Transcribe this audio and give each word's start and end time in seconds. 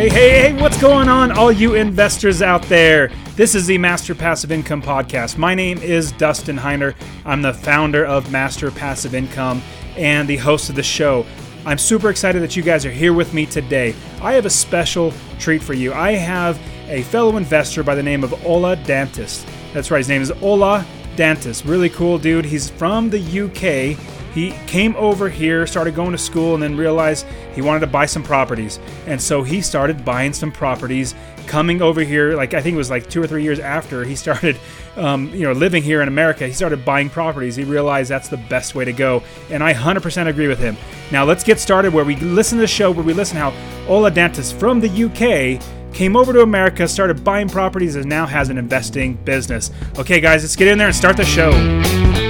Hey, 0.00 0.08
hey, 0.08 0.30
hey, 0.30 0.62
what's 0.62 0.80
going 0.80 1.10
on, 1.10 1.30
all 1.30 1.52
you 1.52 1.74
investors 1.74 2.40
out 2.40 2.62
there? 2.62 3.10
This 3.36 3.54
is 3.54 3.66
the 3.66 3.76
Master 3.76 4.14
Passive 4.14 4.50
Income 4.50 4.80
Podcast. 4.80 5.36
My 5.36 5.54
name 5.54 5.76
is 5.76 6.12
Dustin 6.12 6.56
Heiner. 6.56 6.94
I'm 7.26 7.42
the 7.42 7.52
founder 7.52 8.06
of 8.06 8.32
Master 8.32 8.70
Passive 8.70 9.14
Income 9.14 9.60
and 9.98 10.26
the 10.26 10.38
host 10.38 10.70
of 10.70 10.74
the 10.74 10.82
show. 10.82 11.26
I'm 11.66 11.76
super 11.76 12.08
excited 12.08 12.40
that 12.40 12.56
you 12.56 12.62
guys 12.62 12.86
are 12.86 12.90
here 12.90 13.12
with 13.12 13.34
me 13.34 13.44
today. 13.44 13.94
I 14.22 14.32
have 14.32 14.46
a 14.46 14.50
special 14.50 15.12
treat 15.38 15.62
for 15.62 15.74
you. 15.74 15.92
I 15.92 16.12
have 16.12 16.58
a 16.88 17.02
fellow 17.02 17.36
investor 17.36 17.82
by 17.82 17.94
the 17.94 18.02
name 18.02 18.24
of 18.24 18.32
Ola 18.46 18.78
Dantis. 18.78 19.44
That's 19.74 19.90
right, 19.90 19.98
his 19.98 20.08
name 20.08 20.22
is 20.22 20.32
Ola 20.40 20.86
Dantis. 21.16 21.68
Really 21.68 21.90
cool 21.90 22.18
dude. 22.18 22.46
He's 22.46 22.70
from 22.70 23.10
the 23.10 23.20
UK 23.20 23.98
he 24.32 24.52
came 24.66 24.94
over 24.96 25.28
here, 25.28 25.66
started 25.66 25.94
going 25.94 26.12
to 26.12 26.18
school, 26.18 26.54
and 26.54 26.62
then 26.62 26.76
realized 26.76 27.26
he 27.54 27.62
wanted 27.62 27.80
to 27.80 27.86
buy 27.86 28.06
some 28.06 28.22
properties. 28.22 28.78
And 29.06 29.20
so 29.20 29.42
he 29.42 29.60
started 29.60 30.04
buying 30.04 30.32
some 30.32 30.52
properties, 30.52 31.14
coming 31.50 31.82
over 31.82 32.02
here. 32.02 32.36
Like 32.36 32.54
I 32.54 32.62
think 32.62 32.74
it 32.74 32.78
was 32.78 32.90
like 32.90 33.10
two 33.10 33.20
or 33.20 33.26
three 33.26 33.42
years 33.42 33.58
after 33.58 34.04
he 34.04 34.14
started, 34.16 34.56
um, 34.96 35.28
you 35.34 35.42
know, 35.42 35.52
living 35.52 35.82
here 35.82 36.00
in 36.00 36.08
America. 36.08 36.46
He 36.46 36.52
started 36.52 36.84
buying 36.84 37.10
properties. 37.10 37.56
He 37.56 37.64
realized 37.64 38.08
that's 38.08 38.28
the 38.28 38.36
best 38.36 38.74
way 38.74 38.84
to 38.84 38.92
go, 38.92 39.22
and 39.50 39.62
I 39.62 39.74
100% 39.74 40.28
agree 40.28 40.48
with 40.48 40.60
him. 40.60 40.76
Now 41.10 41.24
let's 41.24 41.44
get 41.44 41.58
started. 41.58 41.92
Where 41.92 42.04
we 42.04 42.16
listen 42.16 42.58
to 42.58 42.62
the 42.62 42.68
show, 42.68 42.92
where 42.92 43.04
we 43.04 43.12
listen 43.12 43.36
how 43.36 43.52
Ola 43.88 44.12
Dantis 44.12 44.52
from 44.52 44.80
the 44.80 44.88
UK 44.88 45.60
came 45.92 46.16
over 46.16 46.32
to 46.32 46.42
America, 46.42 46.86
started 46.86 47.24
buying 47.24 47.48
properties, 47.48 47.96
and 47.96 48.06
now 48.06 48.26
has 48.26 48.48
an 48.48 48.56
investing 48.56 49.14
business. 49.24 49.72
Okay, 49.98 50.20
guys, 50.20 50.44
let's 50.44 50.54
get 50.54 50.68
in 50.68 50.78
there 50.78 50.86
and 50.86 50.96
start 50.96 51.16
the 51.16 51.24
show. 51.24 52.29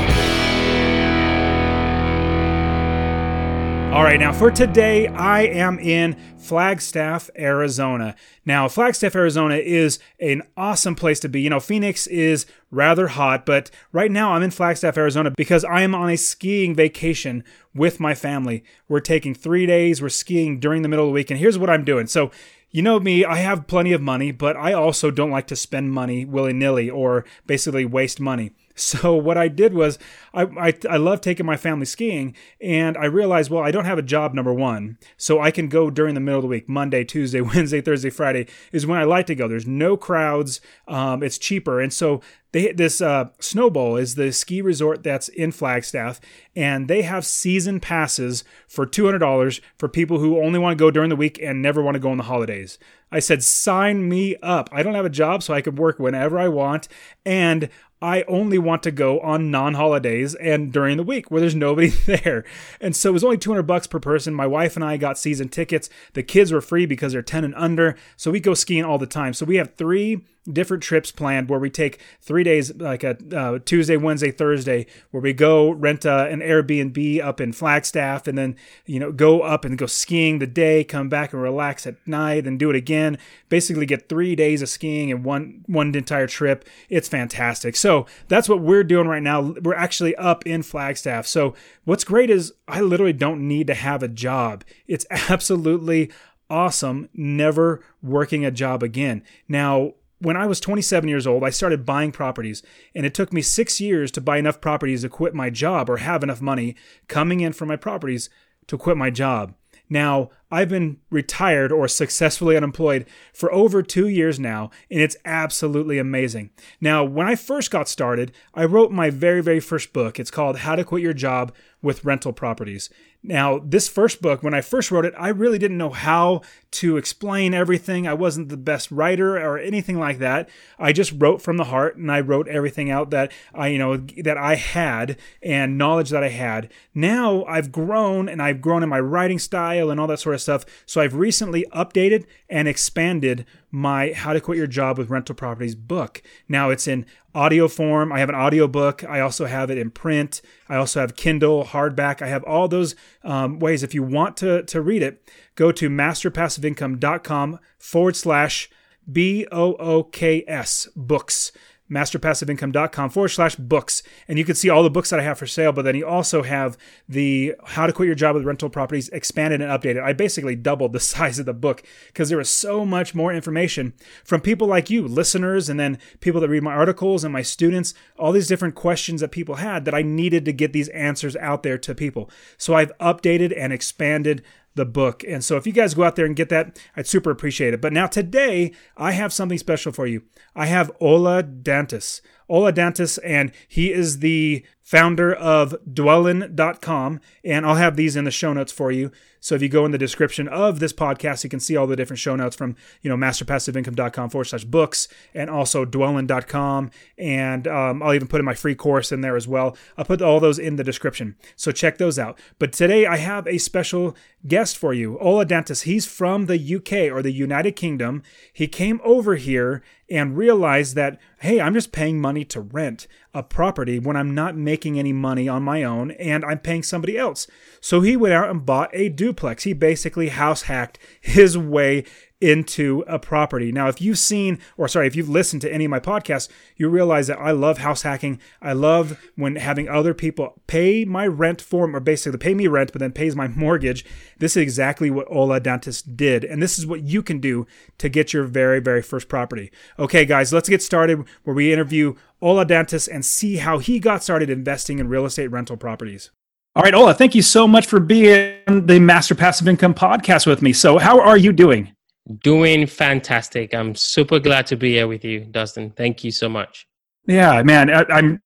All 4.01 4.07
right, 4.07 4.19
now 4.19 4.33
for 4.33 4.49
today, 4.49 5.05
I 5.09 5.41
am 5.43 5.77
in 5.77 6.15
Flagstaff, 6.39 7.29
Arizona. 7.37 8.15
Now, 8.43 8.67
Flagstaff, 8.67 9.15
Arizona 9.15 9.57
is 9.57 9.99
an 10.19 10.41
awesome 10.57 10.95
place 10.95 11.19
to 11.19 11.29
be. 11.29 11.39
You 11.39 11.51
know, 11.51 11.59
Phoenix 11.59 12.07
is 12.07 12.47
rather 12.71 13.09
hot, 13.09 13.45
but 13.45 13.69
right 13.91 14.09
now 14.09 14.33
I'm 14.33 14.41
in 14.41 14.49
Flagstaff, 14.49 14.97
Arizona 14.97 15.29
because 15.37 15.63
I 15.63 15.83
am 15.83 15.93
on 15.93 16.09
a 16.09 16.17
skiing 16.17 16.73
vacation 16.73 17.43
with 17.75 17.99
my 17.99 18.15
family. 18.15 18.63
We're 18.87 19.01
taking 19.01 19.35
three 19.35 19.67
days, 19.67 20.01
we're 20.01 20.09
skiing 20.09 20.59
during 20.59 20.81
the 20.81 20.89
middle 20.89 21.05
of 21.05 21.09
the 21.09 21.13
week, 21.13 21.29
and 21.29 21.39
here's 21.39 21.59
what 21.59 21.69
I'm 21.69 21.85
doing. 21.85 22.07
So, 22.07 22.31
you 22.71 22.81
know 22.81 22.99
me, 22.99 23.23
I 23.23 23.35
have 23.35 23.67
plenty 23.67 23.93
of 23.93 24.01
money, 24.01 24.31
but 24.31 24.57
I 24.57 24.73
also 24.73 25.11
don't 25.11 25.29
like 25.29 25.45
to 25.47 25.55
spend 25.55 25.91
money 25.91 26.25
willy 26.25 26.53
nilly 26.53 26.89
or 26.89 27.23
basically 27.45 27.85
waste 27.85 28.19
money. 28.19 28.51
So 28.81 29.15
what 29.15 29.37
I 29.37 29.47
did 29.47 29.73
was 29.73 29.99
I, 30.33 30.43
I, 30.43 30.73
I 30.89 30.97
love 30.97 31.21
taking 31.21 31.45
my 31.45 31.55
family 31.55 31.85
skiing 31.85 32.35
and 32.59 32.97
I 32.97 33.05
realized, 33.05 33.49
well, 33.49 33.63
I 33.63 33.71
don't 33.71 33.85
have 33.85 33.97
a 33.97 34.03
job 34.03 34.33
number 34.33 34.53
one. 34.53 34.97
So 35.17 35.39
I 35.39 35.51
can 35.51 35.69
go 35.69 35.89
during 35.89 36.13
the 36.13 36.19
middle 36.19 36.39
of 36.39 36.43
the 36.43 36.47
week, 36.49 36.67
Monday, 36.67 37.03
Tuesday, 37.03 37.41
Wednesday, 37.41 37.79
Thursday, 37.79 38.09
Friday 38.09 38.47
is 38.71 38.85
when 38.85 38.99
I 38.99 39.03
like 39.03 39.27
to 39.27 39.35
go. 39.35 39.47
There's 39.47 39.67
no 39.67 39.95
crowds. 39.95 40.61
Um, 40.87 41.23
it's 41.23 41.37
cheaper. 41.37 41.79
And 41.79 41.93
so 41.93 42.21
they, 42.51 42.73
this 42.73 43.01
uh, 43.01 43.29
Snowbowl 43.39 44.01
is 44.01 44.15
the 44.15 44.31
ski 44.33 44.61
resort 44.61 45.03
that's 45.03 45.29
in 45.29 45.51
Flagstaff, 45.51 46.19
and 46.55 46.89
they 46.89 47.01
have 47.03 47.25
season 47.25 47.79
passes 47.79 48.43
for 48.67 48.85
$200 48.85 49.61
for 49.77 49.87
people 49.87 50.19
who 50.19 50.41
only 50.41 50.59
want 50.59 50.77
to 50.77 50.81
go 50.81 50.91
during 50.91 51.09
the 51.09 51.15
week 51.15 51.39
and 51.41 51.61
never 51.61 51.81
want 51.81 51.95
to 51.95 51.99
go 51.99 52.11
on 52.11 52.17
the 52.17 52.23
holidays. 52.23 52.77
I 53.09 53.19
said, 53.19 53.43
sign 53.43 54.07
me 54.07 54.35
up. 54.37 54.69
I 54.71 54.83
don't 54.83 54.95
have 54.95 55.05
a 55.05 55.09
job, 55.09 55.43
so 55.43 55.53
I 55.53 55.61
can 55.61 55.75
work 55.75 55.97
whenever 55.99 56.37
I 56.37 56.49
want. 56.49 56.87
And 57.25 57.69
I 58.01 58.23
only 58.23 58.57
want 58.57 58.81
to 58.83 58.91
go 58.91 59.19
on 59.19 59.51
non-holidays 59.51 60.33
and 60.35 60.71
during 60.71 60.97
the 60.97 61.03
week 61.03 61.29
where 61.29 61.39
there's 61.39 61.55
nobody 61.55 61.89
there. 62.05 62.43
And 62.79 62.95
so 62.95 63.09
it 63.09 63.13
was 63.13 63.23
only 63.23 63.37
200 63.37 63.63
bucks 63.63 63.87
per 63.87 63.99
person. 63.99 64.33
My 64.33 64.47
wife 64.47 64.75
and 64.75 64.83
I 64.83 64.97
got 64.97 65.19
season 65.19 65.49
tickets. 65.49 65.89
The 66.13 66.23
kids 66.23 66.51
were 66.51 66.61
free 66.61 66.85
because 66.85 67.13
they're 67.13 67.21
10 67.21 67.43
and 67.43 67.55
under. 67.55 67.95
So 68.17 68.31
we 68.31 68.39
go 68.39 68.53
skiing 68.53 68.83
all 68.83 68.97
the 68.97 69.05
time. 69.05 69.33
So 69.33 69.45
we 69.45 69.57
have 69.57 69.75
three 69.75 70.21
different 70.51 70.81
trips 70.81 71.11
planned 71.11 71.49
where 71.49 71.59
we 71.59 71.69
take 71.69 71.99
three 72.19 72.43
days, 72.43 72.75
like 72.75 73.03
a 73.03 73.17
uh, 73.35 73.59
Tuesday, 73.65 73.97
Wednesday, 73.97 74.31
Thursday, 74.31 74.85
where 75.11 75.21
we 75.21 75.33
go 75.33 75.71
rent 75.71 76.05
uh, 76.05 76.27
an 76.29 76.39
Airbnb 76.39 77.21
up 77.21 77.39
in 77.39 77.53
Flagstaff, 77.53 78.27
and 78.27 78.37
then 78.37 78.55
you 78.85 78.99
know 78.99 79.11
go 79.11 79.41
up 79.41 79.65
and 79.65 79.77
go 79.77 79.85
skiing 79.85 80.39
the 80.39 80.47
day, 80.47 80.83
come 80.83 81.09
back 81.09 81.33
and 81.33 81.41
relax 81.41 81.85
at 81.85 81.95
night, 82.07 82.47
and 82.47 82.59
do 82.59 82.69
it 82.69 82.75
again. 82.75 83.17
Basically, 83.49 83.85
get 83.85 84.09
three 84.09 84.35
days 84.35 84.61
of 84.61 84.69
skiing 84.69 85.09
in 85.09 85.23
one 85.23 85.63
one 85.67 85.93
entire 85.95 86.27
trip. 86.27 86.65
It's 86.89 87.07
fantastic. 87.07 87.75
So 87.75 88.05
that's 88.27 88.49
what 88.49 88.61
we're 88.61 88.83
doing 88.83 89.07
right 89.07 89.23
now. 89.23 89.53
We're 89.61 89.75
actually 89.75 90.15
up 90.15 90.45
in 90.45 90.63
Flagstaff. 90.63 91.27
So 91.27 91.55
what's 91.85 92.03
great 92.03 92.29
is 92.29 92.53
I 92.67 92.81
literally 92.81 93.13
don't 93.13 93.47
need 93.47 93.67
to 93.67 93.73
have 93.73 94.03
a 94.03 94.07
job. 94.07 94.63
It's 94.87 95.05
absolutely 95.29 96.11
awesome 96.49 97.07
never 97.13 97.81
working 98.03 98.45
a 98.45 98.51
job 98.51 98.83
again. 98.83 99.23
Now, 99.47 99.93
when 100.21 100.37
I 100.37 100.45
was 100.45 100.59
27 100.59 101.09
years 101.09 101.25
old, 101.25 101.43
I 101.43 101.49
started 101.49 101.85
buying 101.85 102.11
properties, 102.11 102.61
and 102.93 103.05
it 103.05 103.13
took 103.13 103.33
me 103.33 103.41
six 103.41 103.81
years 103.81 104.11
to 104.11 104.21
buy 104.21 104.37
enough 104.37 104.61
properties 104.61 105.01
to 105.01 105.09
quit 105.09 105.33
my 105.33 105.49
job 105.49 105.89
or 105.89 105.97
have 105.97 106.23
enough 106.23 106.41
money 106.41 106.75
coming 107.07 107.39
in 107.39 107.53
from 107.53 107.67
my 107.67 107.75
properties 107.75 108.29
to 108.67 108.77
quit 108.77 108.97
my 108.97 109.09
job. 109.09 109.55
Now, 109.89 110.29
I've 110.49 110.69
been 110.69 110.99
retired 111.09 111.69
or 111.69 111.85
successfully 111.89 112.55
unemployed 112.55 113.05
for 113.33 113.51
over 113.51 113.83
two 113.83 114.07
years 114.07 114.39
now, 114.39 114.69
and 114.89 115.01
it's 115.01 115.17
absolutely 115.25 115.97
amazing. 115.97 116.51
Now, 116.79 117.03
when 117.03 117.27
I 117.27 117.35
first 117.35 117.71
got 117.71 117.89
started, 117.89 118.31
I 118.53 118.63
wrote 118.63 118.91
my 118.91 119.09
very, 119.09 119.41
very 119.41 119.59
first 119.59 119.91
book. 119.91 120.17
It's 120.17 120.31
called 120.31 120.59
How 120.59 120.75
to 120.75 120.85
Quit 120.85 121.03
Your 121.03 121.13
Job 121.13 121.53
with 121.81 122.05
Rental 122.05 122.31
Properties. 122.31 122.89
Now, 123.21 123.59
this 123.59 123.89
first 123.89 124.21
book, 124.21 124.41
when 124.41 124.53
I 124.53 124.61
first 124.61 124.91
wrote 124.91 125.05
it, 125.05 125.13
I 125.17 125.27
really 125.27 125.59
didn't 125.59 125.77
know 125.77 125.89
how 125.89 126.41
to 126.71 126.95
explain 126.95 127.53
everything. 127.53 128.07
I 128.07 128.13
wasn't 128.13 128.47
the 128.47 128.57
best 128.57 128.89
writer 128.91 129.37
or 129.37 129.57
anything 129.57 129.99
like 129.99 130.19
that. 130.19 130.49
I 130.79 130.93
just 130.93 131.13
wrote 131.17 131.41
from 131.41 131.57
the 131.57 131.65
heart 131.65 131.97
and 131.97 132.09
I 132.09 132.21
wrote 132.21 132.47
everything 132.47 132.89
out 132.89 133.09
that 133.09 133.31
I, 133.53 133.67
you 133.67 133.77
know, 133.77 133.97
that 133.97 134.37
I 134.37 134.55
had 134.55 135.17
and 135.43 135.77
knowledge 135.77 136.11
that 136.11 136.23
I 136.23 136.29
had. 136.29 136.71
Now 136.95 137.43
I've 137.43 137.71
grown 137.73 138.29
and 138.29 138.41
I've 138.41 138.61
grown 138.61 138.83
in 138.83 138.89
my 138.89 139.01
writing 139.01 139.39
style 139.39 139.89
and 139.89 139.99
all 139.99 140.07
that 140.07 140.19
sort 140.19 140.35
of 140.35 140.41
stuff. 140.41 140.65
So 140.85 141.01
I've 141.01 141.15
recently 141.15 141.65
updated 141.73 142.25
and 142.49 142.69
expanded 142.69 143.45
my 143.69 144.13
How 144.13 144.33
to 144.33 144.41
Quit 144.41 144.57
Your 144.57 144.67
Job 144.67 144.97
with 144.97 145.09
Rental 145.09 145.35
Properties 145.35 145.75
book. 145.75 146.21
Now 146.47 146.69
it's 146.69 146.87
in 146.87 147.05
audio 147.33 147.67
form. 147.67 148.11
I 148.11 148.19
have 148.19 148.29
an 148.29 148.35
audio 148.35 148.67
book. 148.67 149.03
I 149.03 149.21
also 149.21 149.45
have 149.45 149.69
it 149.69 149.77
in 149.77 149.91
print. 149.91 150.41
I 150.67 150.75
also 150.75 150.99
have 150.99 151.15
Kindle, 151.15 151.65
hardback. 151.65 152.21
I 152.21 152.27
have 152.27 152.43
all 152.43 152.67
those 152.67 152.95
um, 153.23 153.59
ways. 153.59 153.83
If 153.83 153.93
you 153.93 154.03
want 154.03 154.35
to, 154.37 154.63
to 154.63 154.81
read 154.81 155.01
it, 155.01 155.29
go 155.55 155.71
to 155.71 155.89
masterpassiveincome.com 155.89 157.59
forward 157.77 158.15
slash 158.15 158.69
B 159.11 159.47
O 159.51 159.73
O 159.75 160.03
K 160.03 160.43
S 160.47 160.87
books 160.95 161.51
masterpassiveincome.com 161.91 163.09
forward 163.09 163.29
slash 163.29 163.55
books. 163.55 164.01
And 164.27 164.39
you 164.39 164.45
can 164.45 164.55
see 164.55 164.69
all 164.69 164.81
the 164.81 164.89
books 164.89 165.09
that 165.09 165.19
I 165.19 165.23
have 165.23 165.37
for 165.37 165.45
sale, 165.45 165.73
but 165.73 165.83
then 165.83 165.95
you 165.95 166.07
also 166.07 166.41
have 166.43 166.77
the 167.07 167.53
How 167.65 167.85
to 167.85 167.93
Quit 167.93 168.07
Your 168.07 168.15
Job 168.15 168.35
with 168.35 168.45
Rental 168.45 168.69
Properties 168.69 169.09
expanded 169.09 169.61
and 169.61 169.69
updated. 169.69 170.01
I 170.01 170.13
basically 170.13 170.55
doubled 170.55 170.93
the 170.93 170.99
size 171.11 171.37
of 171.37 171.45
the 171.45 171.53
book 171.53 171.83
because 172.07 172.29
there 172.29 172.37
was 172.37 172.49
so 172.49 172.85
much 172.85 173.13
more 173.13 173.33
information 173.33 173.93
from 174.23 174.41
people 174.41 174.67
like 174.67 174.89
you, 174.89 175.07
listeners, 175.07 175.67
and 175.69 175.79
then 175.79 175.99
people 176.21 176.39
that 176.41 176.49
read 176.49 176.63
my 176.63 176.73
articles 176.73 177.23
and 177.23 177.33
my 177.33 177.41
students, 177.41 177.93
all 178.17 178.31
these 178.31 178.47
different 178.47 178.75
questions 178.75 179.19
that 179.19 179.31
people 179.31 179.55
had 179.55 179.83
that 179.85 179.93
I 179.93 180.01
needed 180.01 180.45
to 180.45 180.53
get 180.53 180.71
these 180.71 180.89
answers 180.89 181.35
out 181.35 181.63
there 181.63 181.77
to 181.79 181.93
people. 181.93 182.29
So 182.57 182.73
I've 182.73 182.97
updated 182.99 183.53
and 183.57 183.73
expanded 183.73 184.43
the 184.75 184.85
book. 184.85 185.23
And 185.27 185.43
so 185.43 185.57
if 185.57 185.67
you 185.67 185.73
guys 185.73 185.93
go 185.93 186.03
out 186.03 186.15
there 186.15 186.25
and 186.25 186.35
get 186.35 186.49
that, 186.49 186.79
I'd 186.95 187.07
super 187.07 187.31
appreciate 187.31 187.73
it. 187.73 187.81
But 187.81 187.93
now 187.93 188.07
today, 188.07 188.73
I 188.97 189.11
have 189.11 189.33
something 189.33 189.57
special 189.57 189.91
for 189.91 190.07
you. 190.07 190.23
I 190.55 190.67
have 190.67 190.91
Ola 190.99 191.43
Dantis. 191.43 192.21
Ola 192.47 192.73
Dantis, 192.73 193.17
and 193.23 193.51
he 193.67 193.91
is 193.91 194.19
the 194.19 194.65
founder 194.81 195.33
of 195.33 195.75
dwellin.com. 195.89 197.19
And 197.43 197.65
I'll 197.65 197.75
have 197.75 197.95
these 197.95 198.15
in 198.15 198.25
the 198.25 198.31
show 198.31 198.53
notes 198.53 198.71
for 198.71 198.91
you. 198.91 199.11
So 199.41 199.55
if 199.55 199.61
you 199.61 199.69
go 199.69 199.85
in 199.85 199.91
the 199.91 199.97
description 199.97 200.47
of 200.47 200.79
this 200.79 200.93
podcast, 200.93 201.43
you 201.43 201.49
can 201.49 201.59
see 201.59 201.75
all 201.75 201.87
the 201.87 201.95
different 201.95 202.19
show 202.19 202.35
notes 202.35 202.55
from, 202.55 202.75
you 203.01 203.09
know, 203.09 203.17
masterpassiveincome.com 203.17 204.29
forward 204.29 204.45
slash 204.45 204.63
books 204.63 205.07
and 205.33 205.49
also 205.49 205.83
dwellin.com. 205.83 206.91
And 207.17 207.67
um, 207.67 208.03
I'll 208.03 208.13
even 208.13 208.27
put 208.27 208.39
in 208.39 208.45
my 208.45 208.53
free 208.53 208.75
course 208.75 209.11
in 209.11 209.21
there 209.21 209.35
as 209.35 209.47
well. 209.47 209.75
I'll 209.97 210.05
put 210.05 210.21
all 210.21 210.39
those 210.39 210.59
in 210.59 210.75
the 210.75 210.83
description. 210.83 211.35
So 211.55 211.71
check 211.71 211.97
those 211.97 212.19
out. 212.19 212.39
But 212.59 212.71
today 212.71 213.07
I 213.07 213.17
have 213.17 213.47
a 213.47 213.57
special 213.57 214.15
guest 214.47 214.77
for 214.77 214.93
you, 214.93 215.17
Ola 215.17 215.45
Dantis. 215.45 215.83
He's 215.83 216.05
from 216.05 216.45
the 216.45 216.75
UK 216.75 217.11
or 217.11 217.23
the 217.23 217.31
United 217.31 217.75
Kingdom. 217.75 218.21
He 218.53 218.67
came 218.67 219.01
over 219.03 219.35
here 219.35 219.81
and 220.11 220.37
realize 220.37 220.93
that, 220.93 221.19
hey, 221.39 221.61
I'm 221.61 221.73
just 221.73 221.91
paying 221.91 222.19
money 222.19 222.43
to 222.45 222.59
rent 222.59 223.07
a 223.33 223.41
property 223.41 223.97
when 223.97 224.17
I'm 224.17 224.35
not 224.35 224.55
making 224.55 224.99
any 224.99 225.13
money 225.13 225.47
on 225.47 225.63
my 225.63 225.83
own 225.83 226.11
and 226.11 226.43
I'm 226.43 226.59
paying 226.59 226.83
somebody 226.83 227.17
else. 227.17 227.47
So 227.79 228.01
he 228.01 228.17
went 228.17 228.33
out 228.33 228.49
and 228.49 228.65
bought 228.65 228.89
a 228.93 229.09
duplex. 229.09 229.63
He 229.63 229.73
basically 229.73 230.29
house 230.29 230.63
hacked 230.63 230.99
his 231.21 231.57
way 231.57 232.03
into 232.41 233.03
a 233.07 233.19
property. 233.19 233.71
Now, 233.71 233.87
if 233.87 234.01
you've 234.01 234.17
seen, 234.17 234.59
or 234.75 234.87
sorry, 234.87 235.07
if 235.07 235.15
you've 235.15 235.29
listened 235.29 235.61
to 235.61 235.73
any 235.73 235.85
of 235.85 235.91
my 235.91 235.99
podcasts, 235.99 236.49
you 236.75 236.89
realize 236.89 237.27
that 237.27 237.39
I 237.39 237.51
love 237.51 237.77
house 237.77 238.01
hacking. 238.01 238.39
I 238.61 238.73
love 238.73 239.17
when 239.35 239.55
having 239.55 239.87
other 239.87 240.13
people 240.13 240.61
pay 240.67 241.05
my 241.05 241.27
rent 241.27 241.61
for 241.61 241.89
or 241.89 241.99
basically 241.99 242.39
pay 242.39 242.53
me 242.53 242.67
rent, 242.67 242.91
but 242.91 242.99
then 242.99 243.11
pays 243.11 243.35
my 243.35 243.47
mortgage. 243.55 244.03
This 244.39 244.57
is 244.57 244.63
exactly 244.63 245.11
what 245.11 245.31
Ola 245.31 245.61
Dantis 245.61 246.03
did. 246.15 246.43
And 246.43 246.61
this 246.61 246.79
is 246.79 246.85
what 246.85 247.03
you 247.03 247.21
can 247.21 247.39
do 247.39 247.67
to 247.99 248.09
get 248.09 248.33
your 248.33 248.43
very, 248.43 248.79
very 248.79 249.01
first 249.01 249.29
property. 249.29 249.71
Okay, 249.99 250.25
guys, 250.25 250.51
let's 250.51 250.69
get 250.69 250.81
started 250.81 251.23
where 251.43 251.55
we 251.55 251.71
interview 251.71 252.15
Ola 252.41 252.65
Dantis 252.65 253.07
and 253.07 253.23
see 253.23 253.57
how 253.57 253.77
he 253.77 253.99
got 253.99 254.23
started 254.23 254.49
investing 254.49 254.99
in 254.99 255.07
real 255.07 255.25
estate 255.25 255.47
rental 255.47 255.77
properties. 255.77 256.31
All 256.73 256.83
right, 256.83 256.93
Ola, 256.93 257.13
thank 257.13 257.35
you 257.35 257.41
so 257.41 257.67
much 257.67 257.85
for 257.85 257.99
being 257.99 258.55
the 258.67 258.97
Master 258.99 259.35
Passive 259.35 259.67
Income 259.67 259.93
podcast 259.93 260.47
with 260.47 260.61
me. 260.61 260.71
So, 260.71 260.97
how 260.97 261.19
are 261.19 261.37
you 261.37 261.51
doing? 261.51 261.93
Doing 262.39 262.85
fantastic. 262.85 263.73
I'm 263.73 263.95
super 263.95 264.39
glad 264.39 264.67
to 264.67 264.75
be 264.75 264.91
here 264.91 265.07
with 265.07 265.25
you, 265.25 265.41
Dustin. 265.45 265.91
Thank 265.91 266.23
you 266.23 266.31
so 266.31 266.47
much. 266.49 266.87
Yeah, 267.27 267.61
man, 267.63 267.89
I, 267.89 268.05
I'm 268.09 268.41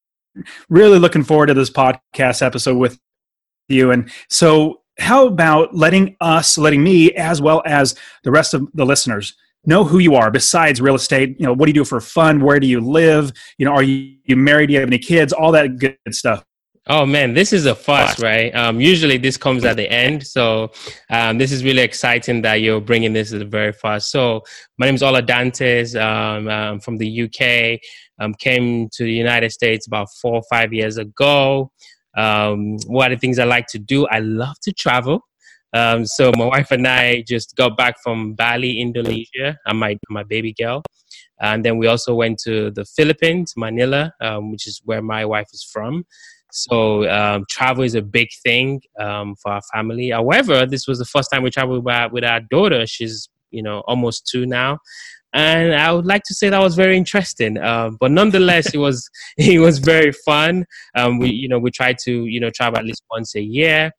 really 0.68 0.98
looking 0.98 1.24
forward 1.24 1.46
to 1.46 1.54
this 1.54 1.70
podcast 1.70 2.42
episode 2.42 2.76
with 2.76 2.98
you. 3.68 3.90
And 3.90 4.10
so, 4.30 4.82
how 4.98 5.26
about 5.26 5.74
letting 5.74 6.16
us, 6.20 6.56
letting 6.56 6.82
me, 6.82 7.12
as 7.12 7.42
well 7.42 7.62
as 7.66 7.94
the 8.24 8.30
rest 8.30 8.54
of 8.54 8.66
the 8.72 8.86
listeners, 8.86 9.34
know 9.66 9.84
who 9.84 9.98
you 9.98 10.14
are 10.14 10.30
besides 10.30 10.80
real 10.80 10.94
estate? 10.94 11.36
You 11.38 11.46
know, 11.46 11.52
what 11.52 11.66
do 11.66 11.70
you 11.70 11.74
do 11.74 11.84
for 11.84 12.00
fun? 12.00 12.40
Where 12.40 12.58
do 12.58 12.66
you 12.66 12.80
live? 12.80 13.30
You 13.58 13.66
know, 13.66 13.72
are 13.72 13.82
you, 13.82 14.16
you 14.24 14.36
married? 14.36 14.68
Do 14.68 14.72
you 14.72 14.80
have 14.80 14.88
any 14.88 14.98
kids? 14.98 15.34
All 15.34 15.52
that 15.52 15.78
good 15.78 15.98
stuff. 16.10 16.44
Oh 16.88 17.04
man, 17.04 17.34
this 17.34 17.52
is 17.52 17.66
a 17.66 17.74
first, 17.74 18.20
right? 18.20 18.54
Um, 18.54 18.80
usually 18.80 19.18
this 19.18 19.36
comes 19.36 19.64
at 19.64 19.76
the 19.76 19.90
end, 19.90 20.24
so 20.24 20.70
um, 21.10 21.36
this 21.36 21.50
is 21.50 21.64
really 21.64 21.82
exciting 21.82 22.42
that 22.42 22.60
you're 22.60 22.80
bringing 22.80 23.12
this 23.12 23.30
the 23.30 23.44
very 23.44 23.72
first. 23.72 24.12
So 24.12 24.42
my 24.78 24.86
name 24.86 24.94
is 24.94 25.02
Ola 25.02 25.20
Dantis. 25.20 26.00
Um, 26.00 26.48
I'm 26.48 26.78
from 26.78 26.96
the 26.98 27.22
UK. 27.24 27.80
Um, 28.20 28.34
came 28.34 28.88
to 28.90 29.02
the 29.02 29.12
United 29.12 29.50
States 29.50 29.88
about 29.88 30.10
four 30.22 30.34
or 30.34 30.42
five 30.48 30.72
years 30.72 30.96
ago. 30.96 31.72
Um, 32.16 32.76
what 32.86 33.10
are 33.10 33.16
the 33.16 33.20
things 33.20 33.40
I 33.40 33.44
like 33.44 33.66
to 33.68 33.80
do? 33.80 34.06
I 34.06 34.20
love 34.20 34.54
to 34.62 34.72
travel. 34.72 35.22
Um, 35.72 36.06
so 36.06 36.30
my 36.36 36.44
wife 36.44 36.70
and 36.70 36.86
I 36.86 37.24
just 37.26 37.56
got 37.56 37.76
back 37.76 37.96
from 38.00 38.34
Bali, 38.34 38.80
Indonesia. 38.80 39.58
I'm 39.66 39.80
my 39.80 39.98
my 40.08 40.22
baby 40.22 40.52
girl, 40.52 40.84
and 41.40 41.64
then 41.64 41.78
we 41.78 41.88
also 41.88 42.14
went 42.14 42.38
to 42.44 42.70
the 42.70 42.84
Philippines, 42.84 43.54
Manila, 43.56 44.12
um, 44.20 44.52
which 44.52 44.68
is 44.68 44.80
where 44.84 45.02
my 45.02 45.24
wife 45.24 45.48
is 45.52 45.64
from. 45.64 46.04
So 46.56 47.08
um, 47.10 47.44
travel 47.50 47.84
is 47.84 47.94
a 47.94 48.00
big 48.00 48.28
thing 48.42 48.80
um, 48.98 49.36
for 49.36 49.52
our 49.52 49.60
family. 49.74 50.08
However, 50.08 50.64
this 50.64 50.88
was 50.88 50.98
the 50.98 51.04
first 51.04 51.30
time 51.30 51.42
we 51.42 51.50
traveled 51.50 51.84
with 51.84 51.94
our, 51.94 52.08
with 52.08 52.24
our 52.24 52.40
daughter. 52.40 52.86
She's 52.86 53.28
you 53.50 53.62
know 53.62 53.80
almost 53.80 54.26
two 54.26 54.46
now, 54.46 54.78
and 55.34 55.74
I 55.74 55.92
would 55.92 56.06
like 56.06 56.22
to 56.24 56.34
say 56.34 56.48
that 56.48 56.58
was 56.58 56.74
very 56.74 56.96
interesting. 56.96 57.58
Um, 57.58 57.98
but 58.00 58.10
nonetheless, 58.10 58.72
it 58.72 58.78
was 58.78 59.06
it 59.36 59.60
was 59.60 59.78
very 59.80 60.12
fun. 60.12 60.64
Um, 60.94 61.18
we 61.18 61.30
you 61.30 61.46
know 61.46 61.58
we 61.58 61.70
tried 61.70 61.98
to 62.04 62.24
you 62.24 62.40
know 62.40 62.48
travel 62.48 62.78
at 62.78 62.86
least 62.86 63.02
once 63.10 63.34
a 63.34 63.42
year. 63.42 63.92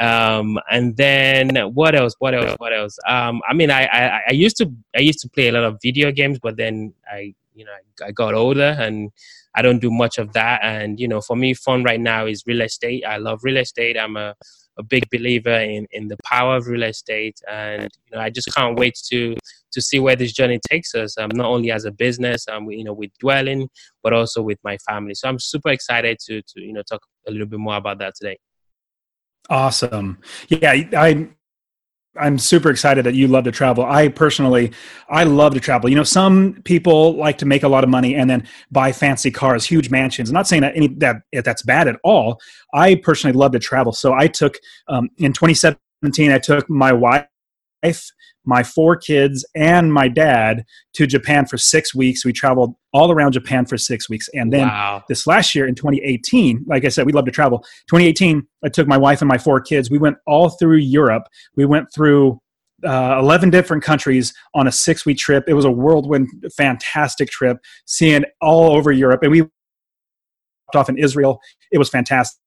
Um, 0.00 0.58
and 0.70 0.96
then 0.96 1.54
what 1.74 1.94
else? 1.94 2.14
What 2.18 2.34
else? 2.34 2.56
What 2.58 2.74
else? 2.74 2.98
Um, 3.06 3.40
I 3.46 3.52
mean, 3.52 3.70
I, 3.70 3.84
I, 3.84 4.20
I 4.30 4.32
used 4.32 4.56
to 4.56 4.72
I 4.96 5.00
used 5.00 5.20
to 5.20 5.28
play 5.28 5.48
a 5.48 5.52
lot 5.52 5.62
of 5.62 5.78
video 5.80 6.10
games, 6.10 6.40
but 6.42 6.56
then 6.56 6.92
I 7.08 7.34
you 7.54 7.64
know 7.66 7.72
I, 7.72 8.08
I 8.08 8.10
got 8.10 8.34
older 8.34 8.76
and 8.80 9.12
I 9.54 9.62
don't 9.62 9.80
do 9.80 9.90
much 9.90 10.18
of 10.18 10.32
that. 10.34 10.60
And 10.62 10.98
you 11.00 11.08
know, 11.08 11.20
for 11.20 11.36
me, 11.36 11.54
fun 11.54 11.82
right 11.82 12.00
now 12.00 12.26
is 12.26 12.44
real 12.46 12.60
estate. 12.60 13.04
I 13.06 13.16
love 13.16 13.40
real 13.42 13.56
estate. 13.56 13.98
I'm 13.98 14.16
a 14.16 14.34
a 14.78 14.82
big 14.82 15.08
believer 15.10 15.58
in, 15.58 15.86
in 15.90 16.08
the 16.08 16.16
power 16.24 16.56
of 16.56 16.66
real 16.66 16.84
estate, 16.84 17.38
and 17.50 17.88
you 18.06 18.16
know, 18.16 18.22
I 18.22 18.30
just 18.30 18.52
can't 18.54 18.78
wait 18.78 18.98
to 19.10 19.36
to 19.72 19.80
see 19.80 20.00
where 20.00 20.16
this 20.16 20.32
journey 20.32 20.58
takes 20.68 20.94
us. 20.94 21.16
Um, 21.18 21.30
not 21.34 21.46
only 21.46 21.70
as 21.70 21.84
a 21.84 21.92
business, 21.92 22.48
um, 22.48 22.70
you 22.70 22.82
know, 22.82 22.92
with 22.92 23.10
Dwellin, 23.22 23.68
but 24.02 24.12
also 24.12 24.42
with 24.42 24.58
my 24.64 24.76
family. 24.78 25.14
So 25.14 25.28
I'm 25.28 25.38
super 25.38 25.70
excited 25.70 26.18
to 26.26 26.42
to 26.42 26.60
you 26.60 26.72
know 26.72 26.82
talk 26.82 27.02
a 27.28 27.30
little 27.30 27.46
bit 27.46 27.60
more 27.60 27.76
about 27.76 27.98
that 27.98 28.14
today. 28.16 28.38
Awesome. 29.48 30.18
Yeah, 30.48 30.72
I 30.72 31.28
I'm 32.18 32.38
super 32.38 32.70
excited 32.70 33.06
that 33.06 33.14
you 33.14 33.28
love 33.28 33.44
to 33.44 33.52
travel. 33.52 33.84
I 33.84 34.08
personally, 34.08 34.72
I 35.08 35.24
love 35.24 35.54
to 35.54 35.60
travel. 35.60 35.88
You 35.88 35.96
know, 35.96 36.02
some 36.02 36.60
people 36.64 37.16
like 37.16 37.38
to 37.38 37.46
make 37.46 37.62
a 37.62 37.68
lot 37.68 37.84
of 37.84 37.90
money 37.90 38.16
and 38.16 38.28
then 38.28 38.46
buy 38.72 38.90
fancy 38.90 39.30
cars, 39.30 39.64
huge 39.64 39.90
mansions. 39.90 40.28
I'm 40.28 40.34
not 40.34 40.48
saying 40.48 40.62
that 40.62 40.76
any 40.76 40.88
that 40.98 41.22
that's 41.44 41.62
bad 41.62 41.86
at 41.86 41.96
all. 42.02 42.40
I 42.74 42.96
personally 42.96 43.36
love 43.36 43.52
to 43.52 43.60
travel. 43.60 43.92
So 43.92 44.12
I 44.12 44.26
took 44.26 44.58
um, 44.88 45.08
in 45.18 45.32
2017, 45.32 46.32
I 46.32 46.38
took 46.38 46.68
my 46.68 46.92
wife 46.92 47.26
my 48.44 48.62
four 48.62 48.96
kids 48.96 49.44
and 49.54 49.92
my 49.92 50.08
dad 50.08 50.64
to 50.94 51.06
Japan 51.06 51.46
for 51.46 51.58
six 51.58 51.94
weeks. 51.94 52.24
We 52.24 52.32
traveled 52.32 52.74
all 52.92 53.12
around 53.12 53.32
Japan 53.32 53.66
for 53.66 53.76
six 53.76 54.08
weeks. 54.08 54.28
And 54.34 54.52
then 54.52 54.68
wow. 54.68 55.04
this 55.08 55.26
last 55.26 55.54
year 55.54 55.66
in 55.66 55.74
2018, 55.74 56.64
like 56.66 56.84
I 56.84 56.88
said, 56.88 57.06
we 57.06 57.12
love 57.12 57.26
to 57.26 57.30
travel. 57.30 57.58
2018, 57.88 58.46
I 58.64 58.68
took 58.68 58.88
my 58.88 58.96
wife 58.96 59.20
and 59.20 59.28
my 59.28 59.38
four 59.38 59.60
kids. 59.60 59.90
We 59.90 59.98
went 59.98 60.16
all 60.26 60.50
through 60.50 60.76
Europe. 60.76 61.24
We 61.56 61.64
went 61.64 61.92
through 61.94 62.40
uh, 62.84 63.18
11 63.18 63.50
different 63.50 63.82
countries 63.82 64.32
on 64.54 64.66
a 64.66 64.72
six 64.72 65.04
week 65.04 65.18
trip. 65.18 65.44
It 65.46 65.54
was 65.54 65.64
a 65.64 65.70
whirlwind, 65.70 66.28
fantastic 66.56 67.28
trip, 67.28 67.58
seeing 67.86 68.24
all 68.40 68.74
over 68.74 68.90
Europe. 68.90 69.22
And 69.22 69.30
we 69.30 69.40
dropped 69.40 70.76
off 70.76 70.88
in 70.88 70.98
Israel. 70.98 71.40
It 71.70 71.78
was 71.78 71.90
fantastic. 71.90 72.40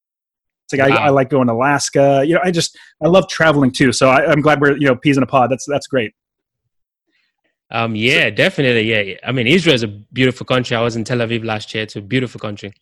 Like 0.73 0.89
wow. 0.89 0.97
I, 0.97 1.05
I, 1.07 1.09
like 1.09 1.29
going 1.29 1.47
to 1.47 1.53
Alaska. 1.53 2.23
You 2.25 2.35
know, 2.35 2.41
I 2.43 2.51
just 2.51 2.77
I 3.03 3.07
love 3.07 3.27
traveling 3.27 3.71
too. 3.71 3.91
So 3.91 4.09
I, 4.09 4.31
am 4.31 4.41
glad 4.41 4.61
we're 4.61 4.77
you 4.77 4.87
know 4.87 4.95
peas 4.95 5.17
in 5.17 5.23
a 5.23 5.27
pod. 5.27 5.51
That's 5.51 5.65
that's 5.67 5.87
great. 5.87 6.13
Um, 7.71 7.95
yeah, 7.95 8.25
so, 8.25 8.31
definitely. 8.31 8.83
Yeah, 8.83 9.17
I 9.23 9.31
mean, 9.31 9.47
Israel 9.47 9.75
is 9.75 9.83
a 9.83 9.87
beautiful 9.87 10.45
country. 10.45 10.75
I 10.75 10.81
was 10.81 10.95
in 10.95 11.03
Tel 11.03 11.17
Aviv 11.19 11.43
last 11.43 11.73
year. 11.73 11.83
It's 11.83 11.95
a 11.95 12.01
beautiful 12.01 12.39
country. 12.39 12.73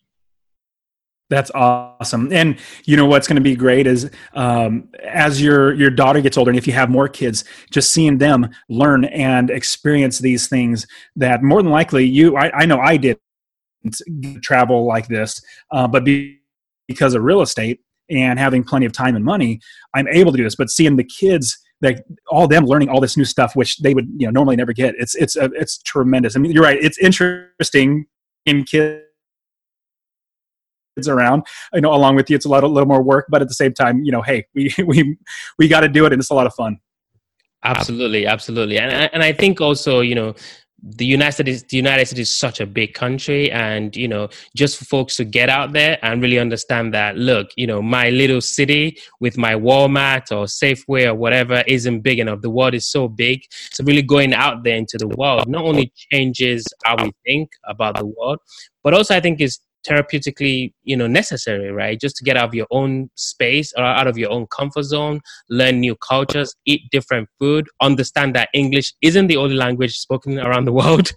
That's 1.32 1.50
awesome. 1.54 2.30
And 2.30 2.58
you 2.84 2.94
know 2.94 3.06
what's 3.06 3.26
going 3.26 3.36
to 3.36 3.42
be 3.42 3.56
great 3.56 3.86
is 3.86 4.10
um, 4.34 4.90
as 5.02 5.40
your 5.40 5.72
your 5.72 5.88
daughter 5.88 6.20
gets 6.20 6.36
older, 6.36 6.50
and 6.50 6.58
if 6.58 6.66
you 6.66 6.74
have 6.74 6.90
more 6.90 7.08
kids, 7.08 7.44
just 7.70 7.90
seeing 7.90 8.18
them 8.18 8.50
learn 8.68 9.06
and 9.06 9.48
experience 9.48 10.18
these 10.18 10.46
things 10.46 10.86
that 11.16 11.42
more 11.42 11.62
than 11.62 11.72
likely 11.72 12.04
you, 12.04 12.36
I, 12.36 12.50
I 12.60 12.66
know 12.66 12.78
I 12.78 12.98
did 12.98 13.18
travel 14.42 14.86
like 14.86 15.08
this, 15.08 15.40
uh, 15.70 15.88
but 15.88 16.04
be, 16.04 16.41
because 16.92 17.14
of 17.14 17.22
real 17.22 17.40
estate 17.40 17.80
and 18.10 18.38
having 18.38 18.62
plenty 18.62 18.86
of 18.86 18.92
time 18.92 19.16
and 19.16 19.24
money, 19.24 19.60
I'm 19.94 20.08
able 20.08 20.32
to 20.32 20.36
do 20.36 20.44
this. 20.44 20.56
But 20.56 20.70
seeing 20.70 20.96
the 20.96 21.04
kids, 21.04 21.58
like 21.80 22.04
all 22.28 22.46
them 22.46 22.64
learning 22.66 22.88
all 22.88 23.00
this 23.00 23.16
new 23.16 23.24
stuff, 23.24 23.56
which 23.56 23.78
they 23.78 23.94
would 23.94 24.06
you 24.16 24.26
know 24.26 24.30
normally 24.30 24.56
never 24.56 24.72
get, 24.72 24.94
it's 24.98 25.14
it's 25.14 25.36
uh, 25.36 25.48
it's 25.54 25.78
tremendous. 25.82 26.36
I 26.36 26.40
mean, 26.40 26.52
you're 26.52 26.62
right. 26.62 26.78
It's 26.80 26.98
interesting 26.98 28.06
in 28.46 28.64
kids 28.64 29.02
around 31.08 31.42
you 31.72 31.80
know 31.80 31.94
along 31.94 32.14
with 32.14 32.28
you 32.28 32.36
it's 32.36 32.44
a 32.44 32.48
lot 32.48 32.62
a 32.62 32.66
little 32.66 32.86
more 32.86 33.02
work 33.02 33.24
but 33.30 33.40
at 33.40 33.48
the 33.48 33.54
same 33.54 33.72
time 33.72 34.04
you 34.04 34.12
know 34.12 34.20
hey 34.20 34.44
we 34.54 34.72
we 34.84 35.16
we 35.58 35.66
got 35.66 35.80
to 35.80 35.88
do 35.88 36.04
it 36.04 36.12
and 36.12 36.20
it's 36.20 36.30
a 36.30 36.34
lot 36.34 36.46
of 36.46 36.54
fun 36.54 36.78
absolutely 37.64 38.26
absolutely 38.26 38.78
and 38.78 38.92
and 39.12 39.22
i 39.22 39.32
think 39.32 39.58
also 39.60 40.00
you 40.00 40.14
know 40.14 40.34
the 40.82 41.06
United 41.06 41.32
States, 41.32 41.62
the 41.62 41.76
United 41.76 42.06
States 42.06 42.20
is 42.20 42.30
such 42.30 42.60
a 42.60 42.66
big 42.66 42.94
country, 42.94 43.50
and 43.52 43.94
you 43.94 44.08
know, 44.08 44.28
just 44.56 44.76
for 44.76 44.84
folks 44.84 45.16
to 45.16 45.24
get 45.24 45.48
out 45.48 45.72
there 45.72 45.98
and 46.02 46.20
really 46.20 46.38
understand 46.38 46.92
that, 46.94 47.16
look, 47.16 47.50
you 47.56 47.66
know, 47.66 47.80
my 47.80 48.10
little 48.10 48.40
city 48.40 48.98
with 49.20 49.38
my 49.38 49.54
Walmart 49.54 50.32
or 50.32 50.46
Safeway 50.46 51.06
or 51.06 51.14
whatever 51.14 51.62
isn't 51.66 52.00
big 52.00 52.18
enough. 52.18 52.40
The 52.40 52.50
world 52.50 52.74
is 52.74 52.86
so 52.86 53.06
big, 53.08 53.42
so 53.70 53.84
really 53.84 54.02
going 54.02 54.34
out 54.34 54.64
there 54.64 54.76
into 54.76 54.98
the 54.98 55.08
world 55.08 55.46
not 55.48 55.64
only 55.64 55.92
changes 56.10 56.64
how 56.84 56.96
we 57.02 57.12
think 57.24 57.50
about 57.68 57.96
the 57.96 58.06
world, 58.06 58.38
but 58.82 58.94
also 58.94 59.14
I 59.14 59.20
think 59.20 59.40
is 59.40 59.60
therapeutically 59.86 60.72
you 60.84 60.96
know 60.96 61.06
necessary 61.06 61.70
right 61.70 62.00
just 62.00 62.16
to 62.16 62.24
get 62.24 62.36
out 62.36 62.48
of 62.48 62.54
your 62.54 62.66
own 62.70 63.10
space 63.14 63.72
or 63.76 63.84
out 63.84 64.06
of 64.06 64.16
your 64.16 64.30
own 64.30 64.46
comfort 64.46 64.84
zone 64.84 65.20
learn 65.48 65.80
new 65.80 65.96
cultures 65.96 66.54
eat 66.66 66.82
different 66.90 67.28
food 67.38 67.66
understand 67.80 68.34
that 68.34 68.48
english 68.54 68.92
isn't 69.02 69.26
the 69.26 69.36
only 69.36 69.54
language 69.54 69.96
spoken 69.96 70.38
around 70.38 70.64
the 70.64 70.72
world 70.80 71.10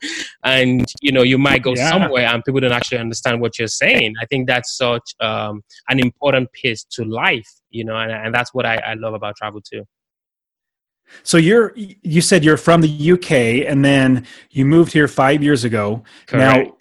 and 0.43 0.85
you 1.01 1.11
know 1.11 1.23
you 1.23 1.37
might 1.37 1.61
go 1.61 1.73
yeah. 1.75 1.89
somewhere 1.89 2.25
and 2.25 2.43
people 2.43 2.61
don't 2.61 2.71
actually 2.71 2.97
understand 2.97 3.39
what 3.39 3.57
you're 3.59 3.67
saying 3.67 4.13
i 4.21 4.25
think 4.25 4.47
that's 4.47 4.75
such 4.77 5.15
um, 5.19 5.61
an 5.89 5.99
important 5.99 6.51
piece 6.51 6.83
to 6.83 7.03
life 7.03 7.49
you 7.69 7.83
know 7.83 7.95
and, 7.95 8.11
and 8.11 8.33
that's 8.33 8.53
what 8.53 8.65
I, 8.65 8.77
I 8.77 8.93
love 8.95 9.13
about 9.13 9.35
travel 9.35 9.61
too 9.61 9.83
so 11.21 11.37
you're 11.37 11.71
you 11.75 12.19
said 12.21 12.43
you're 12.43 12.57
from 12.57 12.81
the 12.81 13.11
UK 13.11 13.69
and 13.69 13.85
then 13.85 14.25
you 14.49 14.65
moved 14.65 14.91
here 14.91 15.07
5 15.07 15.43
years 15.43 15.63
ago. 15.63 16.03
Correct. 16.25 16.67
Now 16.67 16.75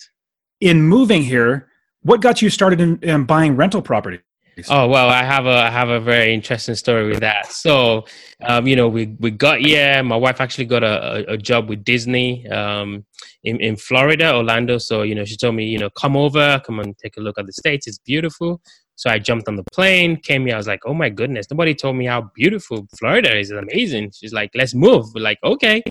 in 0.61 0.83
moving 0.83 1.23
here, 1.23 1.69
what 2.05 2.21
got 2.21 2.41
you 2.41 2.51
started 2.51 2.81
in, 2.81 2.99
in 3.03 3.25
buying 3.25 3.57
rental 3.57 3.83
property? 3.83 4.21
Oh 4.69 4.87
well, 4.87 5.09
I 5.09 5.25
have 5.25 5.47
a 5.47 5.57
I 5.57 5.71
have 5.71 5.89
a 5.89 5.99
very 5.99 6.33
interesting 6.33 6.77
story 6.77 7.09
with 7.09 7.21
that. 7.21 7.51
So, 7.51 8.05
um, 8.43 8.69
you 8.69 8.77
know, 8.77 8.89
we 8.89 9.17
we 9.19 9.33
got 9.33 9.63
yeah, 9.63 10.01
my 10.03 10.17
wife 10.17 10.41
actually 10.41 10.67
got 10.67 10.85
a, 10.85 11.25
a, 11.33 11.37
job 11.37 11.69
with 11.69 11.83
Disney 11.83 12.49
um, 12.49 13.05
in 13.43 13.61
in 13.61 13.75
Florida, 13.77 14.33
Orlando. 14.33 14.79
So 14.79 15.03
you 15.03 15.17
know, 15.17 15.25
she 15.25 15.37
told 15.37 15.57
me, 15.57 15.65
you 15.65 15.79
know, 15.79 15.91
come 15.91 16.17
over, 16.17 16.63
come 16.65 16.79
and 16.79 16.97
take 16.99 17.17
a 17.17 17.21
look 17.21 17.37
at 17.37 17.47
the 17.47 17.53
states. 17.53 17.89
It's 17.89 17.99
beautiful. 17.99 18.61
So 18.97 19.11
I 19.11 19.19
jumped 19.19 19.49
on 19.49 19.57
the 19.57 19.65
plane, 19.73 20.17
came 20.17 20.47
here. 20.47 20.55
I 20.55 20.59
was 20.59 20.69
like, 20.69 20.83
oh 20.87 20.95
my 20.95 21.11
goodness, 21.11 21.51
nobody 21.51 21.75
told 21.75 21.97
me 21.97 22.07
how 22.07 22.31
beautiful 22.37 22.87
Florida 22.97 23.37
is. 23.37 23.51
It's 23.51 23.59
amazing. 23.59 24.13
She's 24.15 24.33
like, 24.33 24.51
let's 24.55 24.73
move. 24.73 25.07
We're 25.15 25.23
like, 25.23 25.39
okay. 25.43 25.83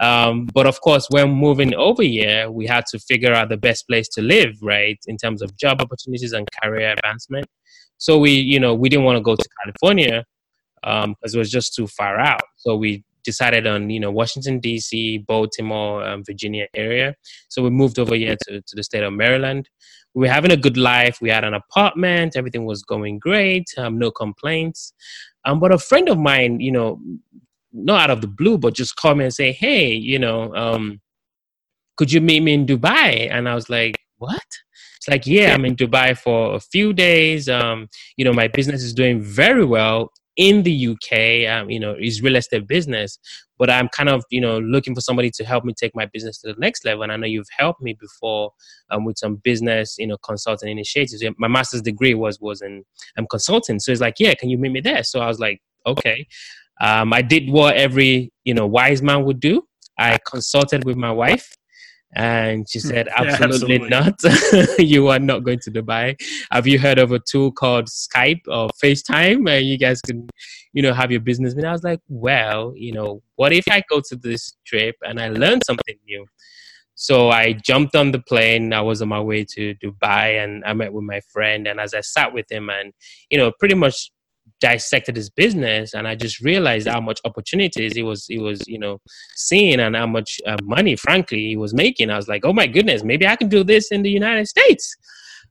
Um, 0.00 0.46
but 0.52 0.66
of 0.66 0.80
course, 0.80 1.06
when 1.10 1.30
moving 1.30 1.74
over 1.74 2.02
here, 2.02 2.50
we 2.50 2.66
had 2.66 2.86
to 2.86 2.98
figure 2.98 3.32
out 3.32 3.48
the 3.48 3.56
best 3.56 3.86
place 3.86 4.08
to 4.10 4.22
live, 4.22 4.56
right, 4.62 4.98
in 5.06 5.16
terms 5.16 5.42
of 5.42 5.56
job 5.56 5.80
opportunities 5.80 6.32
and 6.32 6.48
career 6.62 6.92
advancement. 6.92 7.46
So 7.98 8.18
we, 8.18 8.32
you 8.32 8.58
know, 8.58 8.74
we 8.74 8.88
didn't 8.88 9.04
want 9.04 9.16
to 9.18 9.22
go 9.22 9.36
to 9.36 9.48
California 9.62 10.24
because 10.82 11.04
um, 11.04 11.16
it 11.22 11.36
was 11.36 11.50
just 11.50 11.74
too 11.74 11.86
far 11.86 12.18
out. 12.18 12.42
So 12.56 12.74
we 12.74 13.04
decided 13.24 13.66
on, 13.66 13.90
you 13.90 14.00
know, 14.00 14.10
Washington 14.10 14.58
D.C., 14.58 15.18
Baltimore, 15.18 16.04
um, 16.04 16.24
Virginia 16.24 16.66
area. 16.74 17.14
So 17.48 17.62
we 17.62 17.70
moved 17.70 17.98
over 17.98 18.16
here 18.16 18.36
to, 18.48 18.60
to 18.60 18.76
the 18.76 18.82
state 18.82 19.04
of 19.04 19.12
Maryland. 19.12 19.68
We 20.14 20.26
were 20.26 20.32
having 20.32 20.50
a 20.50 20.56
good 20.56 20.76
life. 20.76 21.18
We 21.20 21.30
had 21.30 21.44
an 21.44 21.54
apartment. 21.54 22.36
Everything 22.36 22.64
was 22.64 22.82
going 22.82 23.18
great. 23.20 23.66
Um, 23.78 23.98
no 23.98 24.10
complaints. 24.10 24.92
Um, 25.44 25.60
but 25.60 25.72
a 25.72 25.78
friend 25.78 26.08
of 26.08 26.18
mine, 26.18 26.60
you 26.60 26.72
know, 26.72 27.00
not 27.72 28.02
out 28.02 28.10
of 28.10 28.20
the 28.20 28.28
blue, 28.28 28.58
but 28.58 28.74
just 28.74 28.96
called 28.96 29.18
me 29.18 29.24
and 29.24 29.34
say, 29.34 29.52
"Hey, 29.52 29.92
you 29.92 30.18
know, 30.18 30.54
um, 30.54 31.00
could 31.96 32.12
you 32.12 32.20
meet 32.20 32.40
me 32.40 32.54
in 32.54 32.66
Dubai?" 32.66 33.28
And 33.30 33.48
I 33.48 33.54
was 33.54 33.68
like, 33.70 33.98
"What?" 34.18 34.42
It's 35.02 35.08
like, 35.08 35.26
yeah, 35.26 35.52
I'm 35.52 35.64
in 35.64 35.74
Dubai 35.74 36.16
for 36.16 36.54
a 36.54 36.60
few 36.60 36.92
days. 36.92 37.48
Um, 37.48 37.88
you 38.16 38.24
know, 38.24 38.32
my 38.32 38.46
business 38.46 38.84
is 38.84 38.94
doing 38.94 39.20
very 39.20 39.64
well 39.64 40.12
in 40.36 40.62
the 40.62 40.88
UK. 40.90 41.50
Um, 41.52 41.70
you 41.70 41.80
know, 41.80 41.96
is 42.00 42.22
real 42.22 42.36
estate 42.36 42.68
business, 42.68 43.18
but 43.58 43.68
I'm 43.68 43.88
kind 43.88 44.08
of, 44.08 44.22
you 44.30 44.40
know, 44.40 44.60
looking 44.60 44.94
for 44.94 45.00
somebody 45.00 45.28
to 45.32 45.44
help 45.44 45.64
me 45.64 45.74
take 45.76 45.90
my 45.96 46.06
business 46.06 46.38
to 46.42 46.52
the 46.52 46.60
next 46.60 46.84
level. 46.84 47.02
And 47.02 47.10
I 47.10 47.16
know 47.16 47.26
you've 47.26 47.48
helped 47.58 47.82
me 47.82 47.96
before 47.98 48.52
um, 48.90 49.04
with 49.04 49.18
some 49.18 49.36
business, 49.42 49.96
you 49.98 50.06
know, 50.06 50.18
consulting 50.18 50.70
initiatives. 50.70 51.20
My 51.36 51.48
master's 51.48 51.82
degree 51.82 52.14
was 52.14 52.40
was 52.40 52.62
in 52.62 52.84
um, 53.18 53.26
consulting, 53.28 53.80
so 53.80 53.90
it's 53.90 54.00
like, 54.00 54.20
yeah, 54.20 54.34
can 54.34 54.50
you 54.50 54.56
meet 54.56 54.70
me 54.70 54.80
there? 54.80 55.02
So 55.02 55.18
I 55.18 55.26
was 55.26 55.40
like, 55.40 55.60
okay. 55.84 56.28
Um, 56.82 57.14
I 57.14 57.22
did 57.22 57.48
what 57.48 57.76
every 57.76 58.30
you 58.44 58.52
know 58.52 58.66
wise 58.66 59.00
man 59.00 59.24
would 59.24 59.40
do. 59.40 59.62
I 59.98 60.18
consulted 60.26 60.84
with 60.84 60.96
my 60.96 61.12
wife 61.12 61.54
and 62.14 62.68
she 62.68 62.78
hmm. 62.78 62.88
said, 62.88 63.08
absolutely, 63.08 63.88
yeah, 63.88 64.08
absolutely. 64.08 64.68
not. 64.68 64.78
you 64.78 65.08
are 65.08 65.18
not 65.18 65.44
going 65.44 65.60
to 65.60 65.70
Dubai. 65.70 66.20
Have 66.50 66.66
you 66.66 66.78
heard 66.78 66.98
of 66.98 67.12
a 67.12 67.18
tool 67.18 67.50
called 67.52 67.86
Skype 67.86 68.42
or 68.48 68.68
FaceTime 68.82 69.44
where 69.44 69.60
you 69.60 69.78
guys 69.78 70.00
can, 70.02 70.28
you 70.74 70.82
know, 70.82 70.92
have 70.92 71.10
your 71.10 71.20
business 71.20 71.54
meeting? 71.54 71.68
I 71.68 71.72
was 71.72 71.84
like, 71.84 72.00
well, 72.08 72.74
you 72.76 72.92
know, 72.92 73.22
what 73.36 73.52
if 73.52 73.64
I 73.70 73.82
go 73.88 74.02
to 74.08 74.16
this 74.16 74.54
trip 74.66 74.96
and 75.02 75.20
I 75.20 75.28
learn 75.28 75.60
something 75.64 75.96
new? 76.06 76.26
So 76.94 77.30
I 77.30 77.54
jumped 77.54 77.96
on 77.96 78.12
the 78.12 78.20
plane. 78.20 78.74
I 78.74 78.82
was 78.82 79.00
on 79.00 79.08
my 79.08 79.20
way 79.20 79.44
to 79.54 79.74
Dubai 79.76 80.42
and 80.42 80.62
I 80.66 80.74
met 80.74 80.92
with 80.92 81.04
my 81.04 81.20
friend. 81.32 81.66
And 81.66 81.80
as 81.80 81.94
I 81.94 82.02
sat 82.02 82.34
with 82.34 82.50
him 82.52 82.68
and, 82.68 82.92
you 83.30 83.38
know, 83.38 83.52
pretty 83.58 83.74
much 83.74 84.10
dissected 84.62 85.14
his 85.16 85.28
business 85.28 85.92
and 85.94 86.08
i 86.08 86.14
just 86.14 86.40
realized 86.40 86.88
how 86.88 87.00
much 87.00 87.20
opportunities 87.24 87.92
he 87.94 88.02
was 88.02 88.26
he 88.26 88.38
was 88.38 88.58
you 88.66 88.78
know 88.78 88.98
seeing 89.34 89.80
and 89.80 89.94
how 89.94 90.06
much 90.06 90.40
uh, 90.46 90.56
money 90.62 90.96
frankly 90.96 91.48
he 91.48 91.56
was 91.56 91.74
making. 91.74 92.10
I 92.10 92.16
was 92.16 92.28
like 92.28 92.44
oh 92.44 92.52
my 92.52 92.66
goodness 92.66 93.02
maybe 93.02 93.26
i 93.26 93.36
can 93.36 93.48
do 93.48 93.62
this 93.64 93.90
in 93.90 94.02
the 94.02 94.10
united 94.10 94.46
states. 94.48 94.96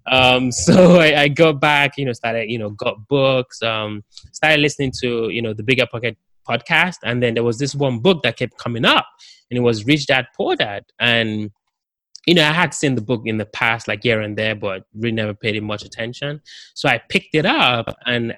Um, 0.07 0.51
so 0.65 0.99
I, 0.99 1.09
I, 1.23 1.27
got 1.27 1.59
back 1.59 1.97
you 1.97 2.05
know 2.05 2.13
started 2.13 2.49
you 2.49 2.57
know 2.57 2.71
got 2.71 3.07
books 3.07 3.61
um, 3.61 4.03
started 4.31 4.59
listening 4.61 4.91
to 5.01 5.29
you 5.29 5.41
know 5.43 5.53
the 5.53 5.63
bigger 5.63 5.85
pocket 5.85 6.17
podcast 6.49 6.97
and 7.03 7.21
then 7.21 7.35
there 7.35 7.43
was 7.43 7.59
this 7.59 7.75
one 7.75 7.99
book 7.99 8.23
that 8.23 8.37
kept 8.37 8.57
coming 8.57 8.83
up 8.83 9.05
and 9.51 9.57
it 9.57 9.61
was 9.61 9.85
rich 9.85 10.07
dad 10.07 10.25
poor 10.35 10.55
dad. 10.55 10.85
And 10.99 11.51
you 12.27 12.35
know, 12.35 12.43
I 12.43 12.51
had 12.51 12.73
seen 12.73 12.95
the 12.95 13.01
book 13.01 13.23
in 13.25 13.37
the 13.37 13.47
past, 13.47 13.87
like 13.87 14.03
here 14.03 14.21
and 14.21 14.37
there, 14.37 14.55
but 14.55 14.83
really 14.95 15.11
never 15.11 15.33
paid 15.33 15.55
it 15.55 15.63
much 15.63 15.83
attention. 15.83 16.41
So 16.75 16.87
I 16.87 17.01
picked 17.09 17.33
it 17.33 17.45
up, 17.45 17.95
and 18.05 18.35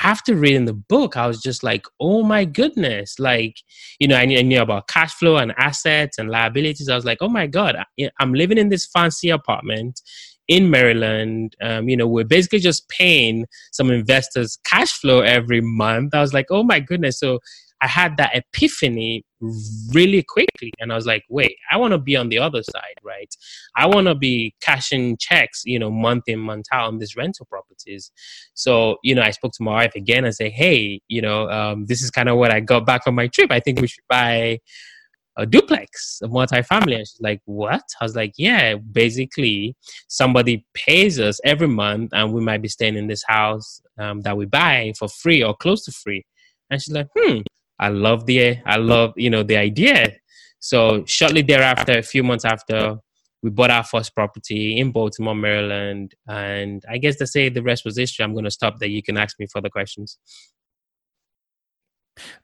after 0.00 0.34
reading 0.34 0.64
the 0.64 0.74
book, 0.74 1.16
I 1.16 1.26
was 1.26 1.40
just 1.40 1.62
like, 1.62 1.86
oh 2.00 2.22
my 2.22 2.44
goodness. 2.44 3.18
Like, 3.18 3.56
you 3.98 4.08
know, 4.08 4.16
I 4.16 4.24
knew, 4.24 4.38
I 4.38 4.42
knew, 4.42 4.60
about 4.60 4.88
cash 4.88 5.14
flow 5.14 5.36
and 5.36 5.54
assets 5.56 6.18
and 6.18 6.30
liabilities. 6.30 6.88
I 6.88 6.96
was 6.96 7.04
like, 7.04 7.18
oh 7.20 7.28
my 7.28 7.46
God, 7.46 7.76
I'm 8.18 8.34
living 8.34 8.58
in 8.58 8.68
this 8.68 8.86
fancy 8.86 9.30
apartment 9.30 10.00
in 10.48 10.70
Maryland. 10.70 11.56
Um, 11.62 11.88
you 11.88 11.96
know, 11.96 12.06
we're 12.06 12.24
basically 12.24 12.58
just 12.58 12.88
paying 12.88 13.46
some 13.72 13.90
investors 13.90 14.58
cash 14.66 14.92
flow 14.92 15.20
every 15.20 15.60
month. 15.60 16.14
I 16.14 16.20
was 16.20 16.34
like, 16.34 16.46
oh 16.50 16.62
my 16.62 16.80
goodness. 16.80 17.18
So 17.18 17.38
I 17.84 17.86
had 17.86 18.16
that 18.16 18.34
epiphany 18.34 19.24
really 19.92 20.22
quickly. 20.22 20.72
And 20.80 20.90
I 20.90 20.94
was 20.94 21.04
like, 21.04 21.22
wait, 21.28 21.54
I 21.70 21.76
want 21.76 21.92
to 21.92 21.98
be 21.98 22.16
on 22.16 22.30
the 22.30 22.38
other 22.38 22.62
side, 22.62 22.96
right? 23.02 23.28
I 23.76 23.84
want 23.84 24.06
to 24.06 24.14
be 24.14 24.54
cashing 24.62 25.18
checks, 25.18 25.60
you 25.66 25.78
know, 25.78 25.90
month 25.90 26.24
in, 26.26 26.38
month 26.38 26.64
out 26.72 26.88
on 26.88 26.98
these 26.98 27.14
rental 27.14 27.44
properties. 27.44 28.10
So, 28.54 28.96
you 29.04 29.14
know, 29.14 29.20
I 29.20 29.32
spoke 29.32 29.52
to 29.52 29.62
my 29.62 29.72
wife 29.72 29.94
again 29.96 30.24
and 30.24 30.34
say, 30.34 30.48
hey, 30.48 31.02
you 31.08 31.20
know, 31.20 31.50
um, 31.50 31.84
this 31.84 32.02
is 32.02 32.10
kind 32.10 32.30
of 32.30 32.38
what 32.38 32.50
I 32.50 32.60
got 32.60 32.86
back 32.86 33.04
from 33.04 33.16
my 33.16 33.26
trip. 33.26 33.52
I 33.52 33.60
think 33.60 33.82
we 33.82 33.86
should 33.86 34.04
buy 34.08 34.60
a 35.36 35.44
duplex, 35.44 36.20
a 36.22 36.28
multi-family. 36.28 36.94
And 36.94 37.06
she's 37.06 37.20
like, 37.20 37.42
what? 37.44 37.82
I 38.00 38.04
was 38.04 38.16
like, 38.16 38.32
yeah, 38.38 38.76
basically 38.76 39.76
somebody 40.08 40.64
pays 40.72 41.20
us 41.20 41.38
every 41.44 41.68
month 41.68 42.12
and 42.14 42.32
we 42.32 42.40
might 42.40 42.62
be 42.62 42.68
staying 42.68 42.96
in 42.96 43.08
this 43.08 43.24
house 43.26 43.82
um, 43.98 44.22
that 44.22 44.38
we 44.38 44.46
buy 44.46 44.94
for 44.98 45.08
free 45.08 45.42
or 45.42 45.54
close 45.54 45.84
to 45.84 45.92
free. 45.92 46.24
And 46.70 46.80
she's 46.80 46.94
like, 46.94 47.08
hmm, 47.14 47.40
I 47.78 47.88
love 47.88 48.26
the 48.26 48.58
I 48.64 48.76
love 48.76 49.12
you 49.16 49.30
know 49.30 49.42
the 49.42 49.56
idea. 49.56 50.16
So 50.60 51.04
shortly 51.06 51.42
thereafter, 51.42 51.98
a 51.98 52.02
few 52.02 52.22
months 52.22 52.44
after, 52.44 52.96
we 53.42 53.50
bought 53.50 53.70
our 53.70 53.84
first 53.84 54.14
property 54.14 54.78
in 54.78 54.92
Baltimore, 54.92 55.34
Maryland, 55.34 56.14
and 56.26 56.82
I 56.88 56.96
guess 56.96 57.16
to 57.16 57.26
say 57.26 57.50
the 57.50 57.62
rest 57.62 57.84
was 57.84 57.98
history. 57.98 58.24
I'm 58.24 58.32
going 58.32 58.46
to 58.46 58.50
stop 58.50 58.78
there. 58.78 58.88
You 58.88 59.02
can 59.02 59.18
ask 59.18 59.38
me 59.38 59.46
further 59.52 59.68
questions. 59.68 60.18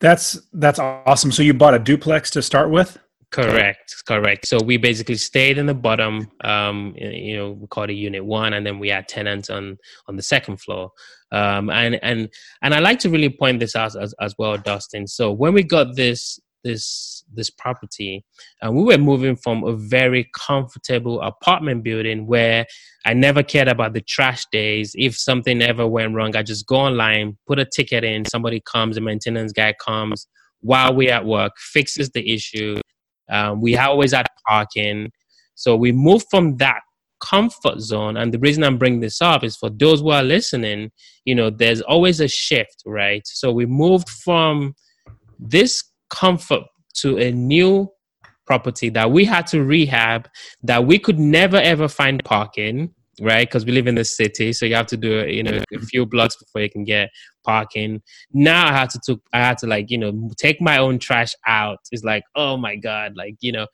That's 0.01 0.39
that's 0.53 0.79
awesome. 0.79 1.33
So 1.33 1.43
you 1.43 1.55
bought 1.55 1.75
a 1.75 1.79
duplex 1.79 2.31
to 2.33 2.43
start 2.43 2.71
with? 2.71 2.99
Correct, 3.31 4.03
correct. 4.07 4.49
So 4.49 4.59
we 4.61 4.77
basically 4.77 5.15
stayed 5.15 5.57
in 5.57 5.67
the 5.67 5.75
bottom. 5.75 6.29
Um, 6.43 6.95
you 6.97 7.37
know, 7.37 7.53
we 7.53 7.67
called 7.69 7.91
it 7.91 7.95
Unit 7.95 8.25
One, 8.25 8.55
and 8.55 8.67
then 8.67 8.81
we 8.81 8.89
had 8.89 9.07
tenants 9.07 9.49
on 9.51 9.79
on 10.09 10.17
the 10.17 10.23
second 10.23 10.61
floor. 10.61 10.91
Um, 11.31 11.71
and 11.71 12.01
and 12.03 12.29
and 12.63 12.75
I 12.75 12.81
like 12.81 12.99
to 13.01 13.09
really 13.11 13.31
point 13.31 13.61
this 13.61 13.77
out 13.77 13.95
as, 13.95 14.15
as 14.21 14.35
well, 14.37 14.57
Dustin. 14.59 15.07
So 15.07 15.31
when 15.31 15.55
we 15.55 15.63
got 15.63 15.95
this 15.95 16.41
this 16.65 17.23
this 17.33 17.51
property, 17.51 18.25
and 18.63 18.75
we 18.75 18.83
were 18.83 18.99
moving 18.99 19.37
from 19.37 19.63
a 19.63 19.77
very 19.77 20.29
comfortable 20.37 21.21
apartment 21.21 21.85
building 21.85 22.27
where 22.27 22.67
I 23.07 23.15
never 23.15 23.45
cared 23.45 23.69
about 23.69 23.93
the 23.93 24.01
trash 24.01 24.45
days. 24.51 24.91
If 24.97 25.17
something 25.17 25.63
ever 25.63 25.87
went 25.87 26.17
wrong, 26.17 26.35
I 26.35 26.43
just 26.43 26.67
go 26.67 26.77
online, 26.77 27.39
put 27.47 27.61
a 27.61 27.65
ticket 27.65 28.03
in, 28.03 28.25
somebody 28.25 28.61
comes, 28.61 28.97
a 28.97 29.01
maintenance 29.01 29.53
guy 29.53 29.73
comes 29.81 30.27
while 30.63 30.95
we're 30.95 31.13
at 31.13 31.25
work, 31.25 31.53
fixes 31.57 32.11
the 32.11 32.35
issue 32.35 32.77
um, 33.31 33.61
we 33.61 33.77
always 33.77 34.13
had 34.13 34.27
parking. 34.47 35.11
So 35.55 35.77
we 35.77 35.93
moved 35.93 36.27
from 36.31 36.57
that 36.59 36.81
comfort 37.21 37.81
zone. 37.81 38.17
And 38.17 38.33
the 38.33 38.39
reason 38.39 38.65
I'm 38.65 38.79
bringing 38.79 39.01
this 39.01 39.21
up 39.21 39.45
is 39.45 39.57
for 39.57 39.71
those 39.71 40.01
who 40.01 40.11
are 40.11 40.23
listening, 40.23 40.91
you 41.25 41.35
know, 41.35 41.51
there's 41.51 41.83
always 41.83 42.21
a 42.21 42.29
shift, 42.29 42.83
right? 42.87 43.23
So 43.27 43.53
we 43.53 43.67
moved 43.67 44.09
from 44.09 44.75
this 45.39 45.85
comfort 46.09 46.65
to 46.95 47.19
a 47.19 47.31
new 47.31 47.91
property 48.47 48.89
that 48.89 49.11
we 49.11 49.25
had 49.25 49.47
to 49.47 49.63
rehab 49.63 50.29
that 50.63 50.85
we 50.85 50.99
could 50.99 51.21
never 51.21 51.57
ever 51.59 51.87
find 51.87 52.23
parking 52.25 52.93
right? 53.21 53.47
Because 53.47 53.65
we 53.65 53.73
live 53.73 53.87
in 53.87 53.95
the 53.95 54.05
city, 54.05 54.53
so 54.53 54.67
you 54.67 54.75
have 54.75 54.87
to 54.87 54.97
do 54.97 55.27
you 55.29 55.43
know 55.43 55.63
a 55.75 55.81
few 55.81 56.07
blocks 56.07 56.37
before 56.37 56.63
you 56.63 56.71
can 56.71 56.85
get 56.85 57.11
parking. 57.45 58.03
Now 58.33 58.69
I 58.69 58.73
had 58.73 58.91
to 58.91 59.01
took 59.05 59.21
I 59.33 59.39
had 59.39 59.59
to 59.59 59.67
like 59.67 59.91
you 59.91 59.99
know 59.99 60.31
take 60.39 60.61
my 60.61 60.79
own 60.79 60.99
trash 60.99 61.35
out. 61.47 61.79
It's 61.93 62.05
like 62.05 62.25
oh 62.35 62.57
my 62.57 62.77
god, 62.77 63.17
like 63.17 63.37
you 63.41 63.53
know. 63.53 63.67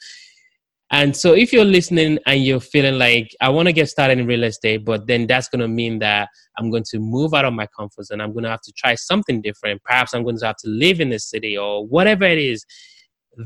And 0.93 1.17
so 1.17 1.35
if 1.35 1.53
you're 1.53 1.65
listening 1.65 2.21
and 2.27 2.45
you're 2.45 2.61
feeling 2.61 2.97
like 2.97 3.35
I 3.41 3.49
want 3.49 3.67
to 3.67 3.73
get 3.73 3.89
started 3.89 4.19
in 4.19 4.27
real 4.27 4.45
estate, 4.45 4.85
but 4.85 5.09
then 5.09 5.27
that's 5.27 5.49
going 5.49 5.61
to 5.61 5.67
mean 5.67 5.99
that 5.99 6.29
I'm 6.57 6.71
going 6.71 6.85
to 6.91 7.01
move 7.01 7.35
out 7.35 7.45
of 7.45 7.53
my 7.55 7.67
comfort 7.77 8.05
zone. 8.05 8.21
I'm 8.21 8.33
going 8.33 8.45
to 8.45 8.51
have 8.51 8.63
to 8.63 8.73
try 8.73 8.95
something 8.95 9.43
different. 9.43 9.83
Perhaps 9.83 10.15
I'm 10.15 10.23
going 10.23 10.39
to 10.39 10.47
have 10.47 10.57
to 10.59 10.69
live 10.69 11.01
in 11.01 11.11
the 11.11 11.19
city 11.19 11.59
or 11.59 11.85
whatever 11.85 12.25
it 12.25 12.39
is. 12.39 12.65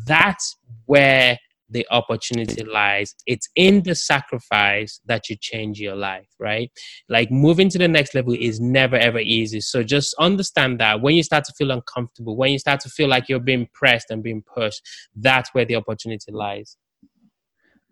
That's 0.04 0.58
where 0.84 1.38
the 1.70 1.86
opportunity 1.90 2.64
lies. 2.64 3.14
It's 3.26 3.48
in 3.54 3.82
the 3.82 3.94
sacrifice 3.94 5.00
that 5.06 5.28
you 5.28 5.36
change 5.40 5.80
your 5.80 5.96
life, 5.96 6.28
right? 6.38 6.70
Like 7.08 7.30
moving 7.30 7.68
to 7.70 7.78
the 7.78 7.88
next 7.88 8.14
level 8.14 8.34
is 8.38 8.60
never 8.60 8.96
ever 8.96 9.20
easy. 9.20 9.60
So 9.60 9.82
just 9.82 10.14
understand 10.18 10.80
that 10.80 11.00
when 11.00 11.14
you 11.14 11.22
start 11.22 11.44
to 11.44 11.52
feel 11.52 11.70
uncomfortable, 11.70 12.36
when 12.36 12.52
you 12.52 12.58
start 12.58 12.80
to 12.80 12.88
feel 12.88 13.08
like 13.08 13.28
you're 13.28 13.40
being 13.40 13.68
pressed 13.72 14.10
and 14.10 14.22
being 14.22 14.42
pushed, 14.42 14.82
that's 15.14 15.50
where 15.54 15.64
the 15.64 15.76
opportunity 15.76 16.32
lies. 16.32 16.76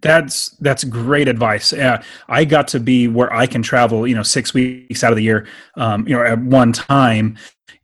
That's 0.01 0.51
that's 0.61 0.85
great 0.85 1.27
advice. 1.27 1.73
Uh, 1.73 2.01
I 2.29 2.45
got 2.45 2.69
to 2.69 2.81
be 2.81 3.09
where 3.09 3.33
I 3.33 3.47
can 3.47 3.63
travel, 3.63 4.07
you 4.07 4.15
know, 4.15 4.23
six 4.23 4.55
weeks 4.55 5.03
out 5.03 5.11
of 5.11 5.17
the 5.17 5.25
year, 5.25 5.47
um, 5.77 6.07
you 6.07 6.15
know, 6.15 6.23
at 6.23 6.39
one 6.39 6.73
time, 6.73 7.37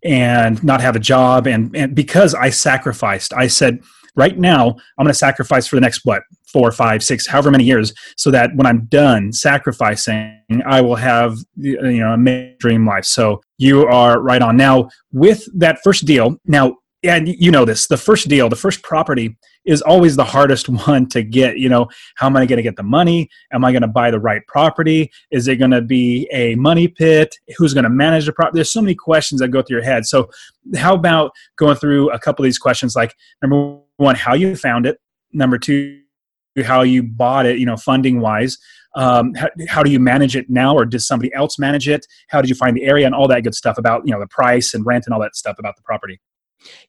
and 0.05 0.63
not 0.63 0.81
have 0.81 0.95
a 0.95 1.01
job, 1.01 1.49
and 1.49 1.75
and 1.75 1.93
because 1.93 2.33
I 2.33 2.51
sacrificed, 2.51 3.33
I 3.35 3.49
said, 3.49 3.83
right 4.17 4.39
now, 4.39 4.69
I'm 4.99 5.05
going 5.05 5.09
to 5.09 5.15
sacrifice 5.15 5.67
for 5.67 5.77
the 5.77 5.81
next 5.81 6.03
what 6.05 6.23
four, 6.47 6.71
five, 6.71 7.03
six, 7.03 7.27
however 7.27 7.51
many 7.51 7.65
years, 7.65 7.93
so 8.17 8.31
that 8.31 8.51
when 8.55 8.67
I'm 8.67 8.87
done 8.87 9.33
sacrificing, 9.33 10.41
I 10.67 10.81
will 10.81 10.97
have 10.97 11.33
uh, 11.33 11.37
you 11.59 12.01
know 12.01 12.15
a 12.15 12.57
dream 12.59 12.87
life. 12.87 13.05
So 13.05 13.41
you 13.59 13.87
are 13.87 14.21
right 14.21 14.43
on. 14.43 14.57
Now 14.57 14.89
with 15.13 15.49
that 15.59 15.79
first 15.83 16.05
deal, 16.05 16.37
now 16.47 16.77
and 17.05 17.29
you 17.29 17.51
know 17.51 17.65
this, 17.65 17.87
the 17.87 17.99
first 17.99 18.29
deal, 18.29 18.49
the 18.49 18.57
first 18.57 18.83
property 18.83 19.37
is 19.65 19.83
always 19.83 20.17
the 20.17 20.25
hardest 20.25 20.69
one 20.87 21.07
to 21.11 21.23
get. 21.23 21.59
You 21.59 21.69
know, 21.69 21.89
how 22.17 22.27
am 22.27 22.37
I 22.37 22.47
going 22.47 22.57
to 22.57 22.63
get 22.63 22.77
the 22.77 22.83
money? 22.83 23.29
Am 23.53 23.65
I 23.65 23.73
going 23.73 23.83
to 23.83 23.89
buy 23.89 24.11
the 24.11 24.21
right 24.21 24.41
property? 24.47 25.11
Is 25.31 25.47
it 25.49 25.57
going 25.57 25.71
to 25.71 25.83
be 25.83 26.29
a 26.33 26.55
money 26.55 26.89
pit? 26.89 27.37
Who's 27.59 27.75
going 27.75 27.85
to 27.85 27.91
manage 27.91 28.27
the 28.27 28.33
property? 28.33 28.57
There's 28.57 28.73
so 28.73 28.81
many 28.81 28.95
questions 28.95 29.41
that 29.41 29.49
go 29.49 29.61
through 29.61 29.79
your 29.79 29.85
head. 29.85 30.07
So, 30.07 30.31
how 30.77 30.95
about 30.95 31.33
going 31.57 31.77
through 31.77 32.11
a 32.11 32.19
couple 32.19 32.43
of 32.43 32.47
these 32.47 32.59
questions? 32.59 32.97
Like, 32.97 33.15
number 33.43 33.81
one, 33.97 34.17
how 34.17 34.35
you 34.35 34.57
found 34.57 34.87
it. 34.87 34.99
Number 35.33 35.59
two, 35.59 36.01
how 36.65 36.83
you 36.83 37.03
bought 37.03 37.47
it. 37.47 37.59
You 37.59 37.67
know, 37.67 37.77
funding 37.77 38.21
wise. 38.21 38.59
Um, 38.97 39.35
how, 39.35 39.49
how, 39.69 39.83
do 39.83 39.91
you 39.91 39.99
manage 39.99 40.37
it 40.37 40.49
now, 40.49 40.73
or 40.77 40.85
does 40.85 41.05
somebody 41.05 41.35
else 41.35 41.59
manage 41.59 41.89
it? 41.89 42.07
How 42.29 42.41
did 42.41 42.49
you 42.49 42.55
find 42.55 42.77
the 42.77 42.85
area 42.85 43.07
and 43.07 43.15
all 43.15 43.27
that 43.27 43.43
good 43.43 43.55
stuff 43.55 43.77
about 43.77 44.03
you 44.07 44.13
know 44.13 44.21
the 44.21 44.29
price 44.29 44.73
and 44.73 44.87
rent 44.87 45.05
and 45.07 45.15
all 45.15 45.21
that 45.21 45.35
stuff 45.35 45.57
about 45.59 45.77
the 45.77 45.83
property? 45.83 46.21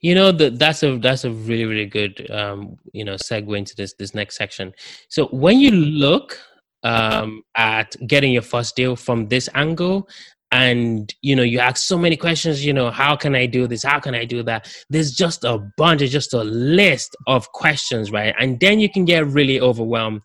You 0.01 0.15
know 0.15 0.31
that 0.31 0.59
that's 0.59 0.83
a 0.83 0.97
that's 0.97 1.25
a 1.25 1.31
really 1.31 1.65
really 1.65 1.85
good 1.87 2.29
um, 2.29 2.77
you 2.93 3.03
know 3.03 3.15
segue 3.15 3.57
into 3.57 3.75
this 3.75 3.93
this 3.97 4.13
next 4.13 4.37
section. 4.37 4.73
So 5.09 5.27
when 5.27 5.59
you 5.59 5.71
look 5.71 6.39
um, 6.83 7.41
at 7.57 7.95
getting 8.05 8.31
your 8.31 8.43
first 8.43 8.75
deal 8.75 8.95
from 8.95 9.27
this 9.27 9.49
angle, 9.55 10.07
and 10.51 11.13
you 11.21 11.35
know 11.35 11.43
you 11.43 11.59
ask 11.59 11.85
so 11.85 11.97
many 11.97 12.15
questions 12.15 12.63
you 12.63 12.71
know 12.71 12.91
how 12.91 13.15
can 13.15 13.35
i 13.35 13.45
do 13.45 13.67
this? 13.67 13.83
How 13.83 13.99
can 13.99 14.15
i 14.15 14.25
do 14.25 14.43
that? 14.43 14.71
There's 14.89 15.13
just 15.13 15.43
a 15.43 15.57
bunch 15.77 16.01
of 16.01 16.09
just 16.09 16.33
a 16.33 16.43
list 16.43 17.15
of 17.27 17.51
questions 17.51 18.11
right? 18.11 18.33
And 18.39 18.59
then 18.59 18.79
you 18.79 18.89
can 18.89 19.05
get 19.05 19.27
really 19.27 19.59
overwhelmed 19.59 20.21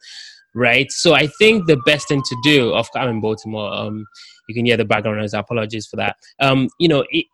right? 0.55 0.91
So 0.91 1.15
i 1.15 1.27
think 1.39 1.67
the 1.67 1.79
best 1.87 2.09
thing 2.09 2.23
to 2.23 2.37
do 2.43 2.73
of 2.75 2.89
i'm 2.97 3.09
in 3.09 3.21
baltimore 3.21 3.73
um 3.73 4.05
you 4.49 4.55
can 4.55 4.67
hear 4.67 4.77
the 4.77 4.85
background 4.85 5.19
noise 5.19 5.33
apologies 5.33 5.87
for 5.87 5.97
that. 5.97 6.17
Um 6.41 6.69
you 6.79 6.89
know 6.89 7.05
it, 7.11 7.27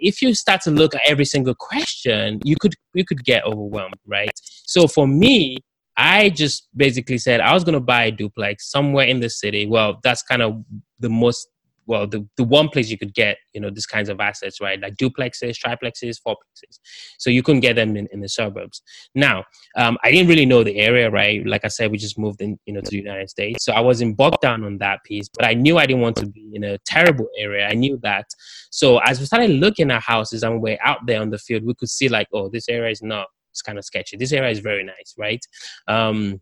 if 0.00 0.22
you 0.22 0.34
start 0.34 0.60
to 0.62 0.70
look 0.70 0.94
at 0.94 1.02
every 1.06 1.24
single 1.24 1.54
question, 1.54 2.40
you 2.44 2.56
could 2.60 2.74
you 2.94 3.04
could 3.04 3.24
get 3.24 3.44
overwhelmed, 3.44 3.94
right? 4.06 4.30
So 4.64 4.86
for 4.86 5.06
me, 5.06 5.58
I 5.96 6.30
just 6.30 6.68
basically 6.74 7.18
said 7.18 7.40
I 7.40 7.52
was 7.52 7.64
going 7.64 7.74
to 7.74 7.80
buy 7.80 8.04
a 8.04 8.10
duplex 8.10 8.70
somewhere 8.70 9.06
in 9.06 9.20
the 9.20 9.28
city. 9.28 9.66
Well, 9.66 10.00
that's 10.02 10.22
kind 10.22 10.42
of 10.42 10.64
the 10.98 11.10
most 11.10 11.48
well 11.90 12.06
the, 12.06 12.26
the 12.36 12.44
one 12.44 12.68
place 12.68 12.88
you 12.88 12.96
could 12.96 13.12
get 13.12 13.36
you 13.52 13.60
know 13.60 13.68
these 13.68 13.84
kinds 13.94 14.08
of 14.08 14.20
assets 14.20 14.60
right 14.60 14.80
like 14.80 14.94
duplexes 14.96 15.56
triplexes 15.62 16.16
fourplexes. 16.24 16.78
So 17.18 17.28
you 17.28 17.42
couldn't 17.42 17.60
get 17.60 17.74
them 17.74 17.96
in, 17.96 18.06
in 18.12 18.20
the 18.20 18.28
suburbs. 18.28 18.80
Now 19.14 19.44
um, 19.76 19.98
i 20.04 20.10
didn't 20.10 20.28
really 20.28 20.46
know 20.46 20.62
the 20.62 20.78
area 20.78 21.10
right? 21.10 21.44
Like 21.44 21.64
i 21.64 21.68
said 21.68 21.90
we 21.90 21.98
just 21.98 22.18
moved 22.18 22.40
in 22.40 22.58
you 22.64 22.72
know 22.74 22.80
to 22.80 22.90
the 22.90 22.96
united 22.96 23.28
states. 23.28 23.64
So 23.64 23.72
i 23.72 23.80
wasn't 23.80 24.16
bogged 24.16 24.40
down 24.40 24.64
on 24.64 24.78
that 24.78 25.02
piece 25.04 25.28
but 25.28 25.44
i 25.44 25.52
knew 25.52 25.76
i 25.78 25.86
didn't 25.86 26.02
want 26.02 26.16
to 26.16 26.26
be 26.26 26.52
in 26.54 26.64
a 26.64 26.78
terrible 26.78 27.28
area. 27.36 27.66
I 27.68 27.74
knew 27.74 27.98
that. 28.02 28.26
So 28.70 28.98
as 28.98 29.18
we 29.18 29.26
started 29.26 29.50
looking 29.50 29.90
at 29.90 30.02
houses 30.02 30.44
and 30.44 30.62
we're 30.62 30.78
out 30.82 31.00
there 31.06 31.20
on 31.20 31.30
the 31.30 31.38
field 31.38 31.64
we 31.64 31.74
could 31.74 31.90
see 31.90 32.08
like 32.08 32.28
oh 32.32 32.48
this 32.48 32.68
area 32.68 32.90
is 32.90 33.02
not 33.02 33.26
it's 33.50 33.62
kind 33.62 33.78
of 33.78 33.84
sketchy. 33.84 34.16
This 34.16 34.32
area 34.32 34.50
is 34.50 34.60
very 34.60 34.84
nice 34.84 35.14
right? 35.18 35.44
Um, 35.88 36.40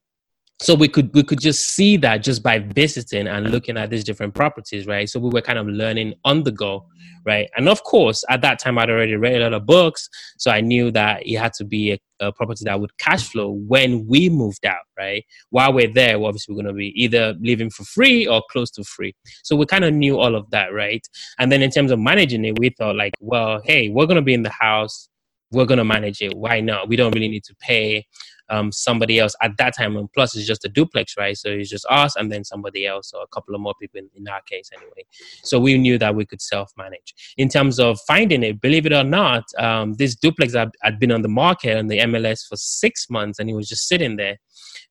so 0.61 0.75
we 0.75 0.89
could 0.89 1.15
we 1.15 1.23
could 1.23 1.39
just 1.39 1.69
see 1.69 1.97
that 1.97 2.19
just 2.19 2.43
by 2.43 2.59
visiting 2.59 3.29
and 3.29 3.51
looking 3.51 3.77
at 3.77 3.91
these 3.91 4.03
different 4.03 4.35
properties 4.35 4.87
right? 4.87 5.09
So 5.09 5.21
we 5.21 5.31
were 5.31 5.41
kind 5.41 5.59
of 5.59 5.67
learning 5.67 6.15
on 6.25 6.43
the 6.43 6.51
go 6.53 6.87
right? 7.25 7.49
And 7.57 7.69
of 7.69 7.83
course 7.85 8.25
at 8.29 8.43
that 8.43 8.59
time 8.59 8.79
i'd 8.79 8.91
already 8.91 9.15
read 9.17 9.41
a 9.41 9.45
lot 9.45 9.53
of 9.53 9.67
books 9.67 10.09
so 10.37 10.51
i 10.51 10.61
knew 10.61 10.91
that 10.93 11.27
it 11.27 11.37
had 11.37 11.53
to 11.55 11.65
be 11.65 11.93
a, 11.93 11.99
a 12.21 12.33
property 12.33 12.63
that 12.65 12.81
would 12.81 12.97
cash 12.99 13.29
flow 13.29 13.51
when 13.53 14.07
we 14.07 14.29
moved 14.29 14.67
out 14.67 14.85
right? 14.99 15.25
While 15.51 15.73
we're 15.75 15.93
there 15.93 16.19
we're 16.19 16.29
obviously 16.29 16.55
we're 16.55 16.63
going 16.63 16.75
to 16.75 16.79
be 16.79 16.93
either 17.01 17.35
living 17.41 17.71
for 17.71 17.85
free 17.85 18.27
or 18.27 18.43
close 18.51 18.71
to 18.73 18.85
free. 18.85 19.15
So 19.45 19.55
we 19.55 19.67
kind 19.67 19.85
of 19.85 19.95
knew 19.95 20.19
all 20.19 20.35
of 20.35 20.51
that 20.51 20.73
right? 20.73 21.07
And 21.39 21.53
then 21.53 21.63
in 21.63 21.71
terms 21.71 21.93
of 21.93 22.01
managing 22.01 22.45
it 22.45 22.59
we 22.59 22.71
thought 22.71 22.97
like 22.97 23.15
well 23.21 23.61
hey 23.65 23.91
we're 23.91 24.07
going 24.07 24.17
to 24.17 24.23
be 24.23 24.35
in 24.35 24.43
the 24.43 24.51
house 24.51 25.09
we're 25.51 25.67
going 25.67 25.79
to 25.79 25.85
manage 25.85 26.21
it 26.21 26.37
why 26.37 26.61
not? 26.61 26.89
We 26.89 26.97
don't 26.97 27.15
really 27.15 27.29
need 27.29 27.45
to 27.45 27.55
pay 27.61 28.07
um, 28.51 28.73
somebody 28.73 29.19
else 29.19 29.35
at 29.43 29.57
that 29.59 29.77
time. 29.77 29.97
And 29.97 30.13
plus, 30.13 30.37
it's 30.37 30.47
just 30.47 30.65
a 30.65 30.69
duplex, 30.69 31.15
right? 31.17 31.37
So 31.37 31.51
it's 31.51 31.71
just 31.71 31.87
us 31.91 32.17
and 32.17 32.31
then 32.31 32.45
somebody 32.45 32.87
else, 32.87 33.13
or 33.15 33.23
a 33.23 33.29
couple 33.29 33.55
of 33.55 33.61
more 33.61 33.75
people 33.81 34.01
in, 34.01 34.09
in 34.15 34.29
our 34.29 34.43
case, 34.43 34.71
anyway. 34.77 35.05
So 35.43 35.59
we 35.59 35.77
knew 35.79 35.99
that 35.99 36.15
we 36.15 36.27
could 36.27 36.41
self 36.41 36.73
manage. 36.77 37.15
In 37.37 37.49
terms 37.49 37.79
of 37.79 37.99
finding 38.07 38.43
it, 38.43 38.61
believe 38.61 38.87
it 38.87 38.93
or 38.93 39.05
not, 39.05 39.45
um, 39.59 39.95
this 39.95 40.15
duplex 40.15 40.55
had, 40.55 40.71
had 40.83 40.99
been 40.99 41.13
on 41.13 41.23
the 41.23 41.29
market 41.29 41.77
on 41.77 41.87
the 41.87 41.99
MLS 41.99 42.47
for 42.47 42.57
six 42.57 43.09
months 43.11 43.39
and 43.39 43.49
it 43.49 43.55
was 43.55 43.69
just 43.69 43.89
sitting 43.89 44.17
there 44.17 44.39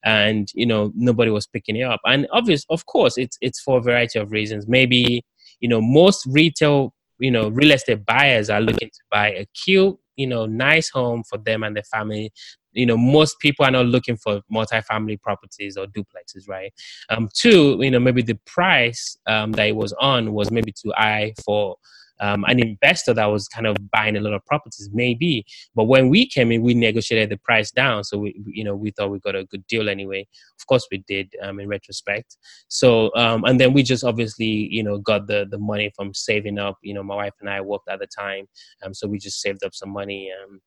and 0.04 0.50
you 0.54 0.66
know 0.66 0.92
nobody 0.96 1.32
was 1.32 1.48
picking 1.48 1.76
it 1.76 1.84
up 1.84 2.00
and 2.06 2.28
obvious 2.32 2.64
of 2.70 2.86
course 2.86 3.18
it's 3.18 3.38
it's 3.42 3.60
for 3.60 3.80
a 3.80 3.82
variety 3.82 4.20
of 4.20 4.32
reasons 4.32 4.68
maybe 4.68 5.24
you 5.60 5.68
know 5.68 5.82
most 5.82 6.26
retail 6.28 6.94
you 7.20 7.32
know 7.32 7.50
real 7.50 7.72
estate 7.72 8.06
buyers 8.06 8.50
are 8.50 8.62
looking 8.62 8.90
to 8.90 9.00
buy 9.12 9.30
a 9.30 9.46
cute 9.66 9.98
you 10.16 10.28
know 10.28 10.46
nice 10.46 10.90
home 10.90 11.24
for 11.30 11.38
them 11.40 11.64
and 11.64 11.76
their 11.76 11.84
family 11.84 12.32
you 12.78 12.86
know 12.86 12.98
most 12.98 13.40
people 13.40 13.66
are 13.66 13.72
not 13.72 13.86
looking 13.86 14.18
for 14.18 14.42
multi-family 14.50 15.18
properties 15.18 15.78
or 15.78 15.86
duplexes 15.88 16.48
right? 16.48 16.74
Um 17.10 17.30
two 17.34 17.78
you 17.82 17.92
know 17.92 18.00
maybe 18.00 18.22
the 18.22 18.40
price 18.46 19.18
um, 19.28 19.52
that 19.54 19.68
it 19.68 19.76
was 19.76 19.94
on 19.94 20.34
was 20.34 20.52
maybe 20.52 20.72
too 20.72 20.94
high 20.96 21.34
for 21.44 21.78
um, 22.20 22.44
an 22.46 22.60
investor 22.60 23.14
that 23.14 23.26
was 23.26 23.48
kind 23.48 23.68
of 23.68 23.76
buying 23.92 24.18
a 24.18 24.22
lot 24.22 24.34
of 24.34 24.46
properties 24.46 24.90
maybe. 24.94 25.46
But 25.76 25.86
when 25.86 26.10
we 26.10 26.28
came 26.28 26.52
in 26.52 26.62
we 26.62 26.74
negotiated 26.74 27.30
the 27.30 27.38
price 27.38 27.72
down. 27.72 28.04
So 28.04 28.18
we 28.18 28.42
you 28.46 28.64
know 28.64 28.76
we 28.76 28.92
thought 28.92 29.12
we 29.12 29.20
got 29.20 29.36
a 29.36 29.46
good 29.46 29.66
deal 29.68 29.90
anyway. 29.90 30.28
Of 30.60 30.68
course 30.68 30.88
we 30.92 31.04
did 31.08 31.34
um, 31.42 31.60
in 31.60 31.68
retrospect. 31.68 32.38
So 32.68 33.12
um, 33.16 33.44
and 33.46 33.60
then 33.60 33.74
we 33.74 33.84
just 33.84 34.04
obviously 34.04 34.68
you 34.72 34.84
know 34.84 34.98
got 35.00 35.28
the 35.28 35.48
the 35.50 35.60
money 35.60 35.92
from 35.96 36.14
saving 36.14 36.60
up. 36.60 36.78
You 36.82 36.94
know 36.94 37.04
my 37.04 37.16
wife 37.16 37.34
and 37.40 37.50
i 37.50 37.62
worked 37.62 37.90
at 37.90 38.00
the 38.00 38.08
time. 38.08 38.48
Um, 38.84 38.94
so 38.94 39.08
we 39.08 39.20
just 39.20 39.42
saved 39.42 39.64
up 39.64 39.74
some 39.74 39.90
money 39.90 40.32
um, 40.32 40.60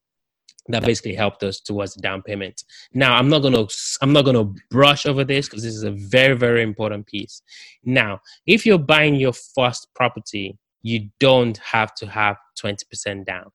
that 0.69 0.85
basically 0.85 1.15
helped 1.15 1.43
us 1.43 1.61
towards 1.61 1.95
the 1.95 2.01
down 2.01 2.23
payment. 2.23 2.65
Now, 2.93 3.17
I'm 3.17 3.29
not 3.29 3.41
gonna 3.41 3.67
I'm 4.03 4.13
not 4.13 4.25
gonna 4.25 4.53
brush 4.71 5.07
over 5.07 5.25
this 5.25 5.49
because 5.49 5.63
this 5.63 5.75
is 5.75 5.85
a 5.85 5.93
very 5.93 6.37
very 6.37 6.63
important 6.63 7.07
piece. 7.07 7.43
Now, 7.85 8.21
if 8.47 8.67
you're 8.67 8.79
buying 8.79 9.17
your 9.17 9.33
first 9.33 9.89
property, 9.95 10.59
you 10.83 11.11
don't 11.19 11.59
have 11.59 11.95
to 11.97 12.07
have 12.07 12.37
20% 12.63 13.27
down. 13.27 13.51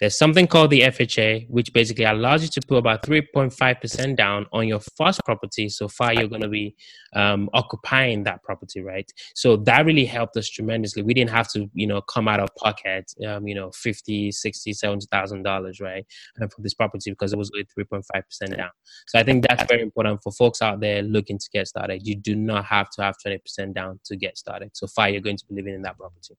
There's 0.00 0.18
something 0.18 0.46
called 0.46 0.70
the 0.70 0.82
FHA, 0.82 1.48
which 1.48 1.72
basically 1.72 2.04
allows 2.04 2.42
you 2.42 2.48
to 2.48 2.60
put 2.66 2.76
about 2.76 3.02
3.5% 3.02 4.16
down 4.16 4.46
on 4.52 4.68
your 4.68 4.80
first 4.96 5.20
property. 5.24 5.68
So 5.68 5.88
far, 5.88 6.12
you're 6.12 6.28
going 6.28 6.42
to 6.42 6.48
be 6.48 6.76
um, 7.14 7.48
occupying 7.52 8.24
that 8.24 8.42
property, 8.42 8.80
right? 8.80 9.10
So 9.34 9.56
that 9.56 9.86
really 9.86 10.04
helped 10.04 10.36
us 10.36 10.48
tremendously. 10.48 11.02
We 11.02 11.14
didn't 11.14 11.30
have 11.30 11.48
to, 11.52 11.68
you 11.74 11.86
know, 11.86 12.00
come 12.02 12.28
out 12.28 12.40
of 12.40 12.48
pocket, 12.56 13.12
um, 13.26 13.46
you 13.46 13.54
know, 13.54 13.70
50, 13.72 14.32
60, 14.32 14.72
70,000 14.72 15.42
dollars, 15.42 15.80
right? 15.80 16.06
And 16.36 16.52
for 16.52 16.60
this 16.62 16.74
property 16.74 17.10
because 17.10 17.32
it 17.32 17.38
was 17.38 17.50
only 17.54 17.66
3.5% 17.76 18.56
down. 18.56 18.70
So 19.06 19.18
I 19.18 19.22
think 19.22 19.46
that's 19.46 19.64
very 19.68 19.82
important 19.82 20.22
for 20.22 20.32
folks 20.32 20.62
out 20.62 20.80
there 20.80 21.02
looking 21.02 21.38
to 21.38 21.48
get 21.52 21.68
started. 21.68 22.06
You 22.06 22.16
do 22.16 22.34
not 22.36 22.64
have 22.66 22.90
to 22.90 23.02
have 23.02 23.16
20% 23.24 23.74
down 23.74 24.00
to 24.04 24.16
get 24.16 24.38
started. 24.38 24.70
So 24.74 24.86
far, 24.86 25.08
you're 25.08 25.20
going 25.20 25.36
to 25.36 25.46
be 25.46 25.54
living 25.54 25.74
in 25.74 25.82
that 25.82 25.96
property. 25.96 26.34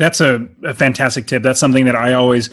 That's 0.00 0.22
a, 0.22 0.48
a, 0.64 0.72
fantastic 0.72 1.26
tip. 1.26 1.42
That's 1.42 1.60
something 1.60 1.84
that 1.84 1.94
I 1.94 2.14
always 2.14 2.48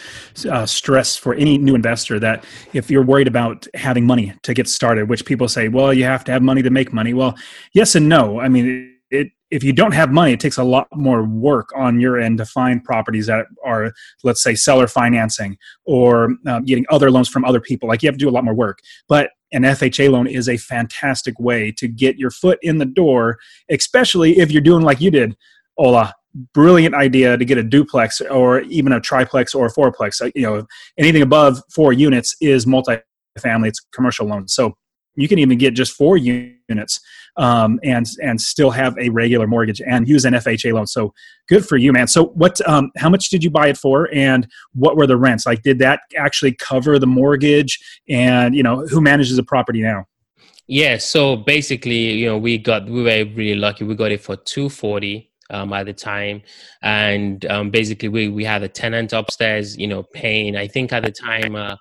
uh, 0.52 0.66
stress 0.66 1.16
for 1.16 1.34
any 1.34 1.58
new 1.58 1.76
investor 1.76 2.20
that 2.20 2.44
if 2.74 2.92
you're 2.92 3.02
worried 3.02 3.30
about 3.30 3.66
having 3.74 4.06
money 4.06 4.34
to 4.44 4.54
get 4.54 4.68
started, 4.68 5.08
which 5.08 5.24
people 5.24 5.48
say, 5.48 5.70
well, 5.70 5.94
you 5.94 6.04
have 6.04 6.26
to 6.26 6.34
have 6.34 6.42
money 6.42 6.62
to 6.62 6.70
make 6.70 6.92
money. 6.92 7.14
Well, 7.14 7.38
yes 7.72 7.96
and 7.96 8.10
no. 8.10 8.42
I 8.42 8.50
mean, 8.50 8.94
it, 9.12 9.30
if 9.50 9.64
you 9.64 9.72
don't 9.72 9.94
have 9.94 10.12
money, 10.12 10.34
it 10.34 10.42
takes 10.42 10.58
a 10.58 10.64
lot 10.66 10.90
more 10.94 11.24
work 11.24 11.70
on 11.74 12.02
your 12.02 12.20
end 12.20 12.40
to 12.40 12.46
find 12.46 12.84
properties 12.84 13.28
that 13.28 13.46
are, 13.64 13.94
let's 14.26 14.44
say, 14.44 14.54
seller 14.54 14.88
financing 14.88 15.58
or 15.86 16.36
uh, 16.46 16.60
getting 16.60 16.86
other 16.90 17.10
loans 17.10 17.30
from 17.30 17.46
other 17.46 17.62
people. 17.62 17.88
Like 17.88 18.04
you 18.04 18.08
have 18.08 18.16
to 18.16 18.20
do 18.20 18.28
a 18.28 18.30
lot 18.30 18.44
more 18.44 18.54
work. 18.54 18.80
But 19.08 19.30
an 19.54 19.64
FHA 19.64 20.12
loan 20.12 20.28
is 20.28 20.50
a 20.50 20.58
fantastic 20.58 21.40
way 21.40 21.72
to 21.78 21.88
get 21.88 22.18
your 22.18 22.30
foot 22.30 22.60
in 22.62 22.80
the 22.80 22.86
door, 22.86 23.38
especially 23.70 24.40
if 24.40 24.52
you're 24.52 24.62
doing 24.62 24.84
like 24.84 25.00
you 25.00 25.12
did, 25.12 25.38
Ola, 25.78 26.14
brilliant 26.54 26.96
idea 26.96 27.38
to 27.38 27.46
get 27.46 27.58
a 27.58 27.64
duplex 27.64 28.22
or 28.22 28.62
even 28.62 28.92
a 28.92 29.00
triplex 29.00 29.54
or 29.54 29.68
a 29.68 29.72
fourplex. 29.72 30.32
You 30.36 30.42
know, 30.42 30.68
anything 30.98 31.22
above 31.22 31.62
four 31.74 31.94
units 31.94 32.36
is 32.42 32.66
multifamily. 32.66 33.68
It's 33.68 33.80
commercial 33.94 34.28
loan. 34.28 34.48
So 34.48 34.76
you 35.16 35.28
can 35.28 35.40
even 35.40 35.58
get 35.58 35.74
just 35.74 35.94
four 35.94 36.16
units 36.18 37.00
um, 37.38 37.80
and 37.84 38.06
and 38.22 38.40
still 38.40 38.72
have 38.72 38.98
a 39.00 39.10
regular 39.10 39.48
mortgage 39.48 39.82
and 39.82 40.08
use 40.08 40.26
an 40.26 40.34
FHA 40.34 40.74
loan. 40.74 40.88
So 40.88 41.14
good 41.50 41.66
for 41.66 41.76
you, 41.78 41.92
man. 41.92 42.08
So 42.08 42.26
what? 42.28 42.60
Um, 42.68 42.92
how 42.98 43.10
much 43.10 43.30
did 43.30 43.44
you 43.44 43.50
buy 43.50 43.68
it 43.68 43.78
for, 43.78 44.10
and 44.14 44.48
what 44.74 44.96
were 44.96 45.08
the 45.08 45.18
rents? 45.18 45.46
Like, 45.46 45.64
did 45.64 45.80
that 45.80 46.02
actually 46.18 46.54
cover 46.54 47.00
the 47.00 47.08
mortgage? 47.08 47.80
And 48.08 48.56
you 48.56 48.64
know, 48.64 48.86
who 48.88 49.02
manages 49.02 49.36
the 49.36 49.44
property 49.44 49.82
now? 49.82 50.06
Yeah, 50.68 50.98
so 50.98 51.38
basically, 51.38 52.12
you 52.12 52.26
know, 52.28 52.38
we 52.38 52.58
got 52.58 52.86
we 52.86 53.02
were 53.02 53.26
really 53.34 53.56
lucky. 53.56 53.86
We 53.86 53.96
got 53.96 54.12
it 54.12 54.22
for 54.22 54.36
two 54.36 54.70
forty 54.70 55.27
um, 55.50 55.74
at 55.74 55.86
the 55.86 55.94
time, 55.94 56.42
and 56.82 57.46
um, 57.46 57.70
basically 57.70 58.10
we 58.10 58.30
we 58.30 58.44
had 58.44 58.64
a 58.64 58.68
tenant 58.68 59.14
upstairs, 59.14 59.78
you 59.78 59.88
know, 59.88 60.04
paying. 60.14 60.56
I 60.56 60.68
think 60.68 60.94
at 60.94 61.04
the 61.04 61.12
time. 61.12 61.56
Uh, 61.56 61.76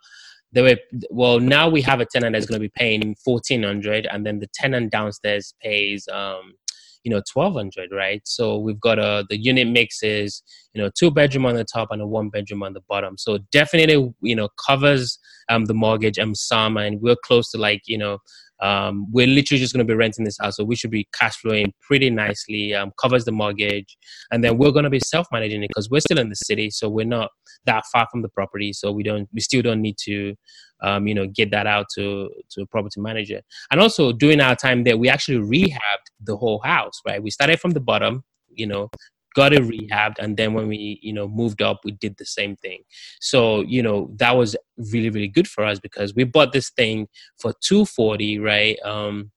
they 0.53 0.63
were 0.63 0.77
well 1.11 1.39
now 1.39 1.69
we 1.69 1.83
have 1.83 2.01
a 2.01 2.07
tenant 2.07 2.33
that's 2.33 2.47
going 2.47 2.61
to 2.61 2.65
be 2.65 2.73
paying 2.75 3.15
1400 3.25 4.07
and 4.11 4.25
then 4.25 4.39
the 4.39 4.47
tenant 4.55 4.91
downstairs 4.91 5.53
pays 5.61 6.09
um 6.13 6.55
you 7.07 7.11
know 7.11 7.23
1200 7.33 7.91
right 7.93 8.23
so 8.25 8.59
we've 8.59 8.81
got 8.81 8.99
a 8.99 9.25
the 9.31 9.39
unit 9.39 9.69
mixes, 9.69 10.43
you 10.73 10.83
know 10.83 10.91
two 10.99 11.11
bedroom 11.11 11.47
on 11.47 11.55
the 11.55 11.65
top 11.65 11.89
and 11.91 12.03
a 12.03 12.07
one 12.07 12.31
bedroom 12.31 12.63
on 12.63 12.73
the 12.73 12.81
bottom 12.89 13.17
so 13.17 13.39
definitely 13.53 14.13
you 14.23 14.35
know 14.35 14.49
covers 14.67 15.19
um 15.49 15.67
the 15.67 15.75
mortgage 15.75 16.19
and 16.19 16.37
some 16.37 16.77
and 16.77 17.01
we're 17.01 17.17
close 17.25 17.51
to 17.51 17.59
like 17.59 17.83
you 17.87 17.97
know 17.97 18.19
um, 18.61 19.07
we're 19.11 19.27
literally 19.27 19.61
just 19.61 19.73
going 19.73 19.87
to 19.87 19.91
be 19.91 19.97
renting 19.97 20.25
this 20.25 20.39
house, 20.41 20.57
so 20.57 20.65
we 20.65 20.77
should 20.77 20.91
be 20.91 21.07
cash 21.13 21.37
flowing 21.37 21.73
pretty 21.81 22.11
nicely. 22.11 22.75
Um, 22.75 22.93
covers 23.01 23.25
the 23.25 23.33
mortgage, 23.33 23.97
and 24.31 24.43
then 24.43 24.59
we're 24.59 24.73
going 24.73 24.85
to 24.85 24.91
be 24.91 25.01
self 25.01 25.27
managing 25.33 25.63
it 25.63 25.69
because 25.69 25.91
we're 25.91 26.01
still 26.01 26.19
in 26.19 26.29
the 26.29 26.37
city, 26.37 26.71
so 26.71 26.89
we're 26.89 27.07
not 27.07 27.31
that 27.67 27.85
far 27.93 28.07
from 28.11 28.23
the 28.23 28.29
property, 28.31 28.73
so 28.73 28.93
we 28.93 29.03
don't 29.03 29.29
we 29.33 29.41
still 29.41 29.63
don't 29.63 29.83
need 29.83 29.97
to 30.05 30.35
um, 30.83 31.07
you 31.07 31.15
know, 31.15 31.27
get 31.27 31.51
that 31.51 31.67
out 31.67 31.87
to 31.95 32.29
to 32.51 32.63
a 32.63 32.67
property 32.67 33.01
manager. 33.01 33.41
And 33.71 33.81
also 33.81 34.13
during 34.13 34.41
our 34.41 34.57
time 34.57 34.85
there, 34.85 34.97
we 34.97 35.09
actually 35.09 35.39
rehabbed 35.39 36.07
the 36.21 36.37
whole 36.37 36.61
house. 36.61 37.01
Right, 37.07 37.23
we 37.23 37.31
started 37.31 37.61
from 37.61 37.73
the 37.73 37.81
bottom, 37.81 38.25
you 38.51 38.67
know, 38.67 38.89
got 39.37 39.53
it 39.53 39.63
rehabbed, 39.63 40.17
and 40.19 40.37
then 40.37 40.55
when 40.55 40.67
we 40.67 40.99
you 41.03 41.13
know 41.13 41.29
moved 41.29 41.63
up, 41.63 41.81
we 41.85 41.93
did 41.93 42.17
the 42.17 42.25
same 42.25 42.57
thing. 42.57 42.81
So 43.21 43.61
you 43.61 43.83
know 43.83 44.11
that 44.17 44.37
was 44.37 44.57
really 44.93 45.11
really 45.11 45.29
good 45.29 45.47
for 45.47 45.65
us 45.65 45.79
because 45.79 46.15
we 46.15 46.25
bought 46.25 46.53
this 46.53 46.71
thing 46.71 47.07
for 47.39 47.53
two 47.61 47.85
forty, 47.85 48.39
right? 48.39 48.79
Um, 48.85 49.31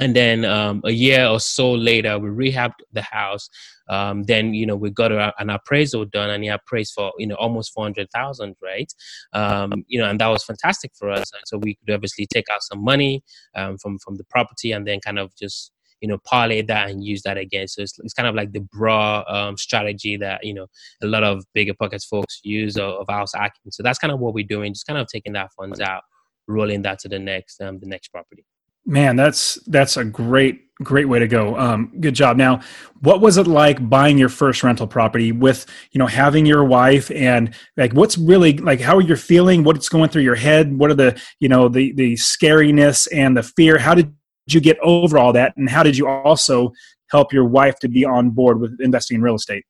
and 0.00 0.16
then 0.16 0.44
um, 0.44 0.80
a 0.84 0.90
year 0.90 1.26
or 1.26 1.38
so 1.38 1.72
later 1.72 2.18
we 2.18 2.28
rehabbed 2.28 2.80
the 2.92 3.02
house 3.02 3.48
um, 3.88 4.24
then 4.24 4.52
you 4.54 4.66
know 4.66 4.74
we 4.74 4.90
got 4.90 5.12
a, 5.12 5.32
an 5.38 5.50
appraisal 5.50 6.04
done 6.06 6.30
and 6.30 6.42
he 6.42 6.48
appraised 6.48 6.92
for 6.94 7.12
you 7.18 7.26
know 7.26 7.36
almost 7.36 7.72
400000 7.72 8.56
right 8.62 8.92
um, 9.32 9.84
you 9.86 10.00
know 10.00 10.08
and 10.08 10.18
that 10.20 10.28
was 10.28 10.44
fantastic 10.44 10.92
for 10.98 11.10
us 11.10 11.30
and 11.32 11.42
so 11.44 11.58
we 11.58 11.74
could 11.74 11.94
obviously 11.94 12.26
take 12.26 12.46
out 12.50 12.62
some 12.62 12.82
money 12.82 13.22
um, 13.54 13.76
from 13.78 13.98
from 13.98 14.16
the 14.16 14.24
property 14.24 14.72
and 14.72 14.86
then 14.86 14.98
kind 14.98 15.18
of 15.18 15.34
just 15.36 15.72
you 16.02 16.08
know 16.08 16.18
parlay 16.24 16.60
that 16.60 16.90
and 16.90 17.02
use 17.04 17.22
that 17.22 17.38
again 17.38 17.66
so 17.66 17.80
it's, 17.80 17.98
it's 18.00 18.12
kind 18.12 18.28
of 18.28 18.34
like 18.34 18.52
the 18.52 18.60
broad 18.60 19.24
um, 19.28 19.56
strategy 19.56 20.16
that 20.16 20.44
you 20.44 20.52
know 20.52 20.66
a 21.02 21.06
lot 21.06 21.24
of 21.24 21.44
BiggerPockets 21.56 22.06
folks 22.06 22.40
use 22.42 22.76
of, 22.76 22.94
of 22.94 23.06
house 23.08 23.32
hacking 23.34 23.70
so 23.70 23.82
that's 23.82 23.98
kind 23.98 24.12
of 24.12 24.20
what 24.20 24.34
we're 24.34 24.46
doing 24.46 24.74
just 24.74 24.86
kind 24.86 24.98
of 24.98 25.06
taking 25.06 25.32
that 25.32 25.50
funds 25.56 25.80
out 25.80 26.02
rolling 26.48 26.82
that 26.82 26.98
to 26.98 27.08
the 27.08 27.18
next 27.18 27.60
um, 27.62 27.78
the 27.78 27.86
next 27.86 28.08
property 28.08 28.44
Man, 28.84 29.14
that's 29.14 29.60
that's 29.66 29.96
a 29.96 30.04
great 30.04 30.62
great 30.82 31.08
way 31.08 31.20
to 31.20 31.28
go. 31.28 31.56
Um, 31.56 31.92
good 32.00 32.14
job. 32.14 32.36
Now, 32.36 32.60
what 33.00 33.20
was 33.20 33.36
it 33.36 33.46
like 33.46 33.88
buying 33.88 34.18
your 34.18 34.28
first 34.28 34.64
rental 34.64 34.88
property 34.88 35.30
with 35.30 35.66
you 35.92 36.00
know 36.00 36.08
having 36.08 36.46
your 36.46 36.64
wife 36.64 37.08
and 37.12 37.54
like 37.76 37.92
what's 37.92 38.18
really 38.18 38.58
like 38.58 38.80
how 38.80 38.96
are 38.96 39.00
you 39.00 39.14
feeling? 39.14 39.62
What's 39.62 39.88
going 39.88 40.10
through 40.10 40.22
your 40.22 40.34
head? 40.34 40.76
What 40.76 40.90
are 40.90 40.94
the 40.94 41.20
you 41.38 41.48
know 41.48 41.68
the 41.68 41.92
the 41.92 42.14
scariness 42.14 43.06
and 43.12 43.36
the 43.36 43.44
fear? 43.44 43.78
How 43.78 43.94
did 43.94 44.12
you 44.46 44.60
get 44.60 44.78
over 44.82 45.18
all 45.18 45.32
that? 45.32 45.56
And 45.56 45.68
how 45.68 45.82
did 45.82 45.96
you 45.96 46.08
also 46.08 46.72
help 47.10 47.32
your 47.32 47.44
wife 47.44 47.78
to 47.80 47.88
be 47.88 48.04
on 48.04 48.30
board 48.30 48.60
with 48.60 48.76
investing 48.80 49.16
in 49.16 49.22
real 49.22 49.34
estate? 49.34 49.64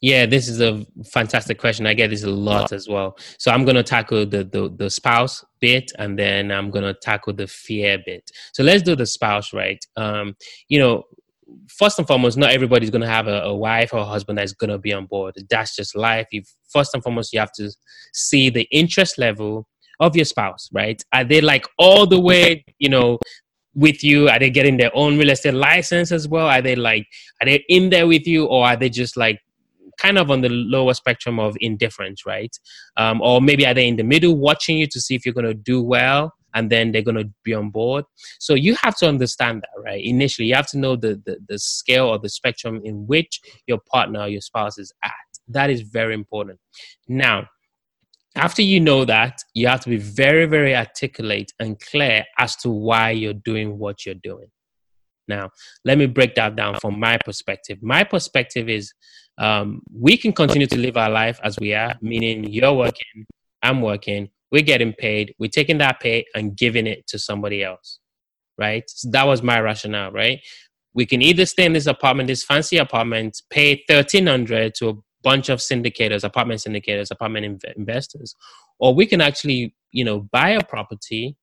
Yeah, 0.00 0.26
this 0.26 0.48
is 0.48 0.60
a 0.60 0.86
fantastic 1.12 1.58
question. 1.58 1.86
I 1.86 1.94
get 1.94 2.10
this 2.10 2.22
a 2.22 2.30
lot 2.30 2.72
as 2.72 2.88
well. 2.88 3.18
So 3.38 3.50
I'm 3.50 3.64
going 3.64 3.74
to 3.74 3.82
tackle 3.82 4.26
the, 4.26 4.44
the, 4.44 4.72
the 4.76 4.90
spouse 4.90 5.44
bit, 5.60 5.90
and 5.98 6.16
then 6.16 6.52
I'm 6.52 6.70
going 6.70 6.84
to 6.84 6.94
tackle 6.94 7.32
the 7.32 7.48
fear 7.48 7.98
bit. 8.06 8.30
So 8.52 8.62
let's 8.62 8.82
do 8.82 8.94
the 8.94 9.06
spouse, 9.06 9.52
right? 9.52 9.84
Um, 9.96 10.36
you 10.68 10.78
know, 10.78 11.02
first 11.68 11.98
and 11.98 12.06
foremost, 12.06 12.36
not 12.36 12.50
everybody's 12.50 12.90
going 12.90 13.02
to 13.02 13.08
have 13.08 13.26
a, 13.26 13.42
a, 13.42 13.56
wife 13.56 13.92
or 13.92 13.98
a 13.98 14.04
husband 14.04 14.38
that's 14.38 14.52
going 14.52 14.70
to 14.70 14.78
be 14.78 14.92
on 14.92 15.06
board. 15.06 15.34
That's 15.50 15.74
just 15.74 15.96
life. 15.96 16.28
You 16.30 16.42
first 16.72 16.94
and 16.94 17.02
foremost, 17.02 17.32
you 17.32 17.40
have 17.40 17.52
to 17.52 17.72
see 18.12 18.50
the 18.50 18.68
interest 18.70 19.18
level 19.18 19.66
of 20.00 20.14
your 20.14 20.24
spouse, 20.24 20.68
right? 20.72 21.02
Are 21.12 21.24
they 21.24 21.40
like 21.40 21.66
all 21.78 22.06
the 22.06 22.20
way, 22.20 22.64
you 22.78 22.88
know, 22.88 23.18
with 23.78 24.02
you? 24.02 24.28
Are 24.28 24.38
they 24.38 24.50
getting 24.50 24.76
their 24.76 24.90
own 24.94 25.18
real 25.18 25.30
estate 25.30 25.54
license 25.54 26.10
as 26.10 26.26
well? 26.26 26.48
Are 26.48 26.60
they 26.60 26.74
like, 26.74 27.06
are 27.40 27.46
they 27.46 27.64
in 27.68 27.90
there 27.90 28.06
with 28.06 28.26
you, 28.26 28.46
or 28.46 28.66
are 28.66 28.76
they 28.76 28.90
just 28.90 29.16
like 29.16 29.40
kind 29.98 30.18
of 30.18 30.30
on 30.30 30.40
the 30.40 30.48
lower 30.48 30.94
spectrum 30.94 31.38
of 31.38 31.56
indifference, 31.60 32.26
right? 32.26 32.56
Um, 32.96 33.20
or 33.20 33.40
maybe 33.40 33.66
are 33.66 33.74
they 33.74 33.86
in 33.86 33.96
the 33.96 34.02
middle 34.02 34.36
watching 34.36 34.78
you 34.78 34.86
to 34.88 35.00
see 35.00 35.14
if 35.14 35.24
you're 35.24 35.34
going 35.34 35.46
to 35.46 35.54
do 35.54 35.82
well 35.82 36.34
and 36.54 36.70
then 36.70 36.92
they're 36.92 37.02
going 37.02 37.16
to 37.16 37.30
be 37.44 37.54
on 37.54 37.70
board. 37.70 38.04
So 38.38 38.54
you 38.54 38.74
have 38.82 38.96
to 38.98 39.08
understand 39.08 39.62
that, 39.62 39.82
right? 39.82 40.02
Initially, 40.02 40.48
you 40.48 40.54
have 40.54 40.68
to 40.68 40.78
know 40.78 40.96
the, 40.96 41.20
the, 41.24 41.38
the 41.48 41.58
scale 41.58 42.06
or 42.06 42.18
the 42.18 42.28
spectrum 42.28 42.80
in 42.84 43.06
which 43.06 43.40
your 43.66 43.78
partner 43.92 44.26
your 44.26 44.40
spouse 44.40 44.78
is 44.78 44.92
at. 45.04 45.12
That 45.48 45.70
is 45.70 45.82
very 45.82 46.14
important. 46.14 46.58
Now, 47.06 47.48
after 48.38 48.62
you 48.62 48.80
know 48.80 49.04
that, 49.04 49.42
you 49.54 49.68
have 49.68 49.80
to 49.80 49.88
be 49.88 49.96
very, 49.96 50.46
very 50.46 50.74
articulate 50.74 51.52
and 51.60 51.78
clear 51.80 52.24
as 52.38 52.56
to 52.56 52.70
why 52.70 53.10
you're 53.10 53.32
doing 53.32 53.78
what 53.78 54.04
you're 54.04 54.14
doing. 54.14 54.48
Now, 55.28 55.50
let 55.84 55.98
me 55.98 56.06
break 56.06 56.34
that 56.36 56.56
down 56.56 56.78
from 56.80 56.98
my 56.98 57.18
perspective. 57.18 57.78
My 57.82 58.02
perspective 58.02 58.68
is 58.68 58.92
um, 59.38 59.82
we 59.92 60.16
can 60.16 60.32
continue 60.32 60.66
to 60.66 60.78
live 60.78 60.96
our 60.96 61.10
life 61.10 61.38
as 61.44 61.58
we 61.58 61.74
are, 61.74 61.94
meaning 62.00 62.44
you're 62.44 62.72
working, 62.72 63.26
I'm 63.62 63.82
working, 63.82 64.30
we're 64.50 64.62
getting 64.62 64.94
paid, 64.94 65.34
we're 65.38 65.50
taking 65.50 65.78
that 65.78 66.00
pay 66.00 66.24
and 66.34 66.56
giving 66.56 66.86
it 66.86 67.06
to 67.08 67.18
somebody 67.18 67.62
else, 67.62 68.00
right? 68.56 68.84
So 68.88 69.10
that 69.10 69.26
was 69.26 69.42
my 69.42 69.60
rationale, 69.60 70.12
right? 70.12 70.40
We 70.94 71.04
can 71.06 71.22
either 71.22 71.46
stay 71.46 71.66
in 71.66 71.74
this 71.74 71.86
apartment, 71.86 72.28
this 72.28 72.42
fancy 72.42 72.78
apartment, 72.78 73.42
pay 73.50 73.84
thirteen 73.86 74.26
hundred 74.26 74.74
to 74.76 74.88
a 74.88 74.94
bunch 75.22 75.48
of 75.48 75.58
syndicators, 75.58 76.24
apartment 76.24 76.60
syndicators, 76.60 77.10
apartment 77.10 77.46
inv- 77.46 77.72
investors, 77.76 78.34
or 78.78 78.94
we 78.94 79.06
can 79.06 79.20
actually, 79.20 79.74
you 79.90 80.04
know, 80.04 80.20
buy 80.32 80.50
a 80.50 80.64
property 80.64 81.36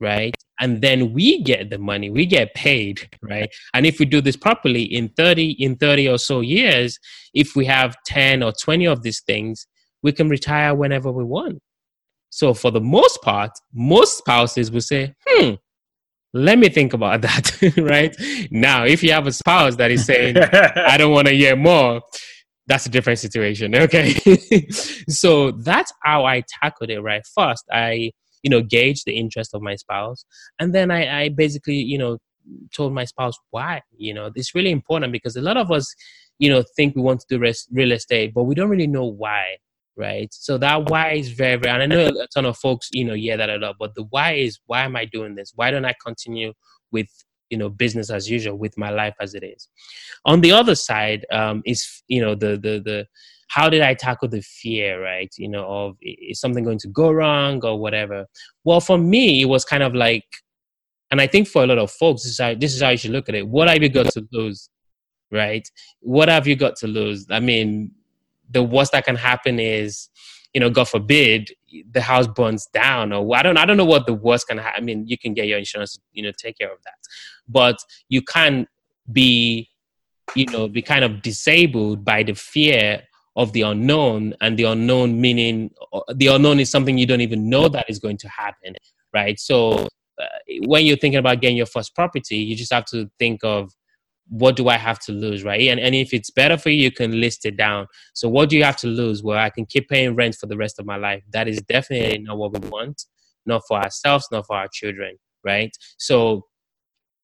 right? 0.00 0.34
And 0.58 0.80
then 0.80 1.12
we 1.12 1.42
get 1.42 1.70
the 1.70 1.78
money, 1.78 2.10
we 2.10 2.26
get 2.26 2.54
paid, 2.54 3.08
right? 3.22 3.50
And 3.74 3.86
if 3.86 3.98
we 3.98 4.06
do 4.06 4.20
this 4.20 4.36
properly 4.36 4.82
in 4.82 5.10
30 5.10 5.52
in 5.52 5.76
30 5.76 6.08
or 6.08 6.18
so 6.18 6.40
years, 6.40 6.98
if 7.34 7.54
we 7.54 7.66
have 7.66 7.96
10 8.06 8.42
or 8.42 8.52
20 8.52 8.86
of 8.86 9.02
these 9.02 9.20
things, 9.20 9.66
we 10.02 10.12
can 10.12 10.28
retire 10.28 10.74
whenever 10.74 11.12
we 11.12 11.24
want. 11.24 11.60
So 12.30 12.54
for 12.54 12.70
the 12.70 12.80
most 12.80 13.20
part, 13.22 13.50
most 13.74 14.18
spouses 14.18 14.70
will 14.70 14.80
say, 14.80 15.14
"Hmm, 15.26 15.54
let 16.32 16.58
me 16.58 16.68
think 16.68 16.94
about 16.94 17.22
that." 17.22 17.74
right? 17.76 18.16
Now, 18.50 18.84
if 18.84 19.02
you 19.02 19.12
have 19.12 19.26
a 19.26 19.32
spouse 19.32 19.76
that 19.76 19.90
is 19.90 20.06
saying, 20.06 20.36
"I 20.76 20.96
don't 20.96 21.12
want 21.12 21.26
to 21.28 21.34
hear 21.34 21.56
more," 21.56 22.02
that's 22.70 22.86
a 22.86 22.88
different 22.88 23.18
situation. 23.18 23.74
Okay. 23.74 24.14
so 25.08 25.50
that's 25.50 25.92
how 26.04 26.24
I 26.24 26.44
tackled 26.62 26.90
it, 26.90 27.00
right? 27.00 27.22
First, 27.34 27.64
I 27.72 28.12
you 28.42 28.50
know 28.50 28.62
gauge 28.62 29.04
the 29.04 29.16
interest 29.16 29.52
of 29.52 29.60
my 29.60 29.76
spouse 29.76 30.24
and 30.58 30.74
then 30.74 30.90
i, 30.90 31.24
I 31.24 31.28
basically 31.28 31.74
you 31.74 31.98
know 31.98 32.16
told 32.74 32.94
my 32.94 33.04
spouse 33.04 33.34
why 33.50 33.82
you 33.94 34.14
know 34.14 34.30
it's 34.34 34.54
really 34.54 34.70
important 34.70 35.12
because 35.12 35.36
a 35.36 35.42
lot 35.42 35.58
of 35.58 35.70
us 35.70 35.94
you 36.38 36.48
know 36.48 36.64
think 36.74 36.96
we 36.96 37.02
want 37.02 37.20
to 37.20 37.26
do 37.28 37.38
res- 37.38 37.68
real 37.70 37.92
estate 37.92 38.32
but 38.32 38.44
we 38.44 38.54
don't 38.54 38.70
really 38.70 38.86
know 38.86 39.04
why 39.04 39.56
right 39.94 40.32
so 40.32 40.56
that 40.56 40.88
why 40.88 41.12
is 41.12 41.28
very 41.28 41.56
very 41.56 41.74
and 41.74 41.82
i 41.82 41.86
know 41.86 42.06
a 42.06 42.26
ton 42.34 42.46
of 42.46 42.56
folks 42.56 42.88
you 42.92 43.04
know 43.04 43.12
yeah 43.12 43.36
that 43.36 43.50
a 43.50 43.56
lot 43.56 43.76
but 43.78 43.94
the 43.94 44.04
why 44.04 44.32
is 44.32 44.58
why 44.66 44.80
am 44.82 44.96
i 44.96 45.04
doing 45.04 45.34
this 45.34 45.52
why 45.54 45.70
don't 45.70 45.84
i 45.84 45.94
continue 46.02 46.54
with 46.92 47.08
you 47.50 47.58
know 47.58 47.68
business 47.68 48.10
as 48.10 48.30
usual 48.30 48.56
with 48.56 48.78
my 48.78 48.90
life 48.90 49.14
as 49.20 49.34
it 49.34 49.42
is 49.42 49.68
on 50.24 50.40
the 50.40 50.52
other 50.52 50.74
side 50.74 51.26
um 51.32 51.62
is 51.66 52.02
you 52.08 52.20
know 52.20 52.34
the 52.34 52.56
the 52.56 52.80
the 52.84 53.06
how 53.50 53.68
did 53.68 53.82
I 53.82 53.94
tackle 53.94 54.28
the 54.28 54.42
fear, 54.42 55.02
right? 55.02 55.34
You 55.36 55.48
know, 55.48 55.66
of 55.66 55.96
is 56.00 56.40
something 56.40 56.62
going 56.62 56.78
to 56.78 56.88
go 56.88 57.10
wrong 57.10 57.60
or 57.64 57.80
whatever? 57.80 58.26
Well, 58.62 58.80
for 58.80 58.96
me, 58.96 59.42
it 59.42 59.46
was 59.46 59.64
kind 59.64 59.82
of 59.82 59.92
like, 59.92 60.24
and 61.10 61.20
I 61.20 61.26
think 61.26 61.48
for 61.48 61.64
a 61.64 61.66
lot 61.66 61.78
of 61.78 61.90
folks, 61.90 62.22
this 62.22 62.32
is 62.32 62.38
how, 62.38 62.54
this 62.54 62.74
is 62.74 62.80
how 62.80 62.90
you 62.90 62.96
should 62.96 63.10
look 63.10 63.28
at 63.28 63.34
it. 63.34 63.48
What 63.48 63.68
have 63.68 63.82
you 63.82 63.88
got 63.88 64.06
to 64.12 64.24
lose, 64.32 64.70
right? 65.32 65.68
What 65.98 66.28
have 66.28 66.46
you 66.46 66.54
got 66.54 66.76
to 66.76 66.86
lose? 66.86 67.26
I 67.28 67.40
mean, 67.40 67.90
the 68.48 68.62
worst 68.62 68.92
that 68.92 69.04
can 69.04 69.16
happen 69.16 69.58
is, 69.58 70.08
you 70.54 70.60
know, 70.60 70.70
God 70.70 70.88
forbid, 70.88 71.50
the 71.90 72.00
house 72.00 72.28
burns 72.28 72.68
down, 72.72 73.12
or 73.12 73.36
I 73.36 73.42
don't, 73.42 73.56
I 73.56 73.66
don't 73.66 73.76
know 73.76 73.84
what 73.84 74.06
the 74.06 74.14
worst 74.14 74.46
can 74.46 74.58
happen. 74.58 74.80
I 74.80 74.84
mean, 74.84 75.08
you 75.08 75.18
can 75.18 75.34
get 75.34 75.48
your 75.48 75.58
insurance, 75.58 75.98
you 76.12 76.22
know, 76.22 76.32
take 76.38 76.58
care 76.58 76.72
of 76.72 76.78
that, 76.84 76.94
but 77.50 77.78
you 78.08 78.22
can't 78.22 78.68
be, 79.12 79.68
you 80.34 80.46
know, 80.46 80.68
be 80.68 80.82
kind 80.82 81.04
of 81.04 81.22
disabled 81.22 82.04
by 82.04 82.22
the 82.22 82.34
fear 82.34 83.02
of 83.36 83.52
the 83.52 83.62
unknown 83.62 84.34
and 84.40 84.58
the 84.58 84.64
unknown 84.64 85.20
meaning 85.20 85.70
the 86.14 86.26
unknown 86.26 86.58
is 86.58 86.68
something 86.68 86.98
you 86.98 87.06
don't 87.06 87.20
even 87.20 87.48
know 87.48 87.68
that 87.68 87.88
is 87.88 87.98
going 87.98 88.16
to 88.16 88.28
happen 88.28 88.74
right? 89.12 89.40
So 89.40 89.88
uh, 90.20 90.26
when 90.66 90.86
you're 90.86 90.96
thinking 90.96 91.18
about 91.18 91.40
getting 91.40 91.56
your 91.56 91.66
first 91.66 91.94
property 91.94 92.36
you 92.36 92.56
just 92.56 92.72
have 92.72 92.84
to 92.86 93.10
think 93.18 93.40
of 93.42 93.72
what 94.28 94.54
do 94.54 94.68
i 94.68 94.76
have 94.76 94.98
to 95.00 95.12
lose 95.12 95.42
right? 95.44 95.60
And, 95.68 95.80
and 95.80 95.94
if 95.94 96.12
it's 96.12 96.30
better 96.30 96.56
for 96.56 96.70
you 96.70 96.82
you 96.84 96.92
can 96.92 97.20
list 97.20 97.46
it 97.46 97.56
down. 97.56 97.86
So 98.14 98.28
what 98.28 98.48
do 98.48 98.56
you 98.56 98.64
have 98.64 98.76
to 98.78 98.88
lose? 98.88 99.22
Well 99.22 99.38
i 99.38 99.50
can 99.50 99.64
keep 99.64 99.88
paying 99.88 100.14
rent 100.14 100.34
for 100.34 100.46
the 100.46 100.56
rest 100.56 100.78
of 100.78 100.86
my 100.86 100.96
life. 100.96 101.22
That 101.32 101.48
is 101.48 101.62
definitely 101.62 102.18
not 102.18 102.36
what 102.36 102.52
we 102.52 102.68
want 102.68 103.04
not 103.46 103.62
for 103.66 103.78
ourselves 103.78 104.28
not 104.30 104.46
for 104.46 104.56
our 104.56 104.68
children 104.68 105.16
right? 105.44 105.74
So 105.98 106.46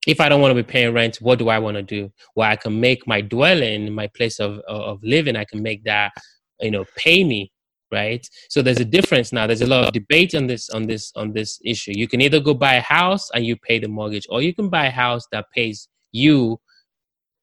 if 0.07 0.21
I 0.21 0.29
don't 0.29 0.41
want 0.41 0.57
to 0.57 0.63
be 0.63 0.67
paying 0.67 0.95
rent, 0.95 1.17
what 1.17 1.39
do 1.39 1.49
I 1.49 1.59
want 1.59 1.77
to 1.77 1.83
do? 1.83 2.11
Well, 2.35 2.51
I 2.51 2.57
can 2.57 2.81
make 2.81 3.07
my 3.07 3.21
dwelling, 3.21 3.93
my 3.93 4.07
place 4.09 4.41
of 4.41 4.61
of 4.61 5.03
living, 5.03 5.37
I 5.37 5.45
can 5.45 5.63
make 5.63 5.85
that 5.85 6.13
you 6.61 6.71
know 6.71 6.85
pay 6.97 7.25
me 7.25 7.53
right? 7.93 8.29
So 8.51 8.63
there's 8.63 8.81
a 8.81 8.85
difference 8.85 9.33
now. 9.33 9.47
There's 9.47 9.63
a 9.63 9.67
lot 9.67 9.85
of 9.85 9.93
debate 9.93 10.35
on 10.35 10.49
this 10.49 10.71
on 10.71 10.87
this 10.87 11.13
on 11.15 11.33
this 11.33 11.61
issue. 11.65 11.93
You 11.95 12.09
can 12.09 12.21
either 12.21 12.41
go 12.41 12.55
buy 12.55 12.75
a 12.75 12.81
house 12.81 13.31
and 13.33 13.47
you 13.47 13.57
pay 13.57 13.79
the 13.79 13.89
mortgage 13.89 14.27
or 14.29 14.43
you 14.43 14.53
can 14.55 14.69
buy 14.69 14.87
a 14.87 14.91
house 14.91 15.27
that 15.33 15.47
pays 15.55 15.89
you 16.13 16.59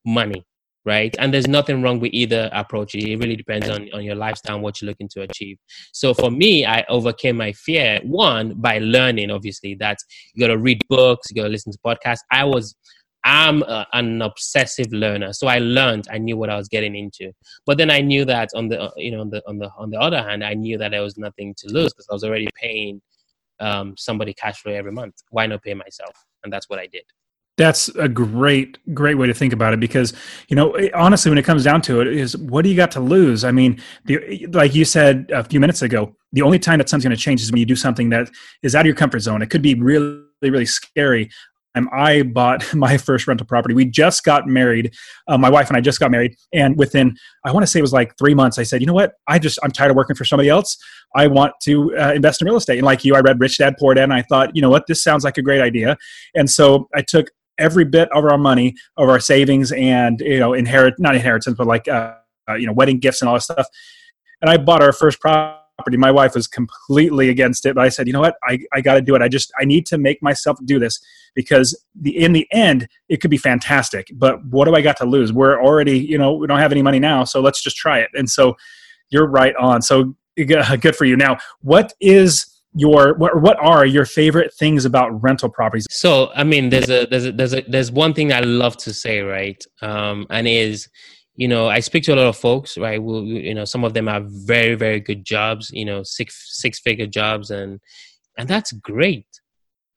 money 0.06 0.46
right 0.86 1.16
and 1.20 1.34
there's 1.34 1.48
nothing 1.48 1.82
wrong 1.82 2.00
with 2.00 2.14
either 2.14 2.50
approach 2.54 2.96
it 2.96 3.18
really 3.18 3.36
depends 3.36 3.70
on, 3.70 3.90
on 3.94 4.04
your 4.04 4.16
lifestyle 4.16 4.56
and 4.56 4.64
what 4.64 4.82
you're 4.82 4.90
looking 4.90 5.08
to 5.08 5.22
achieve 5.22 5.58
so 5.92 6.14
for 6.14 6.30
me 6.30 6.66
i 6.66 6.84
overcame 6.90 7.38
my 7.38 7.52
fear 7.54 8.00
one 8.04 8.54
by 8.56 8.80
learning 8.80 9.32
obviously 9.32 9.76
that 9.76 9.98
you 10.34 10.42
got 10.42 10.52
to 10.52 10.58
read 10.58 10.82
books 10.90 11.28
you 11.30 11.36
got 11.36 11.44
to 11.44 11.50
listen 11.50 11.72
to 11.72 11.80
podcasts 11.86 12.20
i 12.32 12.44
was 12.44 12.76
I'm 13.26 13.64
a, 13.64 13.88
an 13.94 14.22
obsessive 14.22 14.92
learner, 14.92 15.32
so 15.32 15.48
I 15.48 15.60
learned. 15.60 16.08
I 16.12 16.18
knew 16.18 16.36
what 16.36 16.50
I 16.50 16.58
was 16.58 16.68
getting 16.68 16.94
into, 16.94 17.32
but 17.66 17.78
then 17.78 17.90
I 17.90 18.02
knew 18.02 18.26
that 18.26 18.50
on 18.54 18.68
the 18.68 18.92
you 18.98 19.12
know 19.12 19.22
on 19.22 19.30
the 19.30 19.42
on 19.48 19.60
the 19.60 19.72
on 19.78 19.90
the 19.92 20.00
other 20.00 20.22
hand, 20.22 20.44
I 20.44 20.54
knew 20.56 20.78
that 20.78 20.92
there 20.92 21.02
was 21.02 21.18
nothing 21.18 21.56
to 21.60 21.70
lose 21.70 21.94
because 21.94 22.08
I 22.10 22.14
was 22.14 22.26
already 22.26 22.50
paying 22.54 23.02
um, 23.62 23.96
somebody 23.98 24.34
cash 24.34 24.62
flow 24.62 24.74
every 24.74 24.92
month. 24.92 25.16
Why 25.30 25.48
not 25.48 25.64
pay 25.64 25.74
myself? 25.74 26.14
And 26.44 26.52
that's 26.52 26.70
what 26.70 26.80
I 26.80 26.88
did. 26.88 27.04
That's 27.56 27.90
a 27.90 28.10
great, 28.10 28.80
great 28.96 29.16
way 29.16 29.28
to 29.28 29.34
think 29.34 29.54
about 29.54 29.74
it 29.74 29.80
because, 29.80 30.14
you 30.48 30.56
know, 30.56 30.76
honestly, 30.96 31.30
when 31.30 31.38
it 31.38 31.46
comes 31.46 31.64
down 31.64 31.82
to 31.84 32.02
it, 32.02 32.08
is 32.08 32.36
what 32.36 32.64
do 32.64 32.70
you 32.70 32.76
got 32.76 32.90
to 32.92 33.00
lose? 33.00 33.44
I 33.44 33.52
mean, 33.52 33.80
the, 34.06 34.48
like 34.54 34.74
you 34.74 34.86
said 34.86 35.30
a 35.32 35.44
few 35.44 35.60
minutes 35.60 35.84
ago, 35.84 36.16
the 36.32 36.42
only 36.42 36.58
time 36.58 36.80
that 36.80 36.90
something's 36.90 37.10
going 37.10 37.16
to 37.16 37.22
change 37.22 37.42
is 37.42 37.52
when 37.52 37.60
you 37.60 37.66
do 37.66 37.76
something 37.76 38.10
that 38.10 38.30
is 38.64 38.76
out 38.76 38.82
of 38.82 38.86
your 38.88 38.96
comfort 38.96 39.20
zone. 39.20 39.44
It 39.44 39.52
could 39.52 39.62
be 39.62 39.76
really, 39.76 40.24
really 40.42 40.66
scary. 40.66 41.30
I 41.76 42.24
bought 42.24 42.74
my 42.76 42.98
first 42.98 43.28
rental 43.28 43.48
property. 43.48 43.74
We 43.74 43.86
just 43.86 44.24
got 44.24 44.48
married. 44.48 44.94
Uh, 45.28 45.38
my 45.38 45.50
wife 45.50 45.70
and 45.70 45.78
I 45.78 45.82
just 45.82 46.00
got 46.00 46.12
married, 46.12 46.36
and 46.54 46.78
within 46.78 47.16
I 47.46 47.52
want 47.52 47.64
to 47.64 47.68
say 47.68 47.80
it 47.80 47.84
was 47.84 47.94
like 47.94 48.18
three 48.18 48.34
months, 48.34 48.60
I 48.60 48.64
said, 48.64 48.82
you 48.82 48.88
know 48.88 48.94
what? 48.94 49.14
I 49.28 49.40
just 49.40 49.60
I'm 49.64 49.72
tired 49.72 49.92
of 49.92 49.98
working 49.98 50.16
for 50.16 50.26
somebody 50.26 50.50
else. 50.50 50.78
I 51.16 51.28
want 51.28 51.54
to 51.64 51.96
uh, 51.98 52.14
invest 52.14 52.42
in 52.42 52.46
real 52.46 52.58
estate. 52.58 52.78
And 52.78 52.86
like 52.86 53.06
you, 53.06 53.16
I 53.16 53.20
read 53.20 53.40
Rich 53.40 53.58
Dad 53.58 53.76
Poor 53.80 53.94
Dad, 53.94 54.04
and 54.04 54.14
I 54.14 54.22
thought, 54.24 54.56
you 54.56 54.62
know 54.62 54.70
what? 54.70 54.88
This 54.88 55.04
sounds 55.04 55.24
like 55.24 55.38
a 55.38 55.42
great 55.42 55.62
idea. 55.62 55.98
And 56.36 56.50
so 56.50 56.88
I 56.96 57.02
took 57.02 57.28
every 57.58 57.86
bit 57.86 58.10
of 58.12 58.26
our 58.26 58.38
money, 58.38 58.76
of 58.98 59.10
our 59.10 59.20
savings, 59.20 59.72
and 59.72 60.20
you 60.22 60.40
know, 60.40 60.54
inherit 60.54 60.96
not 61.00 61.16
inheritance, 61.16 61.56
but 61.58 61.68
like 61.68 61.88
uh, 61.88 62.14
uh 62.50 62.56
you 62.56 62.68
know, 62.68 62.74
wedding 62.74 63.00
gifts 63.00 63.22
and 63.22 63.30
all 63.30 63.36
this 63.36 63.46
stuff. 63.46 63.68
And 64.42 64.50
I 64.50 64.58
bought 64.58 64.84
our 64.84 64.92
first 64.92 65.20
property 65.20 65.60
property. 65.78 65.98
My 65.98 66.12
wife 66.12 66.36
was 66.36 66.48
completely 66.48 67.30
against 67.30 67.66
it, 67.66 67.76
but 67.76 67.84
I 67.84 67.90
said, 67.90 68.08
you 68.08 68.14
know 68.14 68.20
what? 68.20 68.36
I, 68.44 68.60
I 68.74 68.82
got 68.82 68.96
to 68.96 69.02
do 69.02 69.16
it. 69.16 69.22
I 69.22 69.28
just, 69.28 69.52
I 69.60 69.66
need 69.66 69.86
to 69.88 69.98
make 69.98 70.22
myself 70.22 70.58
do 70.66 70.80
this 70.80 71.00
because 71.36 71.80
the, 72.00 72.16
in 72.18 72.34
the 72.34 72.48
end, 72.52 72.88
it 73.10 73.22
could 73.22 73.32
be 73.32 73.38
fantastic, 73.38 74.08
but 74.14 74.44
what 74.46 74.66
do 74.66 74.76
I 74.76 74.82
got 74.82 74.98
to 74.98 75.06
lose? 75.06 75.34
We're 75.34 75.62
already, 75.62 75.98
you 75.98 76.18
know, 76.18 76.34
we 76.34 76.48
don't 76.48 76.60
have 76.60 76.72
any 76.72 76.82
money 76.82 77.00
now, 77.00 77.24
so 77.24 77.42
let's 77.42 77.62
just 77.62 77.76
try 77.76 78.00
it. 78.00 78.10
And 78.14 78.30
so 78.30 78.56
you're 79.10 79.28
right 79.28 79.56
on. 79.56 79.82
So 79.82 80.16
good 80.36 80.96
for 80.96 81.06
you. 81.06 81.16
Now, 81.16 81.38
what 81.62 81.94
is, 82.00 82.46
your 82.76 83.14
what, 83.16 83.42
what 83.42 83.58
are 83.60 83.86
your 83.86 84.06
favorite 84.06 84.54
things 84.54 84.84
about 84.86 85.10
rental 85.22 85.50
properties 85.50 85.86
so 85.90 86.32
i 86.36 86.44
mean 86.44 86.70
there's 86.70 86.90
a 86.90 87.06
there's 87.06 87.26
a 87.26 87.32
there's 87.32 87.54
a 87.54 87.62
there's 87.68 87.92
one 87.92 88.14
thing 88.14 88.34
i 88.34 88.40
love 88.40 88.76
to 88.76 88.94
say 88.94 89.22
right 89.22 89.64
um 89.82 90.26
and 90.30 90.48
is 90.48 90.90
you 91.36 91.48
know, 91.48 91.68
I 91.68 91.80
speak 91.80 92.04
to 92.04 92.14
a 92.14 92.16
lot 92.16 92.28
of 92.28 92.38
folks, 92.38 92.78
right? 92.78 93.00
Who, 93.00 93.26
you 93.26 93.56
know, 93.56 93.66
some 93.66 93.84
of 93.84 93.94
them 93.94 94.08
have 94.08 94.28
very, 94.30 94.76
very 94.76 95.00
good 95.00 95.26
jobs, 95.26 95.72
you 95.72 95.86
know, 95.86 96.04
six 96.04 96.60
six 96.60 96.80
figure 96.80 97.08
jobs, 97.08 97.50
and 97.50 97.80
and 98.38 98.48
that's 98.48 98.72
great, 98.72 99.28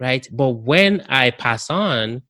right? 0.00 0.26
But 0.32 0.50
when 0.50 1.04
I 1.08 1.30
pass 1.30 1.68
on, 1.68 2.22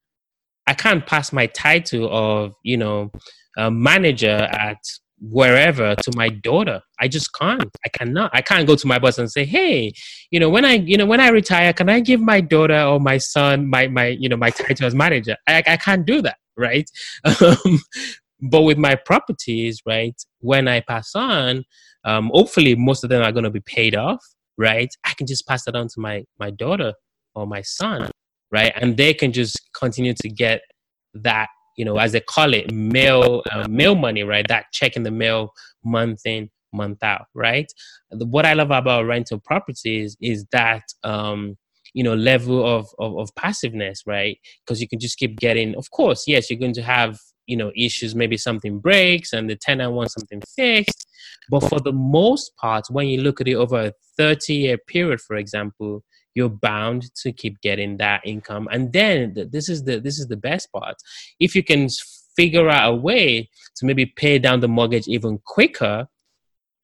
I 0.66 0.74
can't 0.74 1.06
pass 1.06 1.32
my 1.32 1.46
title 1.46 2.08
of 2.10 2.54
you 2.64 2.76
know 2.76 3.12
manager 3.56 4.28
at 4.28 4.78
wherever 5.20 5.94
to 5.94 6.12
my 6.14 6.28
daughter. 6.28 6.82
I 7.00 7.08
just 7.08 7.32
can't. 7.34 7.70
I 7.84 7.88
cannot. 7.88 8.30
I 8.34 8.42
can't 8.42 8.66
go 8.66 8.76
to 8.76 8.86
my 8.86 8.98
boss 8.98 9.18
and 9.18 9.30
say, 9.30 9.44
"Hey, 9.44 9.92
you 10.30 10.40
know, 10.40 10.50
when 10.50 10.64
I, 10.64 10.74
you 10.74 10.96
know, 10.96 11.06
when 11.06 11.20
I 11.20 11.28
retire, 11.28 11.72
can 11.72 11.88
I 11.88 12.00
give 12.00 12.20
my 12.20 12.40
daughter 12.40 12.80
or 12.82 13.00
my 13.00 13.18
son 13.18 13.68
my 13.68 13.88
my, 13.88 14.06
you 14.08 14.28
know, 14.28 14.36
my 14.36 14.50
title 14.50 14.86
as 14.86 14.94
manager?" 14.94 15.36
I 15.46 15.62
I 15.66 15.76
can't 15.76 16.06
do 16.06 16.22
that, 16.22 16.38
right? 16.56 16.90
Um, 17.40 17.80
but 18.40 18.62
with 18.62 18.76
my 18.78 18.94
properties, 18.96 19.80
right, 19.86 20.14
when 20.40 20.68
I 20.68 20.80
pass 20.80 21.14
on, 21.14 21.64
um, 22.04 22.30
hopefully 22.34 22.74
most 22.74 23.02
of 23.02 23.10
them 23.10 23.22
are 23.22 23.32
going 23.32 23.44
to 23.44 23.50
be 23.50 23.60
paid 23.60 23.96
off, 23.96 24.22
right? 24.58 24.88
I 25.04 25.14
can 25.14 25.26
just 25.26 25.46
pass 25.46 25.64
that 25.64 25.74
on 25.76 25.88
to 25.88 26.00
my 26.00 26.24
my 26.38 26.50
daughter 26.50 26.92
or 27.34 27.46
my 27.46 27.62
son, 27.62 28.10
right, 28.52 28.72
and 28.76 28.96
they 28.96 29.14
can 29.14 29.32
just 29.32 29.58
continue 29.78 30.14
to 30.20 30.28
get 30.28 30.60
that, 31.14 31.48
you 31.76 31.84
know, 31.84 31.98
as 31.98 32.12
they 32.12 32.20
call 32.20 32.54
it, 32.54 32.72
mail 32.72 33.42
uh, 33.50 33.66
mail 33.68 33.94
money, 33.94 34.22
right? 34.22 34.46
That 34.48 34.66
check 34.72 34.96
in 34.96 35.02
the 35.02 35.10
mail, 35.10 35.50
month 35.84 36.20
in, 36.24 36.50
month 36.72 37.02
out, 37.02 37.26
right? 37.34 37.70
What 38.10 38.46
I 38.46 38.54
love 38.54 38.70
about 38.70 39.06
rental 39.06 39.40
properties 39.40 40.16
is 40.20 40.46
that. 40.52 40.84
Um, 41.04 41.56
you 41.94 42.02
know 42.02 42.14
level 42.14 42.66
of, 42.66 42.86
of, 42.98 43.16
of 43.16 43.34
passiveness 43.36 44.02
right 44.06 44.38
because 44.64 44.82
you 44.82 44.88
can 44.88 44.98
just 45.00 45.16
keep 45.16 45.38
getting 45.38 45.74
of 45.76 45.90
course 45.92 46.24
yes 46.26 46.50
you're 46.50 46.58
going 46.58 46.74
to 46.74 46.82
have 46.82 47.18
you 47.46 47.56
know 47.56 47.72
issues 47.74 48.14
maybe 48.14 48.36
something 48.36 48.78
breaks 48.78 49.32
and 49.32 49.48
the 49.48 49.56
tenant 49.56 49.92
wants 49.92 50.14
something 50.14 50.42
fixed 50.54 51.06
but 51.48 51.60
for 51.60 51.80
the 51.80 51.92
most 51.92 52.54
part 52.56 52.84
when 52.90 53.06
you 53.06 53.22
look 53.22 53.40
at 53.40 53.48
it 53.48 53.54
over 53.54 53.80
a 53.86 53.92
30 54.18 54.54
year 54.54 54.78
period 54.78 55.20
for 55.20 55.36
example 55.36 56.02
you're 56.36 56.50
bound 56.50 57.12
to 57.16 57.32
keep 57.32 57.60
getting 57.62 57.96
that 57.96 58.20
income. 58.24 58.68
And 58.70 58.92
then 58.92 59.34
this 59.50 59.68
is 59.68 59.82
the 59.84 59.98
this 59.98 60.18
is 60.20 60.28
the 60.28 60.36
best 60.36 60.70
part. 60.70 60.96
If 61.40 61.56
you 61.56 61.64
can 61.64 61.88
figure 62.36 62.68
out 62.68 62.92
a 62.92 62.94
way 62.94 63.48
to 63.76 63.86
maybe 63.86 64.06
pay 64.06 64.38
down 64.38 64.60
the 64.60 64.68
mortgage 64.68 65.08
even 65.08 65.38
quicker 65.46 66.06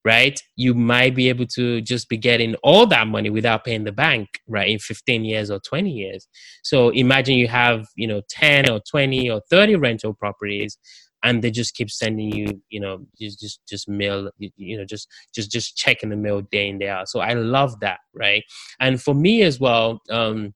right 0.04 0.42
you 0.56 0.74
might 0.74 1.14
be 1.14 1.28
able 1.28 1.46
to 1.46 1.80
just 1.82 2.08
be 2.08 2.16
getting 2.16 2.54
all 2.64 2.86
that 2.86 3.06
money 3.06 3.30
without 3.30 3.62
paying 3.62 3.84
the 3.84 3.92
bank 3.92 4.28
right 4.48 4.68
in 4.70 4.78
15 4.78 5.24
years 5.24 5.50
or 5.50 5.60
20 5.60 5.90
years. 5.90 6.26
So 6.64 6.88
imagine 6.88 7.36
you 7.36 7.48
have 7.48 7.86
you 7.94 8.08
know 8.08 8.22
10 8.30 8.70
or 8.70 8.80
20 8.90 9.30
or 9.30 9.42
30 9.50 9.76
rental 9.76 10.14
properties 10.14 10.78
and 11.22 11.42
they 11.42 11.50
just 11.50 11.74
keep 11.74 11.90
sending 11.90 12.32
you 12.34 12.60
you 12.68 12.80
know 12.80 13.04
just 13.20 13.40
just 13.40 13.60
just 13.68 13.88
mail 13.88 14.30
you 14.38 14.76
know 14.76 14.84
just 14.84 15.08
just 15.34 15.50
just 15.50 15.76
checking 15.76 16.10
the 16.10 16.16
mail 16.16 16.40
day 16.50 16.68
in 16.68 16.78
day 16.78 16.88
out 16.88 17.08
so 17.08 17.20
i 17.20 17.32
love 17.32 17.78
that 17.80 17.98
right 18.14 18.42
and 18.80 19.02
for 19.02 19.14
me 19.14 19.42
as 19.42 19.60
well 19.60 20.00
um 20.10 20.52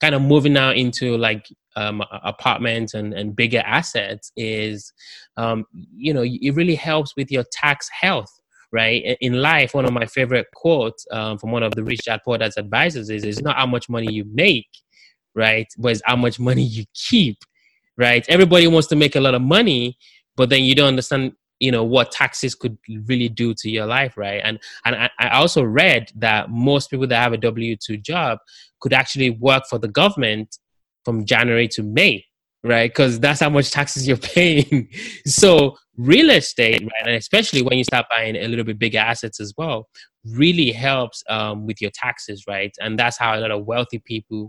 kind 0.00 0.14
of 0.14 0.22
moving 0.22 0.52
now 0.52 0.70
into 0.70 1.16
like 1.16 1.46
um, 1.76 2.02
apartments 2.24 2.94
and, 2.94 3.14
and 3.14 3.36
bigger 3.36 3.62
assets 3.64 4.32
is 4.36 4.92
um, 5.36 5.64
you 5.96 6.12
know 6.12 6.24
it 6.24 6.54
really 6.54 6.74
helps 6.74 7.14
with 7.16 7.30
your 7.30 7.44
tax 7.52 7.88
health 7.88 8.30
right? 8.72 9.16
In 9.20 9.34
life, 9.34 9.74
one 9.74 9.84
of 9.84 9.92
my 9.92 10.06
favorite 10.06 10.46
quotes 10.54 11.06
um, 11.10 11.38
from 11.38 11.52
one 11.52 11.62
of 11.62 11.74
the 11.74 11.82
Rich 11.82 12.00
Dad 12.04 12.20
Poor 12.24 12.38
Dad's 12.38 12.56
advisors 12.56 13.10
is, 13.10 13.24
"It's 13.24 13.40
not 13.40 13.56
how 13.56 13.66
much 13.66 13.88
money 13.88 14.12
you 14.12 14.24
make, 14.32 14.68
right? 15.34 15.66
But 15.78 15.92
it's 15.92 16.02
how 16.04 16.16
much 16.16 16.38
money 16.38 16.62
you 16.62 16.84
keep, 16.94 17.38
right? 17.98 18.24
Everybody 18.28 18.66
wants 18.68 18.88
to 18.88 18.96
make 18.96 19.16
a 19.16 19.20
lot 19.20 19.34
of 19.34 19.42
money, 19.42 19.98
but 20.36 20.48
then 20.48 20.62
you 20.62 20.74
don't 20.74 20.88
understand, 20.88 21.32
you 21.58 21.72
know, 21.72 21.82
what 21.82 22.12
taxes 22.12 22.54
could 22.54 22.78
really 23.06 23.28
do 23.28 23.52
to 23.58 23.68
your 23.68 23.86
life, 23.86 24.16
right? 24.16 24.40
And 24.42 24.58
and 24.84 25.10
I, 25.18 25.28
also 25.30 25.62
read 25.62 26.10
that 26.16 26.48
most 26.48 26.90
people 26.90 27.08
that 27.08 27.20
have 27.20 27.32
a 27.32 27.36
W 27.38 27.76
two 27.76 27.96
job 27.96 28.38
could 28.80 28.92
actually 28.92 29.30
work 29.30 29.64
for 29.68 29.78
the 29.78 29.88
government 29.88 30.56
from 31.04 31.24
January 31.24 31.66
to 31.68 31.82
May, 31.82 32.24
right? 32.62 32.88
Because 32.88 33.18
that's 33.18 33.40
how 33.40 33.50
much 33.50 33.70
taxes 33.70 34.06
you're 34.06 34.16
paying. 34.34 34.88
so 35.26 35.76
real 35.96 36.30
estate, 36.30 36.80
right, 36.80 37.06
and 37.06 37.16
especially 37.16 37.62
when 37.62 37.76
you 37.76 37.84
start 37.84 38.06
buying 38.08 38.36
a 38.36 38.46
little 38.46 38.64
bit 38.64 38.78
bigger 38.78 38.98
assets 38.98 39.40
as 39.40 39.52
well, 39.58 39.88
really 40.24 40.70
helps 40.70 41.24
um, 41.28 41.66
with 41.66 41.80
your 41.80 41.90
taxes, 41.92 42.44
right? 42.46 42.70
And 42.80 42.96
that's 42.96 43.18
how 43.18 43.36
a 43.36 43.40
lot 43.40 43.50
of 43.50 43.66
wealthy 43.66 43.98
people, 43.98 44.48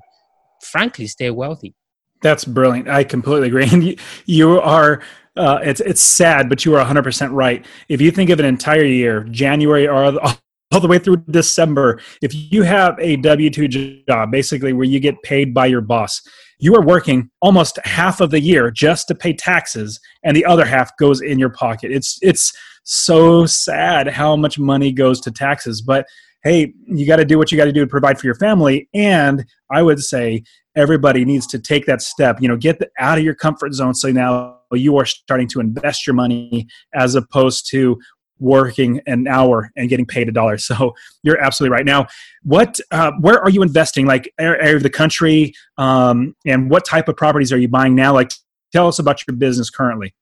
frankly, 0.62 1.08
stay 1.08 1.32
wealthy. 1.32 1.74
That's 2.22 2.46
brilliant. 2.46 2.90
I 2.90 3.04
completely 3.04 3.48
agree. 3.48 3.68
And 3.72 3.84
you, 3.84 3.96
you 4.26 4.60
are. 4.62 5.02
Uh, 5.36 5.60
it's 5.64 5.80
it's 5.80 6.02
sad, 6.02 6.50
but 6.50 6.66
you 6.66 6.76
are 6.76 6.84
100% 6.84 7.30
right. 7.32 7.66
If 7.88 8.02
you 8.02 8.12
think 8.12 8.30
of 8.30 8.40
an 8.40 8.46
entire 8.46 8.84
year, 8.84 9.24
January 9.26 9.88
or 9.88 10.20
all 10.72 10.80
the 10.82 10.88
way 10.88 11.00
through 11.00 11.18
December, 11.30 12.02
if 12.22 12.34
you 12.34 12.64
have 12.64 13.00
a 13.00 13.16
W 13.18 13.50
2 13.50 13.68
job, 14.08 14.32
basically 14.32 14.74
where 14.74 14.86
you 14.86 15.00
get 15.00 15.22
paid 15.24 15.54
by 15.54 15.66
your 15.66 15.82
boss, 15.82 16.22
you 16.60 16.76
are 16.76 16.82
working 16.82 17.30
almost 17.42 17.80
half 17.86 18.20
of 18.20 18.32
the 18.32 18.42
year 18.42 18.70
just 18.70 19.08
to 19.08 19.16
pay 19.16 19.34
taxes, 19.34 20.00
and 20.24 20.36
the 20.36 20.46
other 20.46 20.66
half 20.66 20.96
goes 20.98 21.22
in 21.22 21.40
your 21.40 21.50
pocket. 21.50 21.92
It's, 21.92 22.20
it's 22.22 22.52
so 22.84 23.46
sad 23.46 24.08
how 24.08 24.36
much 24.36 24.60
money 24.60 24.92
goes 24.92 25.22
to 25.22 25.32
taxes. 25.32 25.82
But 25.82 26.06
hey, 26.44 26.74
you 26.86 27.06
got 27.06 27.18
to 27.18 27.26
do 27.26 27.38
what 27.38 27.52
you 27.52 27.58
got 27.58 27.66
to 27.66 27.72
do 27.72 27.82
to 27.82 27.88
provide 27.88 28.20
for 28.20 28.26
your 28.26 28.36
family. 28.36 28.88
And 28.94 29.46
I 29.72 29.82
would 29.82 30.00
say 30.00 30.44
everybody 30.76 31.26
needs 31.26 31.46
to 31.48 31.60
take 31.60 31.86
that 31.86 32.02
step, 32.02 32.42
you 32.42 32.48
know, 32.48 32.56
get 32.56 32.80
the, 32.80 32.90
out 32.98 33.18
of 33.18 33.24
your 33.24 33.36
comfort 33.36 33.74
zone 33.74 33.94
so 33.94 34.12
now 34.12 34.58
you 34.72 34.98
are 34.98 35.06
starting 35.06 35.48
to 35.50 35.60
invest 35.60 36.08
your 36.08 36.14
money 36.14 36.68
as 36.94 37.16
opposed 37.16 37.70
to 37.72 38.00
working 38.40 39.02
an 39.06 39.28
hour 39.28 39.70
and 39.76 39.90
getting 39.90 40.06
paid 40.06 40.30
a 40.30 40.32
dollar. 40.32 40.58
So 40.58 40.94
you're 41.24 41.40
absolutely 41.42 41.74
right. 41.76 41.86
Now, 41.86 42.08
what, 42.44 42.80
uh, 42.92 43.12
where 43.20 43.42
are 43.42 43.50
you 43.50 43.62
investing? 43.62 44.06
Like 44.06 44.32
area 44.40 44.76
of 44.76 44.84
the 44.84 44.90
country, 44.90 45.54
um, 45.78 46.36
and 46.46 46.70
what 46.70 46.86
type 46.86 47.10
of 47.10 47.18
properties 47.18 47.52
are 47.52 47.58
you 47.58 47.68
buying 47.68 47.96
now? 47.96 48.14
Like, 48.14 48.32
tell 48.72 48.88
us 48.88 49.00
about 49.00 49.20
your 49.28 49.36
business 49.36 49.70
currently. 49.70 50.14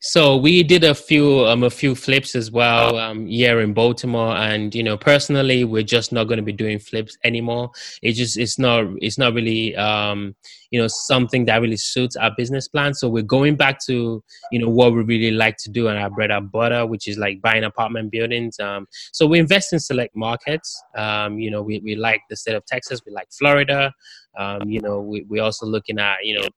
So 0.00 0.36
we 0.36 0.62
did 0.62 0.84
a 0.84 0.94
few 0.94 1.46
um 1.46 1.62
a 1.62 1.70
few 1.70 1.94
flips 1.94 2.34
as 2.34 2.50
well 2.50 2.96
um 2.98 3.26
here 3.26 3.60
in 3.60 3.72
Baltimore 3.72 4.34
and 4.36 4.74
you 4.74 4.82
know 4.82 4.96
personally 4.96 5.64
we're 5.64 5.82
just 5.82 6.12
not 6.12 6.24
going 6.24 6.38
to 6.38 6.42
be 6.42 6.52
doing 6.52 6.78
flips 6.78 7.16
anymore. 7.24 7.70
It 8.02 8.12
just 8.12 8.36
it's 8.38 8.58
not 8.58 8.86
it's 9.00 9.18
not 9.18 9.34
really 9.34 9.76
um 9.76 10.34
you 10.70 10.80
know 10.80 10.88
something 10.88 11.44
that 11.46 11.60
really 11.60 11.76
suits 11.76 12.16
our 12.16 12.32
business 12.36 12.68
plan. 12.68 12.94
So 12.94 13.08
we're 13.08 13.22
going 13.22 13.56
back 13.56 13.78
to 13.86 14.22
you 14.50 14.58
know 14.58 14.68
what 14.68 14.92
we 14.92 15.02
really 15.02 15.30
like 15.30 15.56
to 15.58 15.70
do 15.70 15.88
and 15.88 15.98
our 15.98 16.10
bread 16.10 16.30
and 16.30 16.50
butter, 16.50 16.86
which 16.86 17.06
is 17.08 17.18
like 17.18 17.40
buying 17.40 17.64
apartment 17.64 18.10
buildings. 18.10 18.58
Um 18.58 18.86
so 19.12 19.26
we 19.26 19.38
invest 19.38 19.72
in 19.72 19.80
select 19.80 20.16
markets. 20.16 20.82
Um 20.96 21.38
you 21.38 21.50
know 21.50 21.62
we 21.62 21.80
we 21.80 21.94
like 21.94 22.20
the 22.28 22.36
state 22.36 22.54
of 22.56 22.64
Texas, 22.66 23.00
we 23.06 23.12
like 23.12 23.28
Florida. 23.30 23.92
Um 24.36 24.68
you 24.68 24.80
know 24.80 25.00
we 25.00 25.24
we're 25.28 25.42
also 25.42 25.66
looking 25.66 25.98
at 25.98 26.16
you 26.24 26.40
know 26.40 26.48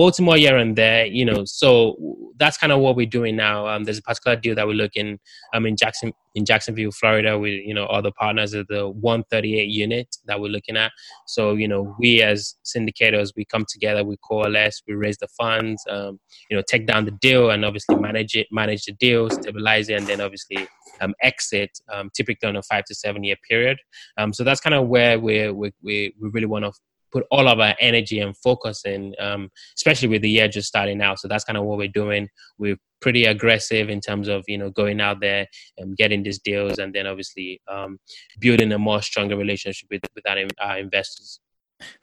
Baltimore 0.00 0.38
here 0.38 0.56
and 0.56 0.76
there, 0.76 1.04
you 1.04 1.26
know. 1.26 1.44
So 1.44 1.94
that's 2.38 2.56
kind 2.56 2.72
of 2.72 2.80
what 2.80 2.96
we're 2.96 3.04
doing 3.04 3.36
now. 3.36 3.66
Um, 3.66 3.84
there's 3.84 3.98
a 3.98 4.02
particular 4.02 4.34
deal 4.34 4.54
that 4.54 4.66
we're 4.66 4.72
looking 4.72 5.18
um 5.52 5.66
in 5.66 5.76
Jackson 5.76 6.14
in 6.34 6.46
Jacksonville, 6.46 6.90
Florida, 6.90 7.38
with 7.38 7.60
you 7.66 7.74
know 7.74 7.84
other 7.84 8.10
partners 8.18 8.54
of 8.54 8.66
the 8.68 8.88
138 8.88 9.68
unit 9.68 10.08
that 10.24 10.40
we're 10.40 10.48
looking 10.48 10.78
at. 10.78 10.90
So 11.26 11.52
you 11.52 11.68
know 11.68 11.94
we 11.98 12.22
as 12.22 12.54
syndicators 12.64 13.32
we 13.36 13.44
come 13.44 13.66
together, 13.68 14.02
we 14.02 14.16
coalesce, 14.26 14.80
we 14.88 14.94
raise 14.94 15.18
the 15.18 15.28
funds, 15.38 15.84
um, 15.90 16.18
you 16.48 16.56
know, 16.56 16.62
take 16.66 16.86
down 16.86 17.04
the 17.04 17.10
deal 17.10 17.50
and 17.50 17.62
obviously 17.62 17.96
manage 17.96 18.34
it, 18.34 18.46
manage 18.50 18.86
the 18.86 18.92
deal, 18.92 19.28
stabilize 19.28 19.90
it, 19.90 19.98
and 19.98 20.06
then 20.06 20.22
obviously 20.22 20.66
um, 21.02 21.12
exit, 21.22 21.78
um, 21.92 22.08
typically 22.16 22.48
on 22.48 22.56
a 22.56 22.62
five 22.62 22.86
to 22.86 22.94
seven 22.94 23.22
year 23.22 23.36
period. 23.46 23.76
Um, 24.16 24.32
so 24.32 24.44
that's 24.44 24.62
kind 24.62 24.74
of 24.74 24.88
where 24.88 25.20
we 25.20 25.50
we 25.50 25.72
we 25.82 26.14
really 26.18 26.46
want 26.46 26.64
to 26.64 26.72
put 27.12 27.26
all 27.30 27.48
of 27.48 27.60
our 27.60 27.74
energy 27.80 28.20
and 28.20 28.36
focus 28.36 28.84
in, 28.84 29.14
um, 29.18 29.50
especially 29.76 30.08
with 30.08 30.22
the 30.22 30.30
year 30.30 30.48
just 30.48 30.68
starting 30.68 31.00
out. 31.02 31.18
So 31.18 31.28
that's 31.28 31.44
kind 31.44 31.56
of 31.56 31.64
what 31.64 31.78
we're 31.78 31.88
doing. 31.88 32.28
We're 32.58 32.76
pretty 33.00 33.24
aggressive 33.24 33.88
in 33.88 34.00
terms 34.00 34.28
of 34.28 34.44
you 34.46 34.58
know 34.58 34.70
going 34.70 35.00
out 35.00 35.20
there 35.20 35.46
and 35.78 35.96
getting 35.96 36.22
these 36.22 36.38
deals, 36.38 36.78
and 36.78 36.94
then 36.94 37.06
obviously 37.06 37.60
um, 37.68 37.98
building 38.38 38.72
a 38.72 38.78
more 38.78 39.02
stronger 39.02 39.36
relationship 39.36 39.88
with 39.90 40.02
with 40.14 40.28
our, 40.28 40.38
our 40.60 40.78
investors. 40.78 41.40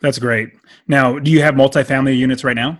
That's 0.01 0.17
great. 0.17 0.49
Now, 0.87 1.19
do 1.19 1.29
you 1.29 1.41
have 1.43 1.53
multifamily 1.53 2.17
units 2.17 2.43
right 2.43 2.55
now? 2.55 2.79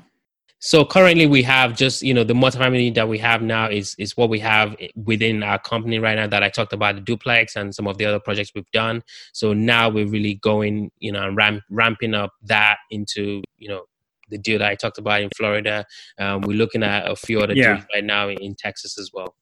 So 0.59 0.83
currently 0.83 1.27
we 1.27 1.43
have 1.43 1.75
just, 1.75 2.01
you 2.01 2.13
know, 2.13 2.23
the 2.23 2.33
multifamily 2.33 2.95
that 2.95 3.07
we 3.07 3.19
have 3.19 3.41
now 3.43 3.69
is 3.69 3.95
is 3.99 4.17
what 4.17 4.29
we 4.29 4.39
have 4.39 4.75
within 4.95 5.43
our 5.43 5.59
company 5.59 5.99
right 5.99 6.15
now 6.15 6.27
that 6.27 6.41
I 6.41 6.49
talked 6.49 6.73
about 6.73 6.95
the 6.95 7.01
duplex 7.01 7.55
and 7.55 7.73
some 7.73 7.87
of 7.87 7.97
the 7.97 8.05
other 8.05 8.19
projects 8.19 8.51
we've 8.55 8.71
done. 8.71 9.03
So 9.33 9.53
now 9.53 9.89
we're 9.89 10.07
really 10.07 10.35
going, 10.35 10.91
you 10.97 11.11
know, 11.11 11.27
and 11.27 11.37
ramp, 11.37 11.63
ramping 11.69 12.15
up 12.15 12.31
that 12.43 12.77
into, 12.89 13.43
you 13.57 13.69
know, 13.69 13.83
the 14.29 14.37
deal 14.39 14.59
that 14.59 14.69
I 14.69 14.75
talked 14.75 14.97
about 14.97 15.21
in 15.21 15.29
Florida. 15.37 15.85
Um, 16.17 16.41
we're 16.41 16.57
looking 16.57 16.83
at 16.83 17.09
a 17.09 17.15
few 17.15 17.39
other 17.39 17.53
yeah. 17.53 17.75
deals 17.75 17.85
right 17.93 18.03
now 18.03 18.29
in 18.29 18.55
Texas 18.55 18.97
as 18.97 19.11
well. 19.13 19.35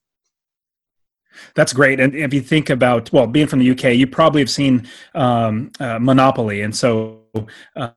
That's 1.54 1.74
great. 1.74 2.00
And 2.00 2.16
if 2.16 2.34
you 2.34 2.42
think 2.42 2.70
about, 2.70 3.12
well, 3.12 3.28
being 3.28 3.48
from 3.48 3.60
the 3.60 3.72
UK, 3.72 3.96
you 3.96 4.08
probably 4.08 4.42
have 4.42 4.50
seen 4.50 4.88
um, 5.14 5.72
uh, 5.80 6.00
Monopoly. 6.00 6.62
And 6.62 6.76
so, 6.76 7.24
uh, 7.76 7.90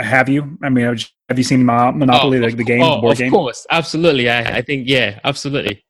have 0.00 0.28
you? 0.28 0.58
I 0.62 0.68
mean, 0.68 0.84
have 1.28 1.38
you 1.38 1.44
seen 1.44 1.64
Monopoly, 1.64 2.38
oh, 2.38 2.48
the, 2.48 2.56
the, 2.56 2.64
game, 2.64 2.82
oh, 2.82 3.00
board 3.00 3.12
of 3.12 3.18
game? 3.18 3.28
Of 3.28 3.32
course, 3.32 3.66
absolutely. 3.70 4.28
I, 4.28 4.58
I 4.58 4.62
think, 4.62 4.88
yeah, 4.88 5.20
absolutely. 5.24 5.84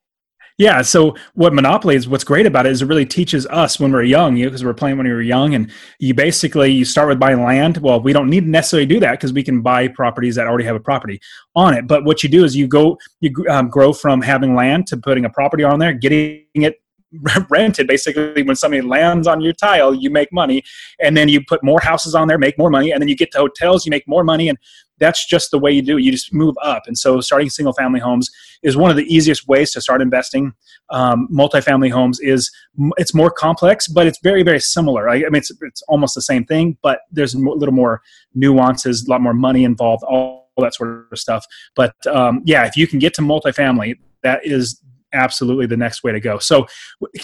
Yeah. 0.58 0.82
So 0.82 1.16
what 1.34 1.54
Monopoly 1.54 1.96
is, 1.96 2.08
what's 2.08 2.24
great 2.24 2.46
about 2.46 2.66
it 2.66 2.72
is 2.72 2.82
it 2.82 2.86
really 2.86 3.06
teaches 3.06 3.46
us 3.46 3.80
when 3.80 3.90
we're 3.90 4.02
young, 4.02 4.36
you 4.36 4.44
know, 4.44 4.50
because 4.50 4.64
we're 4.64 4.74
playing 4.74 4.98
when 4.98 5.06
we 5.06 5.12
were 5.12 5.22
young, 5.22 5.54
and 5.54 5.70
you 5.98 6.14
basically 6.14 6.70
you 6.70 6.84
start 6.84 7.08
with 7.08 7.18
buying 7.18 7.42
land. 7.42 7.78
Well, 7.78 8.00
we 8.00 8.12
don't 8.12 8.28
need 8.28 8.44
to 8.44 8.50
necessarily 8.50 8.86
do 8.86 9.00
that 9.00 9.12
because 9.12 9.32
we 9.32 9.42
can 9.42 9.62
buy 9.62 9.88
properties 9.88 10.34
that 10.34 10.46
already 10.46 10.64
have 10.64 10.76
a 10.76 10.80
property 10.80 11.20
on 11.56 11.74
it. 11.74 11.86
But 11.86 12.04
what 12.04 12.22
you 12.22 12.28
do 12.28 12.44
is 12.44 12.54
you 12.54 12.66
go, 12.66 12.98
you 13.20 13.32
um, 13.48 13.68
grow 13.68 13.92
from 13.92 14.20
having 14.20 14.54
land 14.54 14.86
to 14.88 14.96
putting 14.96 15.24
a 15.24 15.30
property 15.30 15.64
on 15.64 15.78
there, 15.78 15.94
getting 15.94 16.44
it 16.54 16.81
rented 17.50 17.86
basically 17.86 18.42
when 18.42 18.56
somebody 18.56 18.80
lands 18.80 19.26
on 19.26 19.40
your 19.40 19.52
tile 19.52 19.94
you 19.94 20.10
make 20.10 20.32
money 20.32 20.62
and 21.00 21.16
then 21.16 21.28
you 21.28 21.42
put 21.46 21.62
more 21.62 21.80
houses 21.80 22.14
on 22.14 22.26
there 22.26 22.38
make 22.38 22.56
more 22.58 22.70
money 22.70 22.90
and 22.90 23.00
then 23.00 23.08
you 23.08 23.16
get 23.16 23.30
to 23.30 23.38
hotels 23.38 23.84
you 23.84 23.90
make 23.90 24.06
more 24.08 24.24
money 24.24 24.48
and 24.48 24.58
that's 25.02 25.26
just 25.26 25.50
the 25.50 25.58
way 25.58 25.72
you 25.72 25.82
do 25.82 25.98
it. 25.98 26.04
you 26.04 26.12
just 26.12 26.32
move 26.32 26.54
up. 26.62 26.84
And 26.86 26.96
so 26.96 27.20
starting 27.20 27.50
single 27.50 27.72
family 27.72 27.98
homes 27.98 28.30
is 28.62 28.76
one 28.76 28.88
of 28.88 28.96
the 28.96 29.12
easiest 29.12 29.48
ways 29.48 29.72
to 29.72 29.80
start 29.80 30.00
investing. 30.00 30.52
Um, 30.90 31.28
multifamily 31.32 31.90
homes 31.90 32.20
is 32.20 32.50
it's 32.96 33.12
more 33.12 33.30
complex 33.30 33.88
but 33.88 34.06
it's 34.06 34.20
very 34.22 34.42
very 34.42 34.60
similar. 34.60 35.08
I, 35.08 35.18
mean 35.18 35.36
it's, 35.36 35.50
it's 35.60 35.82
almost 35.88 36.14
the 36.14 36.22
same 36.22 36.44
thing 36.44 36.78
but 36.82 37.00
there's 37.10 37.34
a 37.34 37.38
little 37.38 37.74
more 37.74 38.00
nuances 38.34 39.04
a 39.06 39.10
lot 39.10 39.20
more 39.20 39.34
money 39.34 39.64
involved 39.64 40.04
all 40.04 40.48
that 40.58 40.74
sort 40.74 41.08
of 41.10 41.18
stuff. 41.18 41.44
But 41.74 41.94
um, 42.06 42.42
yeah 42.44 42.66
if 42.66 42.76
you 42.76 42.86
can 42.86 43.00
get 43.00 43.12
to 43.14 43.22
multifamily 43.22 43.98
that 44.22 44.46
is 44.46 44.80
absolutely 45.12 45.66
the 45.66 45.76
next 45.76 46.02
way 46.02 46.12
to 46.12 46.20
go. 46.20 46.38
So, 46.38 46.66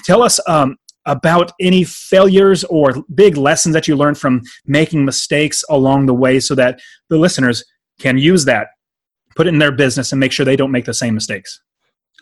tell 0.04 0.22
us 0.22 0.40
um, 0.48 0.76
about 1.06 1.52
any 1.60 1.84
failures 1.84 2.64
or 2.64 2.94
big 3.14 3.36
lessons 3.36 3.72
that 3.74 3.88
you 3.88 3.96
learned 3.96 4.18
from 4.18 4.42
making 4.66 5.04
mistakes 5.04 5.64
along 5.70 6.06
the 6.06 6.14
way 6.14 6.40
so 6.40 6.54
that 6.54 6.80
the 7.08 7.16
listeners 7.16 7.64
can 7.98 8.18
use 8.18 8.44
that, 8.44 8.68
put 9.34 9.46
it 9.46 9.50
in 9.50 9.58
their 9.58 9.72
business, 9.72 10.12
and 10.12 10.20
make 10.20 10.32
sure 10.32 10.44
they 10.44 10.56
don't 10.56 10.70
make 10.70 10.84
the 10.84 10.94
same 10.94 11.14
mistakes. 11.14 11.60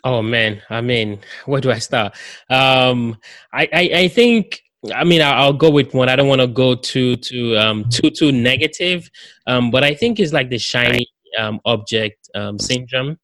Oh 0.03 0.21
man, 0.21 0.61
I 0.69 0.81
mean, 0.81 1.19
where 1.45 1.61
do 1.61 1.71
I 1.71 1.79
start? 1.79 2.15
Um, 2.49 3.17
I, 3.53 3.67
I, 3.73 3.89
I 3.93 4.07
think 4.07 4.61
I 4.93 5.03
mean, 5.03 5.21
I'll, 5.21 5.53
go 5.53 5.71
with 5.71 5.93
one. 5.93 6.07
I 6.07 6.15
don't 6.15 6.27
want 6.27 6.41
to 6.41 6.47
go 6.47 6.75
too 6.75 7.15
too 7.17 7.57
um, 7.57 7.89
too 7.89 8.09
too 8.09 8.31
negative, 8.31 9.09
um, 9.47 9.71
but 9.71 9.83
I 9.83 9.93
think 9.93 10.19
it's 10.19 10.33
like 10.33 10.49
the 10.49 10.59
shiny 10.59 11.07
um, 11.37 11.59
object 11.65 12.29
um, 12.35 12.59
syndrome 12.59 13.17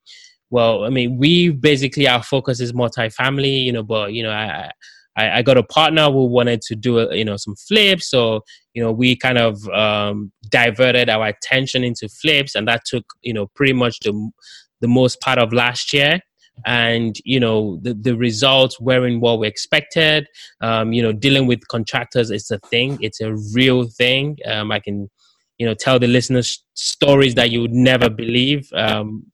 well, 0.53 0.83
I 0.83 0.89
mean, 0.89 1.17
we 1.17 1.49
basically 1.49 2.07
our 2.07 2.21
focus 2.21 2.59
is 2.59 2.73
multifamily, 2.73 3.63
you 3.63 3.71
know, 3.71 3.81
but 3.81 4.13
you 4.13 4.21
know, 4.21 4.29
I, 4.29 4.69
I, 5.15 5.39
I 5.39 5.41
got 5.41 5.57
a 5.57 5.63
partner 5.63 6.11
who 6.11 6.25
wanted 6.25 6.61
to 6.67 6.75
do, 6.75 6.99
a, 6.99 7.15
you 7.15 7.25
know, 7.25 7.37
some 7.37 7.55
flips. 7.55 8.11
So, 8.11 8.41
you 8.75 8.83
know, 8.83 8.91
we 8.91 9.15
kind 9.15 9.39
of 9.39 9.67
um, 9.69 10.31
diverted 10.49 11.09
our 11.09 11.25
attention 11.25 11.83
into 11.83 12.07
flips, 12.07 12.53
and 12.53 12.67
that 12.67 12.85
took, 12.85 13.03
you 13.23 13.33
know, 13.33 13.47
pretty 13.55 13.73
much 13.73 13.99
the 14.01 14.13
the 14.79 14.87
most 14.87 15.19
part 15.21 15.39
of 15.39 15.53
last 15.53 15.91
year. 15.91 16.19
And 16.67 17.15
you 17.25 17.39
know, 17.39 17.79
the 17.81 17.95
the 17.95 18.15
results 18.15 18.79
weren't 18.79 19.21
what 19.21 19.39
we 19.39 19.47
expected. 19.47 20.27
Um, 20.61 20.93
you 20.93 21.01
know, 21.01 21.13
dealing 21.13 21.47
with 21.47 21.67
contractors 21.67 22.29
is 22.29 22.51
a 22.51 22.59
thing; 22.59 22.99
it's 23.01 23.21
a 23.21 23.33
real 23.55 23.85
thing. 23.85 24.37
Um, 24.45 24.71
I 24.71 24.79
can, 24.79 25.09
you 25.57 25.65
know, 25.65 25.73
tell 25.73 25.97
the 25.97 26.05
listeners 26.05 26.63
stories 26.75 27.33
that 27.33 27.49
you 27.49 27.61
would 27.61 27.73
never 27.73 28.07
believe. 28.07 28.71
Um, 28.73 29.31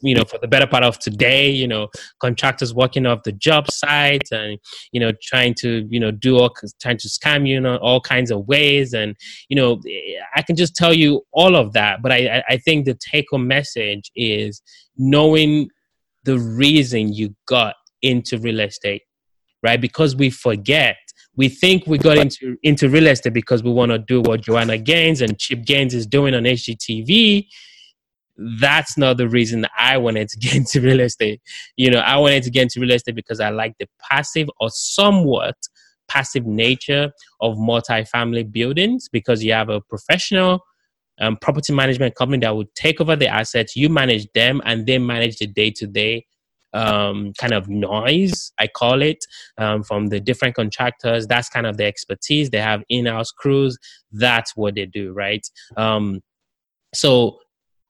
you 0.00 0.14
know 0.14 0.24
for 0.24 0.38
the 0.38 0.48
better 0.48 0.66
part 0.66 0.84
of 0.84 0.98
today 0.98 1.50
you 1.50 1.66
know 1.66 1.88
contractors 2.20 2.72
working 2.74 3.06
off 3.06 3.22
the 3.24 3.32
job 3.32 3.70
site 3.70 4.28
and 4.30 4.58
you 4.92 5.00
know 5.00 5.12
trying 5.22 5.54
to 5.54 5.86
you 5.90 5.98
know 5.98 6.10
do 6.10 6.38
all 6.38 6.54
trying 6.80 6.96
to 6.96 7.08
scam 7.08 7.48
you 7.48 7.56
in 7.56 7.66
all 7.66 8.00
kinds 8.00 8.30
of 8.30 8.46
ways. 8.46 8.94
And 8.94 9.16
you 9.48 9.56
know 9.56 9.80
i 10.34 10.42
can 10.42 10.56
just 10.56 10.74
tell 10.74 10.92
you 10.92 11.22
all 11.32 11.56
of 11.56 11.72
that 11.72 12.02
but 12.02 12.12
i 12.12 12.42
i 12.48 12.56
think 12.56 12.84
the 12.84 12.94
take 12.94 13.26
home 13.30 13.46
message 13.46 14.10
is 14.14 14.62
knowing 14.96 15.68
the 16.24 16.38
reason 16.38 17.12
you 17.12 17.34
got 17.46 17.74
into 18.02 18.38
real 18.38 18.60
estate 18.60 19.02
right? 19.62 19.80
Because 19.80 20.16
we 20.16 20.30
forget 20.30 20.96
we 21.36 21.48
think 21.48 21.86
we 21.86 21.98
got 21.98 22.18
into 22.18 22.56
into 22.62 22.88
real 22.88 23.06
estate 23.06 23.32
because 23.32 23.62
we 23.62 23.70
want 23.70 23.92
to 23.92 23.98
do 23.98 24.20
what 24.20 24.40
Joanna 24.40 24.76
Gaines 24.76 25.20
and 25.20 25.38
Chip 25.38 25.64
Gaines 25.64 25.94
is 25.94 26.06
doing 26.06 26.34
on 26.34 26.42
HGTV, 26.42 27.46
that's 28.60 28.96
not 28.96 29.16
the 29.16 29.28
reason 29.28 29.66
I 29.76 29.98
wanted 29.98 30.28
to 30.28 30.38
get 30.40 30.54
into 30.54 30.80
real 30.80 31.00
estate. 31.00 31.40
You 31.76 31.90
know, 31.90 32.00
I 32.00 32.16
wanted 32.16 32.42
to 32.44 32.50
get 32.50 32.62
into 32.62 32.80
real 32.80 32.92
estate 32.92 33.14
because 33.14 33.40
I 33.40 33.50
like 33.50 33.74
the 33.78 33.88
passive 34.10 34.48
or 34.60 34.70
somewhat 34.70 35.56
passive 36.08 36.46
nature 36.46 37.12
of 37.40 37.56
multifamily 37.56 38.50
buildings 38.50 39.08
because 39.08 39.44
you 39.44 39.52
have 39.52 39.68
a 39.68 39.80
professional 39.80 40.60
um, 41.20 41.36
property 41.36 41.72
management 41.72 42.14
company 42.14 42.38
that 42.40 42.56
would 42.56 42.72
take 42.74 43.00
over 43.00 43.16
the 43.16 43.28
assets, 43.28 43.76
you 43.76 43.88
manage 43.88 44.30
them, 44.32 44.62
and 44.64 44.86
they 44.86 44.98
manage 44.98 45.38
the 45.38 45.46
day 45.46 45.70
to 45.72 45.86
day 45.86 46.24
um, 46.74 47.32
kind 47.38 47.52
of 47.52 47.68
noise, 47.68 48.52
I 48.58 48.66
call 48.68 49.02
it, 49.02 49.24
um, 49.56 49.82
from 49.82 50.08
the 50.08 50.20
different 50.20 50.54
contractors. 50.54 51.26
That's 51.26 51.48
kind 51.48 51.66
of 51.66 51.76
the 51.76 51.84
expertise. 51.84 52.50
They 52.50 52.60
have 52.60 52.82
in 52.88 53.06
house 53.06 53.30
crews. 53.30 53.78
That's 54.12 54.54
what 54.56 54.74
they 54.74 54.86
do, 54.86 55.12
right? 55.12 55.46
Um, 55.76 56.20
so 56.94 57.38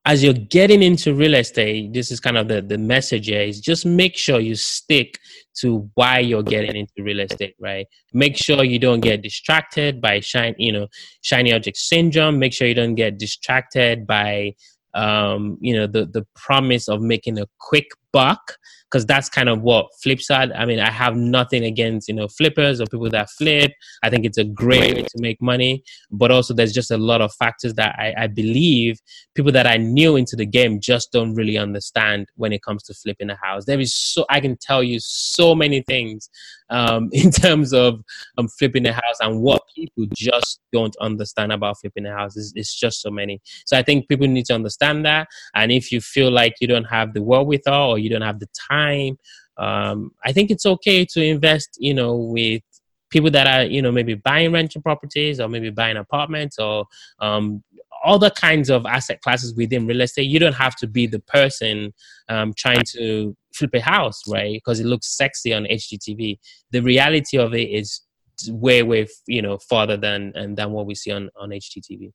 as 0.08 0.24
you're 0.24 0.32
getting 0.32 0.82
into 0.82 1.14
real 1.14 1.34
estate, 1.34 1.92
this 1.92 2.10
is 2.10 2.18
kind 2.18 2.38
of 2.38 2.48
the, 2.48 2.62
the 2.62 2.78
message 2.78 3.26
here 3.26 3.42
is 3.42 3.60
just 3.60 3.84
make 3.84 4.16
sure 4.16 4.40
you 4.40 4.54
stick 4.54 5.18
to 5.54 5.90
why 5.96 6.18
you're 6.18 6.42
getting 6.42 6.74
into 6.74 6.94
real 7.00 7.20
estate, 7.20 7.54
right? 7.60 7.86
Make 8.14 8.34
sure 8.34 8.64
you 8.64 8.78
don't 8.78 9.00
get 9.00 9.20
distracted 9.20 10.00
by 10.00 10.20
shine, 10.20 10.54
you 10.56 10.72
know, 10.72 10.86
shiny 11.20 11.52
object 11.52 11.76
syndrome. 11.76 12.38
Make 12.38 12.54
sure 12.54 12.66
you 12.66 12.74
don't 12.74 12.94
get 12.94 13.18
distracted 13.18 14.06
by 14.06 14.54
um, 14.94 15.58
you 15.60 15.76
know, 15.76 15.86
the 15.86 16.06
the 16.06 16.26
promise 16.34 16.88
of 16.88 17.02
making 17.02 17.38
a 17.38 17.46
quick 17.58 17.88
buck 18.10 18.56
because 18.90 19.04
that's 19.06 19.28
kind 19.28 19.48
of 19.48 19.62
what 19.62 19.86
Flipside. 20.04 20.52
I 20.58 20.64
mean, 20.64 20.80
I 20.80 20.90
have 20.90 21.16
nothing 21.16 21.64
against 21.64 22.08
you 22.08 22.14
know 22.14 22.28
flippers 22.28 22.80
or 22.80 22.86
people 22.86 23.10
that 23.10 23.30
flip. 23.30 23.72
I 24.02 24.10
think 24.10 24.24
it's 24.24 24.38
a 24.38 24.44
great 24.44 24.94
way 24.94 25.02
to 25.02 25.18
make 25.18 25.40
money, 25.42 25.82
but 26.10 26.30
also 26.30 26.54
there's 26.54 26.72
just 26.72 26.90
a 26.90 26.98
lot 26.98 27.20
of 27.20 27.32
factors 27.34 27.74
that 27.74 27.94
I, 27.98 28.14
I 28.16 28.26
believe 28.26 28.98
people 29.34 29.52
that 29.52 29.66
are 29.66 29.78
new 29.78 30.16
into 30.16 30.36
the 30.36 30.46
game 30.46 30.80
just 30.80 31.12
don't 31.12 31.34
really 31.34 31.58
understand 31.58 32.28
when 32.36 32.52
it 32.52 32.62
comes 32.62 32.82
to 32.84 32.94
flipping 32.94 33.30
a 33.30 33.36
house. 33.36 33.64
There 33.64 33.80
is 33.80 33.94
so 33.94 34.24
I 34.30 34.40
can 34.40 34.56
tell 34.56 34.82
you 34.82 34.98
so 35.00 35.54
many 35.54 35.82
things 35.82 36.30
um, 36.70 37.08
in 37.12 37.30
terms 37.30 37.72
of 37.72 38.02
um, 38.36 38.48
flipping 38.48 38.86
a 38.86 38.92
house 38.92 39.18
and 39.20 39.40
what 39.40 39.62
people 39.74 40.06
just 40.14 40.60
don't 40.72 40.96
understand 41.00 41.52
about 41.52 41.78
flipping 41.80 42.06
a 42.06 42.12
house. 42.12 42.36
It's, 42.36 42.52
it's 42.54 42.74
just 42.74 43.02
so 43.02 43.10
many. 43.10 43.40
So 43.66 43.76
I 43.76 43.82
think 43.82 44.08
people 44.08 44.26
need 44.26 44.46
to 44.46 44.54
understand 44.54 45.04
that. 45.06 45.28
And 45.54 45.72
if 45.72 45.92
you 45.92 46.00
feel 46.00 46.30
like 46.30 46.56
you 46.60 46.68
don't 46.68 46.84
have 46.84 47.14
the 47.14 47.22
wherewithal 47.22 47.90
or 47.90 47.98
you 47.98 48.10
don't 48.10 48.22
have 48.22 48.40
the 48.40 48.48
time, 48.70 49.18
um, 49.56 50.12
I 50.24 50.32
think 50.32 50.50
it's 50.50 50.66
okay 50.66 51.04
to 51.06 51.22
invest, 51.22 51.76
you 51.78 51.94
know, 51.94 52.16
with 52.16 52.62
people 53.10 53.30
that 53.30 53.46
are, 53.46 53.64
you 53.64 53.82
know, 53.82 53.90
maybe 53.90 54.14
buying 54.14 54.52
rental 54.52 54.82
properties 54.82 55.40
or 55.40 55.48
maybe 55.48 55.70
buying 55.70 55.96
apartments 55.96 56.58
or 56.58 56.86
um, 57.20 57.62
other 58.04 58.30
kinds 58.30 58.70
of 58.70 58.86
asset 58.86 59.20
classes 59.22 59.54
within 59.54 59.86
real 59.86 60.00
estate. 60.00 60.24
You 60.24 60.38
don't 60.38 60.54
have 60.54 60.76
to 60.76 60.86
be 60.86 61.06
the 61.06 61.20
person 61.20 61.92
um, 62.28 62.52
trying 62.54 62.82
to 62.92 63.36
flip 63.58 63.74
a 63.74 63.80
house, 63.80 64.22
right? 64.28 64.54
Because 64.54 64.80
it 64.80 64.86
looks 64.86 65.16
sexy 65.16 65.52
on 65.52 65.64
HGTV. 65.64 66.38
The 66.70 66.80
reality 66.80 67.38
of 67.38 67.54
it 67.54 67.68
is 67.68 68.02
way, 68.48 68.82
way, 68.82 69.06
you 69.26 69.42
know, 69.42 69.58
farther 69.58 69.96
than 69.96 70.32
and 70.34 70.56
than 70.56 70.70
what 70.70 70.86
we 70.86 70.94
see 70.94 71.10
on 71.10 71.30
on 71.36 71.50
HGTV. 71.50 72.12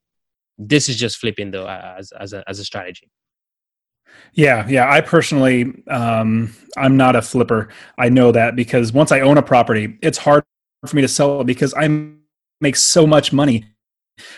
This 0.58 0.90
is 0.90 0.96
just 0.98 1.18
flipping 1.18 1.52
though 1.52 1.68
as 1.68 2.12
as 2.12 2.34
a 2.34 2.44
as 2.48 2.60
a 2.60 2.66
strategy. 2.66 3.10
Yeah, 4.34 4.68
yeah. 4.68 4.92
I 4.92 5.02
personally, 5.02 5.84
um, 5.88 6.54
I'm 6.78 6.98
not 6.98 7.16
a 7.16 7.22
flipper. 7.22 7.70
I 7.98 8.10
know 8.10 8.32
that 8.32 8.56
because 8.56 8.94
once 8.94 9.12
I 9.12 9.22
own 9.22 9.38
a 9.38 9.42
property, 9.42 9.98
it's 10.02 10.18
hard 10.18 10.44
for 10.86 10.96
me 10.96 11.02
to 11.02 11.08
sell 11.08 11.42
it 11.42 11.48
because 11.48 11.74
I 11.74 12.12
make 12.62 12.76
so 12.76 13.08
much 13.08 13.34
money 13.34 13.66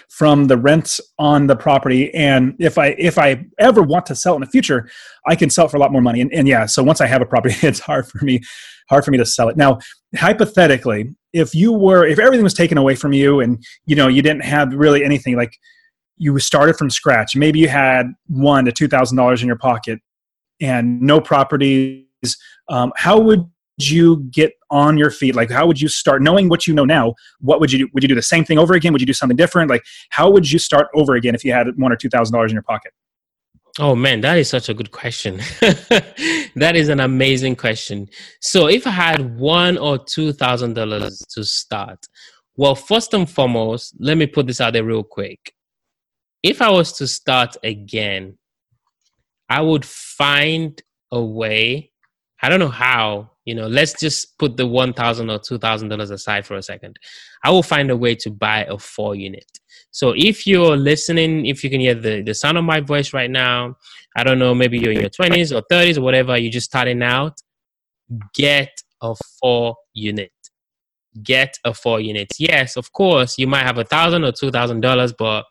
from 0.10 0.46
the 0.46 0.58
rents 0.58 1.02
on 1.20 1.48
the 1.48 1.56
property. 1.56 2.14
And 2.14 2.56
if 2.60 2.78
i 2.78 2.88
if 2.98 3.18
i 3.18 3.44
ever 3.60 3.82
want 3.82 4.06
to 4.08 4.16
sell 4.16 4.36
in 4.36 4.42
the 4.42 4.48
future 4.48 4.90
i 5.28 5.36
can 5.36 5.50
sell 5.50 5.68
for 5.68 5.78
a 5.78 5.80
lot 5.80 5.92
more 5.92 6.02
money. 6.02 6.22
And, 6.22 6.34
and 6.34 6.48
yeah 6.48 6.66
so 6.66 6.84
once 6.84 7.02
i 7.02 7.08
have 7.08 7.22
a 7.22 7.26
property 7.26 7.56
it's 7.68 7.80
hard 7.80 8.08
for 8.08 8.24
me 8.24 8.42
hard 8.90 9.04
for 9.04 9.12
me 9.12 9.18
to 9.18 9.26
sell 9.26 9.50
it. 9.50 9.58
Now 9.58 9.80
hypothetically 10.16 11.16
if 11.34 11.54
you 11.54 11.74
were 11.74 12.06
if 12.06 12.20
everything 12.20 12.44
was 12.44 12.54
taken 12.54 12.78
away 12.78 12.96
from 12.96 13.14
you 13.14 13.42
and 13.42 13.64
you 13.86 13.96
know 13.96 14.08
you 14.08 14.22
didn't 14.22 14.44
have 14.44 14.74
really 14.74 15.04
anything 15.04 15.36
like 15.36 15.58
you 16.18 16.38
started 16.40 16.78
from 16.78 16.90
scratch 16.90 17.36
maybe 17.36 17.60
you 17.60 17.68
had 17.68 18.08
one 18.28 18.64
to 18.66 18.72
two 18.72 18.88
thousand 18.88 19.18
dollars 19.18 19.42
in 19.42 19.48
your 19.48 19.58
pocket 19.58 20.00
and 20.62 21.02
no 21.02 21.20
properties 21.20 22.06
um, 22.70 22.92
how 22.96 23.20
would 23.20 23.46
you 23.78 24.18
get 24.32 24.54
on 24.70 24.98
your 24.98 25.12
feet? 25.12 25.36
Like 25.36 25.50
how 25.50 25.68
would 25.68 25.80
you 25.82 25.88
start 25.88 26.22
knowing 26.22 26.50
what 26.50 26.68
you 26.68 26.74
know 26.74 26.86
now 26.86 27.16
what 27.40 27.60
would 27.60 27.72
you 27.72 27.80
do? 27.80 27.90
Would 27.94 28.04
you 28.04 28.10
do 28.10 28.16
the 28.16 28.22
same 28.22 28.46
thing 28.46 28.58
over 28.58 28.74
again? 28.74 28.94
Would 28.94 29.02
you 29.02 29.08
do 29.08 29.14
something 29.14 29.38
different? 29.38 29.70
Like 29.70 29.84
how 30.10 30.30
would 30.30 30.50
you 30.50 30.60
start 30.60 30.88
over 30.96 31.16
again 31.16 31.36
if 31.36 31.44
you 31.44 31.52
had 31.52 31.68
one 31.78 31.92
or 31.92 31.96
two 31.96 32.10
thousand 32.10 32.34
dollars 32.34 32.52
in 32.52 32.56
your 32.56 32.64
pocket? 32.64 32.94
Oh 33.80 33.96
man 33.96 34.22
that 34.22 34.38
is 34.38 34.50
such 34.50 34.70
a 34.70 34.74
good 34.74 34.92
question. 34.92 35.42
That 36.58 36.78
is 36.78 36.88
an 36.88 37.02
amazing 37.02 37.58
question. 37.58 38.08
So 38.40 38.68
if 38.68 38.88
i 38.88 38.92
had 38.92 39.38
one 39.38 39.78
or 39.78 39.98
two 39.98 40.32
thousand 40.32 40.74
dollars 40.74 41.20
to 41.32 41.44
start 41.44 42.00
well 42.56 42.76
first 42.76 43.14
and 43.14 43.30
foremost 43.30 43.94
let 44.00 44.18
me 44.18 44.26
put 44.26 44.48
this 44.48 44.62
out 44.62 44.74
there 44.74 44.86
real 44.86 45.04
quick. 45.04 45.54
If 46.44 46.62
i 46.62 46.70
was 46.70 46.94
to 46.94 47.08
start 47.08 47.58
again 47.64 48.38
i 49.50 49.62
would 49.62 49.86
find 49.86 50.82
a 51.12 51.22
way 51.22 51.92
i 52.42 52.50
don't 52.50 52.60
know 52.60 52.70
how 52.70 53.32
you 53.46 53.56
know 53.56 53.68
let's 53.68 54.00
just 54.00 54.38
put 54.38 54.58
the 54.58 54.68
1000 54.68 55.30
or 55.30 55.40
2000 55.40 55.90
dollars 55.90 56.12
aside 56.12 56.46
for 56.46 56.56
a 56.56 56.62
second. 56.62 56.98
I 57.44 57.52
will 57.52 57.64
find 57.64 57.90
a 57.90 57.98
way 57.98 58.16
to 58.16 58.30
buy 58.30 58.66
a 58.66 58.78
four 58.78 59.16
unit. 59.16 59.50
So 59.92 60.14
if 60.16 60.46
you're 60.46 60.76
listening 60.76 61.46
if 61.46 61.64
you 61.64 61.70
can 61.70 61.80
hear 61.80 61.96
the, 61.96 62.22
the 62.22 62.34
sound 62.34 62.58
of 62.58 62.64
my 62.64 62.82
voice 62.82 63.14
right 63.14 63.32
now 63.32 63.76
i 64.16 64.24
don't 64.24 64.40
know 64.40 64.54
maybe 64.54 64.78
you're 64.78 64.92
in 64.92 65.00
your 65.00 65.10
20s 65.10 65.56
or 65.56 65.62
30s 65.72 65.98
or 65.98 66.02
whatever 66.02 66.38
you're 66.38 66.52
just 66.52 66.66
starting 66.66 67.02
out 67.02 67.40
get 68.34 68.72
a 69.02 69.16
four 69.40 69.76
unit. 69.94 70.32
Get 71.24 71.58
a 71.64 71.74
four 71.74 72.02
unit. 72.02 72.28
Yes 72.38 72.76
of 72.76 72.92
course 72.92 73.38
you 73.38 73.48
might 73.48 73.64
have 73.64 73.78
a 73.78 73.86
thousand 73.86 74.26
or 74.26 74.32
two 74.32 74.52
thousand 74.52 74.82
dollars 74.82 75.14
but 75.14 75.46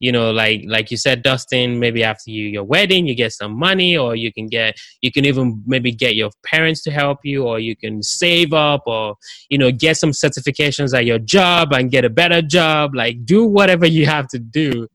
you 0.00 0.12
know 0.12 0.30
like 0.30 0.62
like 0.66 0.90
you 0.90 0.96
said 0.96 1.22
dustin 1.22 1.78
maybe 1.78 2.04
after 2.04 2.30
you 2.30 2.44
your 2.46 2.64
wedding 2.64 3.06
you 3.06 3.14
get 3.14 3.32
some 3.32 3.52
money 3.58 3.96
or 3.96 4.14
you 4.14 4.32
can 4.32 4.46
get 4.46 4.78
you 5.02 5.10
can 5.10 5.24
even 5.24 5.62
maybe 5.66 5.90
get 5.90 6.14
your 6.14 6.30
parents 6.44 6.82
to 6.82 6.90
help 6.90 7.18
you 7.24 7.44
or 7.44 7.58
you 7.58 7.74
can 7.76 8.02
save 8.02 8.52
up 8.52 8.82
or 8.86 9.16
you 9.48 9.58
know 9.58 9.70
get 9.70 9.96
some 9.96 10.10
certifications 10.10 10.96
at 10.96 11.04
your 11.04 11.18
job 11.18 11.72
and 11.72 11.90
get 11.90 12.04
a 12.04 12.10
better 12.10 12.42
job. 12.42 12.94
Like 12.94 13.24
do 13.24 13.44
whatever 13.44 13.86
you 13.86 14.06
have 14.06 14.28
to 14.28 14.38
do 14.38 14.88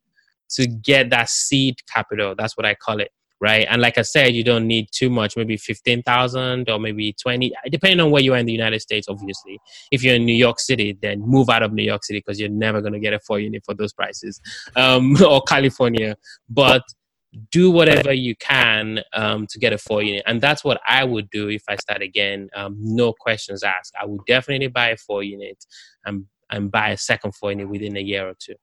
to 0.52 0.68
get 0.68 1.10
that 1.10 1.30
seed 1.30 1.76
capital. 1.92 2.36
That's 2.38 2.56
what 2.58 2.66
i 2.66 2.76
call 2.76 3.00
it 3.00 3.12
right? 3.44 3.68
And 3.70 3.82
like 3.82 3.98
I 3.98 4.04
said, 4.04 4.34
you 4.34 4.42
don't 4.42 4.66
need 4.66 4.88
too 4.94 5.10
much, 5.10 5.36
maybe 5.36 5.58
15,000 5.58 6.70
or 6.70 6.80
maybe 6.80 7.12
20, 7.12 7.52
depending 7.70 8.00
on 8.00 8.10
where 8.10 8.22
you 8.22 8.34
are 8.34 8.38
in 8.38 8.46
the 8.46 8.54
United 8.54 8.80
States, 8.80 9.08
obviously. 9.10 9.60
If 9.92 10.02
you're 10.02 10.16
in 10.16 10.24
New 10.24 10.34
York 10.34 10.62
City, 10.62 10.98
then 11.02 11.20
move 11.20 11.50
out 11.50 11.62
of 11.62 11.74
New 11.74 11.84
York 11.84 12.06
City 12.06 12.20
because 12.20 12.40
you're 12.40 12.48
never 12.48 12.80
going 12.80 12.94
to 12.94 13.02
get 13.02 13.12
a 13.12 13.20
four 13.20 13.42
unit 13.42 13.64
for 13.66 13.74
those 13.74 13.92
prices 13.92 14.40
um, 14.78 15.22
or 15.28 15.42
California. 15.42 16.16
But 16.50 16.84
do 17.52 17.70
whatever 17.70 18.14
you 18.14 18.34
can 18.38 19.02
um, 19.12 19.46
to 19.48 19.60
get 19.60 19.74
a 19.74 19.78
four 19.78 20.02
unit. 20.02 20.24
And 20.26 20.40
that's 20.40 20.64
what 20.64 20.80
I 20.88 21.04
would 21.04 21.30
do 21.30 21.50
if 21.50 21.64
I 21.68 21.76
start 21.76 22.02
again. 22.02 22.48
Um, 22.56 22.78
no 22.80 23.12
questions 23.12 23.62
asked. 23.62 23.94
I 24.00 24.06
would 24.06 24.22
definitely 24.26 24.68
buy 24.68 24.92
a 24.92 24.98
four 24.98 25.22
unit 25.22 25.66
and, 26.06 26.28
and 26.50 26.72
buy 26.72 26.92
a 26.92 26.98
second 26.98 27.36
four 27.36 27.52
unit 27.52 27.68
within 27.68 27.98
a 27.98 28.02
year 28.02 28.26
or 28.26 28.36
two. 28.40 28.56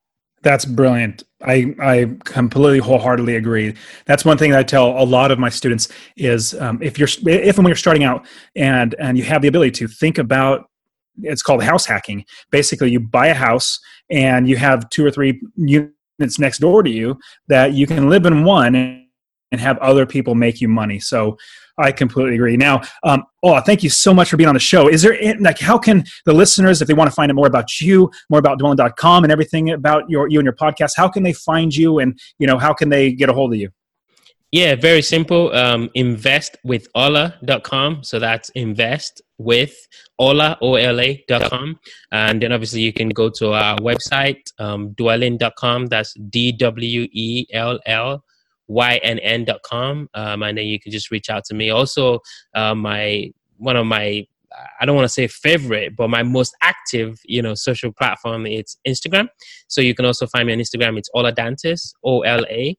That's 0.43 0.65
brilliant. 0.65 1.23
I, 1.43 1.75
I 1.79 2.15
completely 2.23 2.79
wholeheartedly 2.79 3.35
agree. 3.35 3.75
That's 4.05 4.25
one 4.25 4.37
thing 4.37 4.51
that 4.51 4.59
I 4.59 4.63
tell 4.63 4.89
a 5.01 5.05
lot 5.05 5.31
of 5.31 5.39
my 5.39 5.49
students 5.49 5.87
is 6.17 6.53
um, 6.55 6.79
if 6.81 6.97
you're 6.97 7.07
if 7.27 7.57
and 7.57 7.65
when 7.65 7.67
you're 7.67 7.75
starting 7.75 8.03
out 8.03 8.25
and 8.55 8.95
and 8.99 9.17
you 9.17 9.23
have 9.23 9.41
the 9.41 9.47
ability 9.47 9.71
to 9.71 9.87
think 9.87 10.17
about 10.17 10.65
it's 11.21 11.43
called 11.43 11.63
house 11.63 11.85
hacking. 11.85 12.25
Basically, 12.51 12.89
you 12.89 12.99
buy 12.99 13.27
a 13.27 13.33
house 13.33 13.79
and 14.09 14.47
you 14.47 14.57
have 14.57 14.89
two 14.89 15.05
or 15.05 15.11
three 15.11 15.39
units 15.57 16.39
next 16.39 16.59
door 16.59 16.83
to 16.83 16.89
you 16.89 17.19
that 17.47 17.73
you 17.73 17.85
can 17.85 18.09
live 18.09 18.25
in 18.25 18.43
one 18.43 18.75
and 19.51 19.61
have 19.61 19.77
other 19.79 20.05
people 20.05 20.33
make 20.33 20.61
you 20.61 20.67
money. 20.67 20.99
So 20.99 21.37
I 21.81 21.91
completely 21.91 22.35
agree. 22.35 22.57
Now, 22.57 22.81
um, 23.03 23.23
oh, 23.43 23.59
thank 23.61 23.83
you 23.83 23.89
so 23.89 24.13
much 24.13 24.29
for 24.29 24.37
being 24.37 24.47
on 24.47 24.53
the 24.53 24.59
show. 24.59 24.87
Is 24.87 25.01
there 25.01 25.17
like 25.39 25.59
how 25.59 25.77
can 25.77 26.05
the 26.25 26.33
listeners, 26.33 26.81
if 26.81 26.87
they 26.87 26.93
want 26.93 27.09
to 27.09 27.15
find 27.15 27.31
out 27.31 27.35
more 27.35 27.47
about 27.47 27.81
you, 27.81 28.11
more 28.29 28.39
about 28.39 28.59
dwellin.com 28.59 29.23
and 29.23 29.31
everything 29.31 29.71
about 29.71 30.09
your 30.09 30.29
you 30.29 30.39
and 30.39 30.45
your 30.45 30.55
podcast, 30.55 30.91
how 30.95 31.07
can 31.07 31.23
they 31.23 31.33
find 31.33 31.75
you 31.75 31.99
and 31.99 32.19
you 32.39 32.47
know 32.47 32.57
how 32.57 32.73
can 32.73 32.89
they 32.89 33.11
get 33.11 33.29
a 33.29 33.33
hold 33.33 33.53
of 33.53 33.59
you? 33.59 33.69
Yeah, 34.51 34.75
very 34.75 35.01
simple. 35.01 35.53
Um, 35.55 35.89
invest 35.93 36.57
with 36.65 36.87
ola.com. 36.93 38.03
So 38.03 38.19
that's 38.19 38.49
invest 38.49 39.21
with 39.37 39.73
ola, 40.19 40.57
O-L-A.com. 40.61 41.79
And 42.11 42.41
then 42.41 42.51
obviously 42.51 42.81
you 42.81 42.91
can 42.91 43.09
go 43.09 43.29
to 43.29 43.53
our 43.53 43.77
website, 43.77 44.41
um, 44.59 44.89
dwellin.com. 44.95 45.87
That's 45.87 46.13
D-W-E-L-L 46.13 48.23
ynn.com. 48.79 50.09
Um, 50.13 50.43
and 50.43 50.57
then 50.57 50.65
you 50.65 50.79
can 50.79 50.91
just 50.91 51.11
reach 51.11 51.29
out 51.29 51.43
to 51.45 51.55
me. 51.55 51.69
Also, 51.69 52.19
uh, 52.55 52.75
my 52.75 53.31
one 53.57 53.75
of 53.75 53.85
my 53.85 54.25
I 54.79 54.85
don't 54.85 54.95
want 54.95 55.05
to 55.05 55.09
say 55.13 55.27
favorite, 55.27 55.95
but 55.95 56.09
my 56.09 56.23
most 56.23 56.55
active, 56.61 57.19
you 57.23 57.41
know, 57.41 57.53
social 57.53 57.91
platform 57.91 58.45
it's 58.45 58.77
Instagram. 58.87 59.29
So 59.67 59.81
you 59.81 59.95
can 59.95 60.05
also 60.05 60.27
find 60.27 60.47
me 60.47 60.53
on 60.53 60.59
Instagram. 60.59 60.97
It's 60.97 61.09
Ola 61.13 61.31
Dantis, 61.31 61.93
O 62.03 62.21
L 62.21 62.45
A 62.49 62.77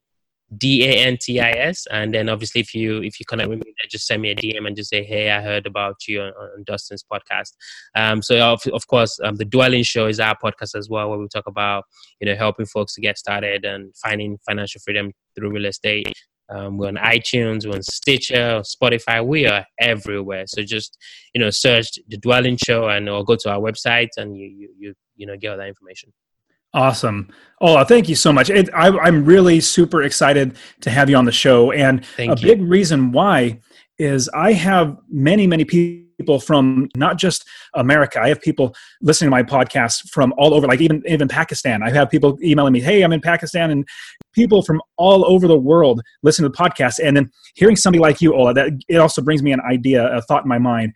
D 0.57 0.85
A 0.85 1.07
N 1.07 1.17
T 1.21 1.41
I 1.41 1.51
S. 1.51 1.87
And 1.91 2.13
then 2.13 2.29
obviously, 2.29 2.61
if 2.61 2.75
you 2.75 3.03
if 3.03 3.19
you 3.19 3.27
connect 3.27 3.49
with 3.49 3.65
me, 3.65 3.75
just 3.91 4.07
send 4.07 4.23
me 4.23 4.31
a 4.31 4.35
DM 4.35 4.67
and 4.67 4.77
just 4.77 4.91
say, 4.91 5.03
"Hey, 5.03 5.31
I 5.31 5.41
heard 5.41 5.67
about 5.67 6.07
you 6.07 6.21
on, 6.23 6.33
on 6.33 6.65
Dustin's 6.65 7.05
podcast." 7.05 7.53
Um, 7.95 8.23
so 8.23 8.39
of, 8.41 8.63
of 8.73 8.87
course, 8.87 9.19
um, 9.25 9.37
the 9.37 9.45
Dwellin 9.45 9.85
Show 9.85 10.07
is 10.07 10.21
our 10.21 10.37
podcast 10.37 10.75
as 10.75 10.89
well, 10.89 11.11
where 11.11 11.19
we 11.19 11.29
talk 11.29 11.47
about 11.47 11.85
you 12.21 12.27
know 12.27 12.37
helping 12.37 12.67
folks 12.67 12.95
to 12.95 13.01
get 13.01 13.19
started 13.19 13.65
and 13.65 13.95
finding 13.97 14.39
financial 14.47 14.81
freedom 14.85 15.13
through 15.35 15.51
real 15.51 15.67
estate. 15.67 16.13
Um, 16.49 16.77
we're 16.77 16.89
on 16.89 16.97
iTunes, 16.97 17.67
we're 17.67 17.77
on 17.77 17.83
Stitcher, 17.83 18.63
Spotify. 18.63 19.25
We 19.25 19.47
are 19.47 19.65
everywhere. 19.81 20.45
So 20.47 20.63
just 20.63 20.99
you 21.35 21.41
know, 21.41 21.51
search 21.51 21.99
the 22.09 22.19
Dwellin 22.19 22.59
Show 22.63 22.89
and 22.89 23.09
or 23.09 23.25
go 23.25 23.37
to 23.37 23.51
our 23.51 23.61
website 23.61 24.11
and 24.17 24.37
you 24.37 24.47
you 24.47 24.69
you 24.79 24.95
you 25.17 25.27
know 25.27 25.37
get 25.37 25.53
all 25.53 25.57
that 25.59 25.69
information. 25.69 26.13
Awesome. 26.75 27.29
Oh, 27.61 27.85
thank 27.85 28.09
you 28.09 28.17
so 28.17 28.33
much. 28.33 28.51
It, 28.51 28.71
I, 28.75 28.89
am 29.07 29.25
really 29.25 29.61
super 29.61 30.03
excited 30.03 30.57
to 30.81 30.91
have 30.91 31.11
you 31.11 31.17
on 31.17 31.27
the 31.27 31.33
show. 31.33 31.71
And 31.71 32.05
thank 32.17 32.39
a 32.39 32.41
you. 32.41 32.49
big 32.49 32.63
reason 32.63 33.13
why 33.13 33.61
is 33.99 34.29
I 34.31 34.53
have 34.53 34.97
many, 35.09 35.47
many 35.47 35.65
people 35.65 36.41
from 36.41 36.89
not 36.97 37.19
just 37.19 37.47
America. 37.75 38.21
I 38.21 38.29
have 38.29 38.41
people 38.41 38.75
listening 39.01 39.27
to 39.27 39.31
my 39.31 39.43
podcast 39.43 40.11
from 40.11 40.33
all 40.39 40.55
over, 40.55 40.67
like 40.67 40.81
even 40.81 41.03
even 41.07 41.29
Pakistan. 41.29 41.83
I 41.83 41.91
have 41.91 42.11
people 42.11 42.39
emailing 42.43 42.73
me, 42.73 42.81
"Hey, 42.81 43.03
I'm 43.03 43.13
in 43.13 43.21
Pakistan," 43.21 43.71
and 43.71 43.87
people 44.33 44.63
from 44.63 44.81
all 44.97 45.25
over 45.25 45.47
the 45.47 45.59
world 45.59 46.01
listen 46.23 46.43
to 46.43 46.49
the 46.49 46.57
podcast. 46.57 46.99
And 47.03 47.17
then 47.17 47.31
hearing 47.55 47.77
somebody 47.77 48.01
like 48.01 48.21
you, 48.21 48.35
Ola, 48.35 48.55
that 48.55 48.73
it 48.89 48.97
also 48.97 49.23
brings 49.23 49.43
me 49.43 49.53
an 49.53 49.61
idea, 49.61 50.07
a 50.15 50.23
thought 50.23 50.45
in 50.45 50.49
my 50.49 50.59
mind. 50.59 50.95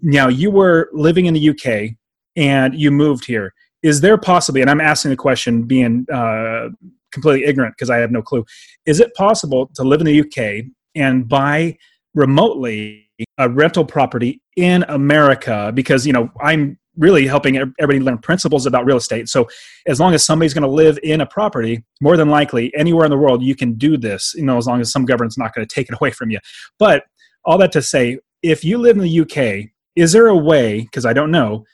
Now, 0.00 0.28
you 0.28 0.50
were 0.50 0.88
living 0.92 1.26
in 1.26 1.34
the 1.34 1.50
UK 1.50 1.96
and 2.36 2.74
you 2.74 2.90
moved 2.90 3.24
here. 3.24 3.52
Is 3.82 4.00
there 4.00 4.18
possibly, 4.18 4.60
and 4.60 4.70
I'm 4.70 4.80
asking 4.80 5.10
the 5.10 5.16
question 5.16 5.62
being 5.62 6.06
uh, 6.12 6.68
completely 7.12 7.46
ignorant 7.46 7.74
because 7.76 7.90
I 7.90 7.98
have 7.98 8.10
no 8.10 8.22
clue, 8.22 8.44
is 8.86 9.00
it 9.00 9.14
possible 9.14 9.70
to 9.74 9.82
live 9.82 10.00
in 10.00 10.06
the 10.06 10.20
UK 10.20 10.66
and 10.94 11.28
buy 11.28 11.78
remotely 12.14 13.08
a 13.36 13.48
rental 13.48 13.84
property 13.84 14.40
in 14.56 14.84
America? 14.88 15.72
Because, 15.74 16.06
you 16.06 16.12
know, 16.12 16.30
I'm 16.40 16.78
really 16.96 17.26
helping 17.26 17.56
everybody 17.56 18.00
learn 18.00 18.18
principles 18.18 18.66
about 18.66 18.84
real 18.84 18.96
estate. 18.96 19.28
So 19.28 19.48
as 19.86 20.00
long 20.00 20.14
as 20.14 20.24
somebody's 20.24 20.52
going 20.52 20.62
to 20.62 20.68
live 20.68 20.98
in 21.02 21.20
a 21.20 21.26
property, 21.26 21.84
more 22.00 22.16
than 22.16 22.28
likely 22.28 22.74
anywhere 22.74 23.04
in 23.04 23.10
the 23.10 23.16
world 23.16 23.42
you 23.42 23.54
can 23.54 23.74
do 23.74 23.96
this, 23.96 24.34
you 24.36 24.44
know, 24.44 24.58
as 24.58 24.66
long 24.66 24.80
as 24.80 24.90
some 24.90 25.04
government's 25.04 25.38
not 25.38 25.54
going 25.54 25.66
to 25.66 25.72
take 25.72 25.88
it 25.88 25.96
away 26.00 26.10
from 26.10 26.30
you. 26.30 26.38
But 26.78 27.04
all 27.44 27.58
that 27.58 27.72
to 27.72 27.82
say, 27.82 28.18
if 28.42 28.64
you 28.64 28.78
live 28.78 28.96
in 28.96 29.02
the 29.02 29.20
UK, 29.20 29.70
is 29.96 30.12
there 30.12 30.26
a 30.28 30.36
way, 30.36 30.82
because 30.82 31.06
I 31.06 31.12
don't 31.12 31.30
know, 31.30 31.64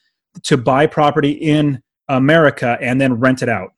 to 0.44 0.56
buy 0.56 0.86
property 0.86 1.32
in 1.32 1.82
America 2.08 2.78
and 2.80 3.00
then 3.00 3.14
rent 3.14 3.42
it 3.42 3.48
out? 3.48 3.72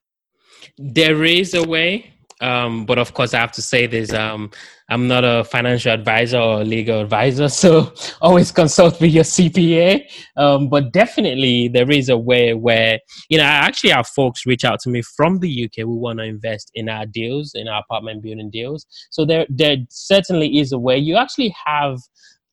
There 0.79 1.25
is 1.25 1.55
a 1.55 1.63
way. 1.63 2.13
Um, 2.43 2.85
but 2.85 2.99
of 2.99 3.15
course, 3.15 3.33
I 3.33 3.39
have 3.39 3.53
to 3.53 3.63
say 3.63 3.87
this: 3.87 4.13
um, 4.13 4.51
I'm 4.91 5.09
not 5.09 5.25
a 5.25 5.43
financial 5.45 5.93
advisor 5.93 6.39
or 6.39 6.65
legal 6.65 7.01
advisor, 7.01 7.49
so 7.65 7.95
always 8.21 8.53
consult 8.53 9.01
with 9.01 9.11
your 9.11 9.25
CPA. 9.25 10.03
Um, 10.37 10.69
but 10.69 10.93
definitely, 10.93 11.69
there 11.69 11.91
is 11.91 12.11
a 12.11 12.19
way 12.19 12.53
where 12.53 12.99
you 13.31 13.39
know, 13.39 13.45
I 13.45 13.47
actually 13.47 13.91
have 13.91 14.07
folks 14.07 14.45
reach 14.45 14.65
out 14.65 14.81
to 14.81 14.91
me 14.91 15.01
from 15.01 15.39
the 15.39 15.65
UK. 15.65 15.79
We 15.79 15.97
want 15.97 16.19
to 16.19 16.25
invest 16.25 16.71
in 16.75 16.91
our 16.91 17.07
deals, 17.07 17.53
in 17.55 17.69
our 17.69 17.81
apartment 17.81 18.23
building 18.23 18.51
deals. 18.51 18.87
So 19.11 19.25
there, 19.25 19.47
there 19.49 19.79
certainly 19.89 20.59
is 20.59 20.73
a 20.73 20.79
way. 20.79 20.99
You 20.99 21.17
actually 21.17 21.55
have 21.65 22.01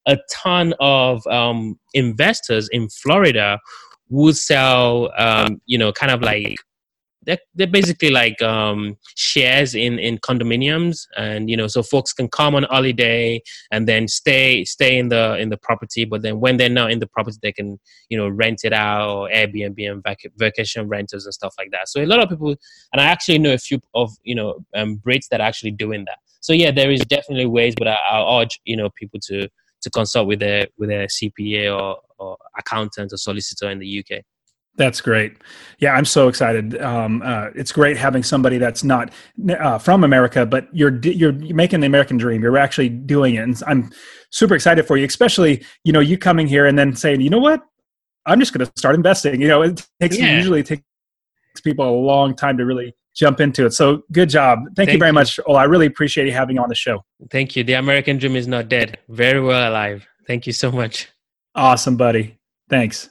a 0.06 0.18
ton 0.32 0.74
of 0.80 1.26
um, 1.28 1.80
investors 1.94 2.70
in 2.72 2.90
Florida 2.90 3.60
who 4.10 4.34
sell, 4.34 5.12
um, 5.18 5.62
you 5.66 5.78
know, 5.78 5.92
kind 5.92 6.12
of 6.12 6.22
like 6.22 6.56
they're, 7.26 7.40
they're 7.56 7.68
basically 7.68 8.10
like 8.10 8.42
um, 8.42 8.98
shares 9.16 9.76
in 9.76 10.00
in 10.00 10.18
condominiums. 10.20 11.08
And 11.18 11.50
you 11.50 11.58
know 11.58 11.68
so 11.68 11.84
folks 11.84 12.14
can 12.14 12.28
come 12.28 12.56
on 12.56 12.64
holiday 12.64 13.42
and 13.72 13.88
then 13.88 14.08
stay 14.08 14.66
stay 14.66 14.98
in 14.98 15.10
the 15.10 15.38
in 15.38 15.50
the 15.50 15.58
property. 15.58 16.06
But 16.06 16.22
then 16.22 16.40
when 16.40 16.58
they're 16.58 16.70
not 16.70 16.92
in 16.92 17.00
the 17.00 17.08
property 17.08 17.38
they 17.42 17.52
can 17.52 17.80
you 18.10 18.18
know 18.18 18.28
rent 18.28 18.62
it 18.64 18.74
out 18.74 19.10
or 19.10 19.30
airbnb 19.30 19.92
and 19.92 20.04
vac- 20.04 20.32
vacation 20.38 20.88
renters 20.88 21.26
and 21.26 21.34
stuff 21.34 21.56
like 21.58 21.72
that. 21.72 21.90
So 21.90 22.02
a 22.02 22.06
lot 22.06 22.20
of 22.20 22.30
people 22.30 22.56
and 22.92 23.02
i 23.02 23.06
actually 23.06 23.40
know 23.40 23.54
a 23.54 23.58
few 23.58 23.80
of 23.94 24.12
you 24.24 24.36
know 24.36 24.66
um, 24.76 24.98
brits 24.98 25.28
that 25.32 25.42
are 25.42 25.48
actually 25.48 25.72
doing 25.72 26.06
that. 26.06 26.20
So 26.42 26.54
yeah 26.54 26.72
there 26.72 26.92
is 26.92 27.02
definitely 27.02 27.46
ways 27.46 27.74
but 27.78 27.88
I, 27.88 27.98
i'll 28.12 28.42
urge 28.42 28.60
you 28.66 28.76
know 28.76 28.90
people 28.98 29.20
to 29.28 29.48
to 29.84 29.90
consult 29.90 30.28
with 30.28 30.40
their 30.40 30.68
with 30.78 30.90
their 30.90 31.08
cpa 31.08 31.78
or, 31.78 31.98
or 32.18 32.38
accountant 32.58 33.14
or 33.14 33.18
solicitor 33.18 33.70
in 33.70 33.80
the 33.80 34.00
uk 34.00 34.24
that's 34.76 35.02
great. 35.02 35.38
Yeah, 35.78 35.94
I'm 35.94 36.06
so 36.06 36.28
excited. 36.28 36.82
Um, 36.82 37.22
uh, 37.24 37.50
it's 37.54 37.72
great 37.72 37.96
having 37.96 38.24
somebody 38.24 38.58
that's 38.58 38.84
not 38.84 39.12
uh, 39.60 39.78
from 39.78 40.04
America, 40.04 40.46
but 40.48 40.68
you're 40.74 40.98
you're 41.02 41.32
making 41.32 41.82
the 41.82 41.86
American 41.86 42.18
dream. 42.18 42.42
You're 42.42 42.58
actually 42.58 42.90
doing 42.90 43.36
it, 43.36 43.44
and 43.44 43.62
I'm 43.68 43.92
super 44.32 44.56
excited 44.56 44.88
for 44.88 44.98
you. 44.98 45.06
Especially, 45.06 45.64
you 45.84 45.94
know, 45.94 46.00
you 46.00 46.18
coming 46.18 46.48
here 46.48 46.66
and 46.66 46.78
then 46.78 46.96
saying, 46.96 47.22
you 47.22 47.30
know 47.30 47.40
what, 47.40 47.62
I'm 48.26 48.40
just 48.40 48.54
going 48.54 48.66
to 48.66 48.72
start 48.76 48.96
investing. 48.96 49.42
You 49.42 49.48
know, 49.48 49.62
it 49.62 49.86
takes 50.02 50.18
yeah. 50.18 50.38
usually 50.38 50.64
takes 50.64 50.84
people 51.64 51.88
a 51.88 51.94
long 51.94 52.36
time 52.36 52.58
to 52.58 52.66
really 52.66 52.96
jump 53.14 53.40
into 53.40 53.66
it. 53.66 53.74
So 53.74 54.04
good 54.12 54.30
job. 54.30 54.60
Thank, 54.60 54.76
Thank 54.76 54.92
you 54.92 55.00
very 55.00 55.10
you. 55.10 55.14
much. 55.14 55.40
Oh, 55.48 55.56
I 55.56 55.64
really 55.66 55.86
appreciate 55.86 56.28
you 56.28 56.34
having 56.34 56.56
you 56.56 56.62
on 56.62 56.70
the 56.70 56.76
show. 56.76 57.04
Thank 57.30 57.56
you. 57.56 57.64
The 57.64 57.74
American 57.74 58.18
dream 58.18 58.36
is 58.36 58.48
not 58.48 58.70
dead. 58.70 58.98
Very 59.10 59.42
well 59.42 59.70
alive. 59.70 60.08
Thank 60.28 60.48
you 60.48 60.54
so 60.54 60.72
much. 60.72 61.10
Awesome, 61.56 61.98
buddy. 61.98 62.40
Thanks. 62.70 63.10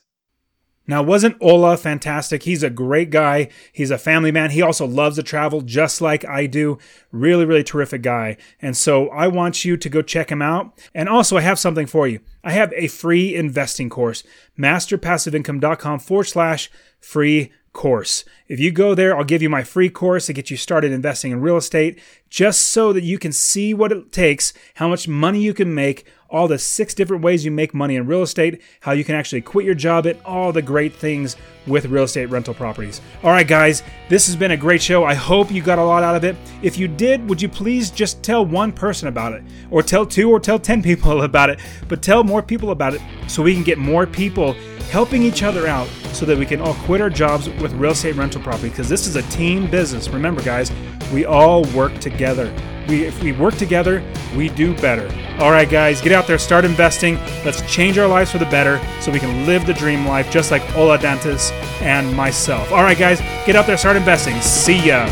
Now, 0.84 1.00
wasn't 1.00 1.36
Ola 1.40 1.76
fantastic? 1.76 2.42
He's 2.42 2.64
a 2.64 2.70
great 2.70 3.10
guy. 3.10 3.50
He's 3.72 3.92
a 3.92 3.98
family 3.98 4.32
man. 4.32 4.50
He 4.50 4.62
also 4.62 4.84
loves 4.84 5.14
to 5.16 5.22
travel 5.22 5.60
just 5.60 6.00
like 6.00 6.24
I 6.24 6.46
do. 6.46 6.78
Really, 7.12 7.44
really 7.44 7.62
terrific 7.62 8.02
guy. 8.02 8.36
And 8.60 8.76
so 8.76 9.08
I 9.10 9.28
want 9.28 9.64
you 9.64 9.76
to 9.76 9.88
go 9.88 10.02
check 10.02 10.30
him 10.30 10.42
out. 10.42 10.76
And 10.92 11.08
also, 11.08 11.36
I 11.36 11.42
have 11.42 11.60
something 11.60 11.86
for 11.86 12.08
you. 12.08 12.18
I 12.42 12.50
have 12.50 12.72
a 12.74 12.88
free 12.88 13.32
investing 13.34 13.90
course, 13.90 14.24
masterpassiveincome.com 14.58 16.00
forward 16.00 16.24
slash 16.24 16.68
free 16.98 17.52
course. 17.72 18.24
If 18.48 18.60
you 18.60 18.70
go 18.70 18.94
there, 18.94 19.16
I'll 19.16 19.24
give 19.24 19.42
you 19.42 19.48
my 19.48 19.62
free 19.62 19.88
course 19.88 20.26
to 20.26 20.32
get 20.32 20.50
you 20.50 20.56
started 20.56 20.92
investing 20.92 21.32
in 21.32 21.40
real 21.40 21.56
estate 21.56 21.98
just 22.28 22.62
so 22.62 22.92
that 22.92 23.02
you 23.02 23.18
can 23.18 23.32
see 23.32 23.74
what 23.74 23.92
it 23.92 24.12
takes, 24.12 24.52
how 24.74 24.88
much 24.88 25.08
money 25.08 25.40
you 25.40 25.54
can 25.54 25.74
make 25.74 26.06
all 26.30 26.48
the 26.48 26.58
six 26.58 26.94
different 26.94 27.22
ways 27.22 27.44
you 27.44 27.50
make 27.50 27.74
money 27.74 27.94
in 27.94 28.06
real 28.06 28.22
estate, 28.22 28.62
how 28.80 28.92
you 28.92 29.04
can 29.04 29.14
actually 29.14 29.42
quit 29.42 29.66
your 29.66 29.74
job, 29.74 30.06
and 30.06 30.20
all 30.24 30.50
the 30.50 30.62
great 30.62 30.94
things 30.94 31.36
with 31.66 31.86
real 31.86 32.04
estate 32.04 32.26
rental 32.26 32.54
properties. 32.54 33.00
All 33.22 33.30
right, 33.30 33.46
guys, 33.46 33.82
this 34.08 34.26
has 34.26 34.36
been 34.36 34.50
a 34.50 34.56
great 34.56 34.82
show. 34.82 35.04
I 35.04 35.14
hope 35.14 35.50
you 35.50 35.62
got 35.62 35.78
a 35.78 35.84
lot 35.84 36.02
out 36.02 36.16
of 36.16 36.24
it. 36.24 36.36
If 36.62 36.78
you 36.78 36.88
did, 36.88 37.28
would 37.28 37.40
you 37.40 37.48
please 37.48 37.90
just 37.90 38.22
tell 38.22 38.44
one 38.44 38.72
person 38.72 39.08
about 39.08 39.32
it, 39.32 39.42
or 39.70 39.82
tell 39.82 40.04
two, 40.06 40.30
or 40.30 40.40
tell 40.40 40.58
10 40.72 40.82
people 40.82 41.22
about 41.22 41.50
it, 41.50 41.60
but 41.88 42.02
tell 42.02 42.24
more 42.24 42.42
people 42.42 42.70
about 42.70 42.94
it 42.94 43.00
so 43.28 43.42
we 43.42 43.54
can 43.54 43.62
get 43.62 43.78
more 43.78 44.06
people 44.06 44.54
helping 44.90 45.22
each 45.22 45.42
other 45.42 45.66
out 45.66 45.88
so 46.12 46.26
that 46.26 46.36
we 46.36 46.44
can 46.44 46.60
all 46.60 46.74
quit 46.74 47.00
our 47.00 47.08
jobs 47.08 47.48
with 47.48 47.72
real 47.72 47.92
estate 47.92 48.14
rental 48.14 48.42
property 48.42 48.68
because 48.68 48.88
this 48.88 49.06
is 49.06 49.16
a 49.16 49.22
team 49.22 49.70
business. 49.70 50.08
Remember, 50.08 50.42
guys, 50.42 50.70
we 51.12 51.24
all 51.24 51.64
work 51.74 51.98
together. 51.98 52.54
We, 52.88 53.04
if 53.04 53.22
we 53.22 53.32
work 53.32 53.54
together, 53.56 54.02
we 54.36 54.48
do 54.48 54.74
better. 54.78 55.06
All 55.38 55.50
right, 55.50 55.68
guys, 55.68 56.00
get 56.00 56.12
out 56.12 56.26
there, 56.26 56.38
start 56.38 56.64
investing. 56.64 57.16
Let's 57.44 57.62
change 57.72 57.96
our 57.96 58.08
lives 58.08 58.32
for 58.32 58.38
the 58.38 58.46
better 58.46 58.80
so 59.00 59.12
we 59.12 59.20
can 59.20 59.46
live 59.46 59.66
the 59.66 59.74
dream 59.74 60.06
life 60.06 60.30
just 60.30 60.50
like 60.50 60.62
Ola 60.76 60.98
Dantis 60.98 61.51
and 61.82 62.14
myself. 62.16 62.70
All 62.72 62.82
right, 62.82 62.98
guys, 62.98 63.20
get 63.46 63.56
out 63.56 63.66
there, 63.66 63.76
start 63.76 63.96
investing. 63.96 64.40
See 64.40 64.88
ya. 64.88 65.06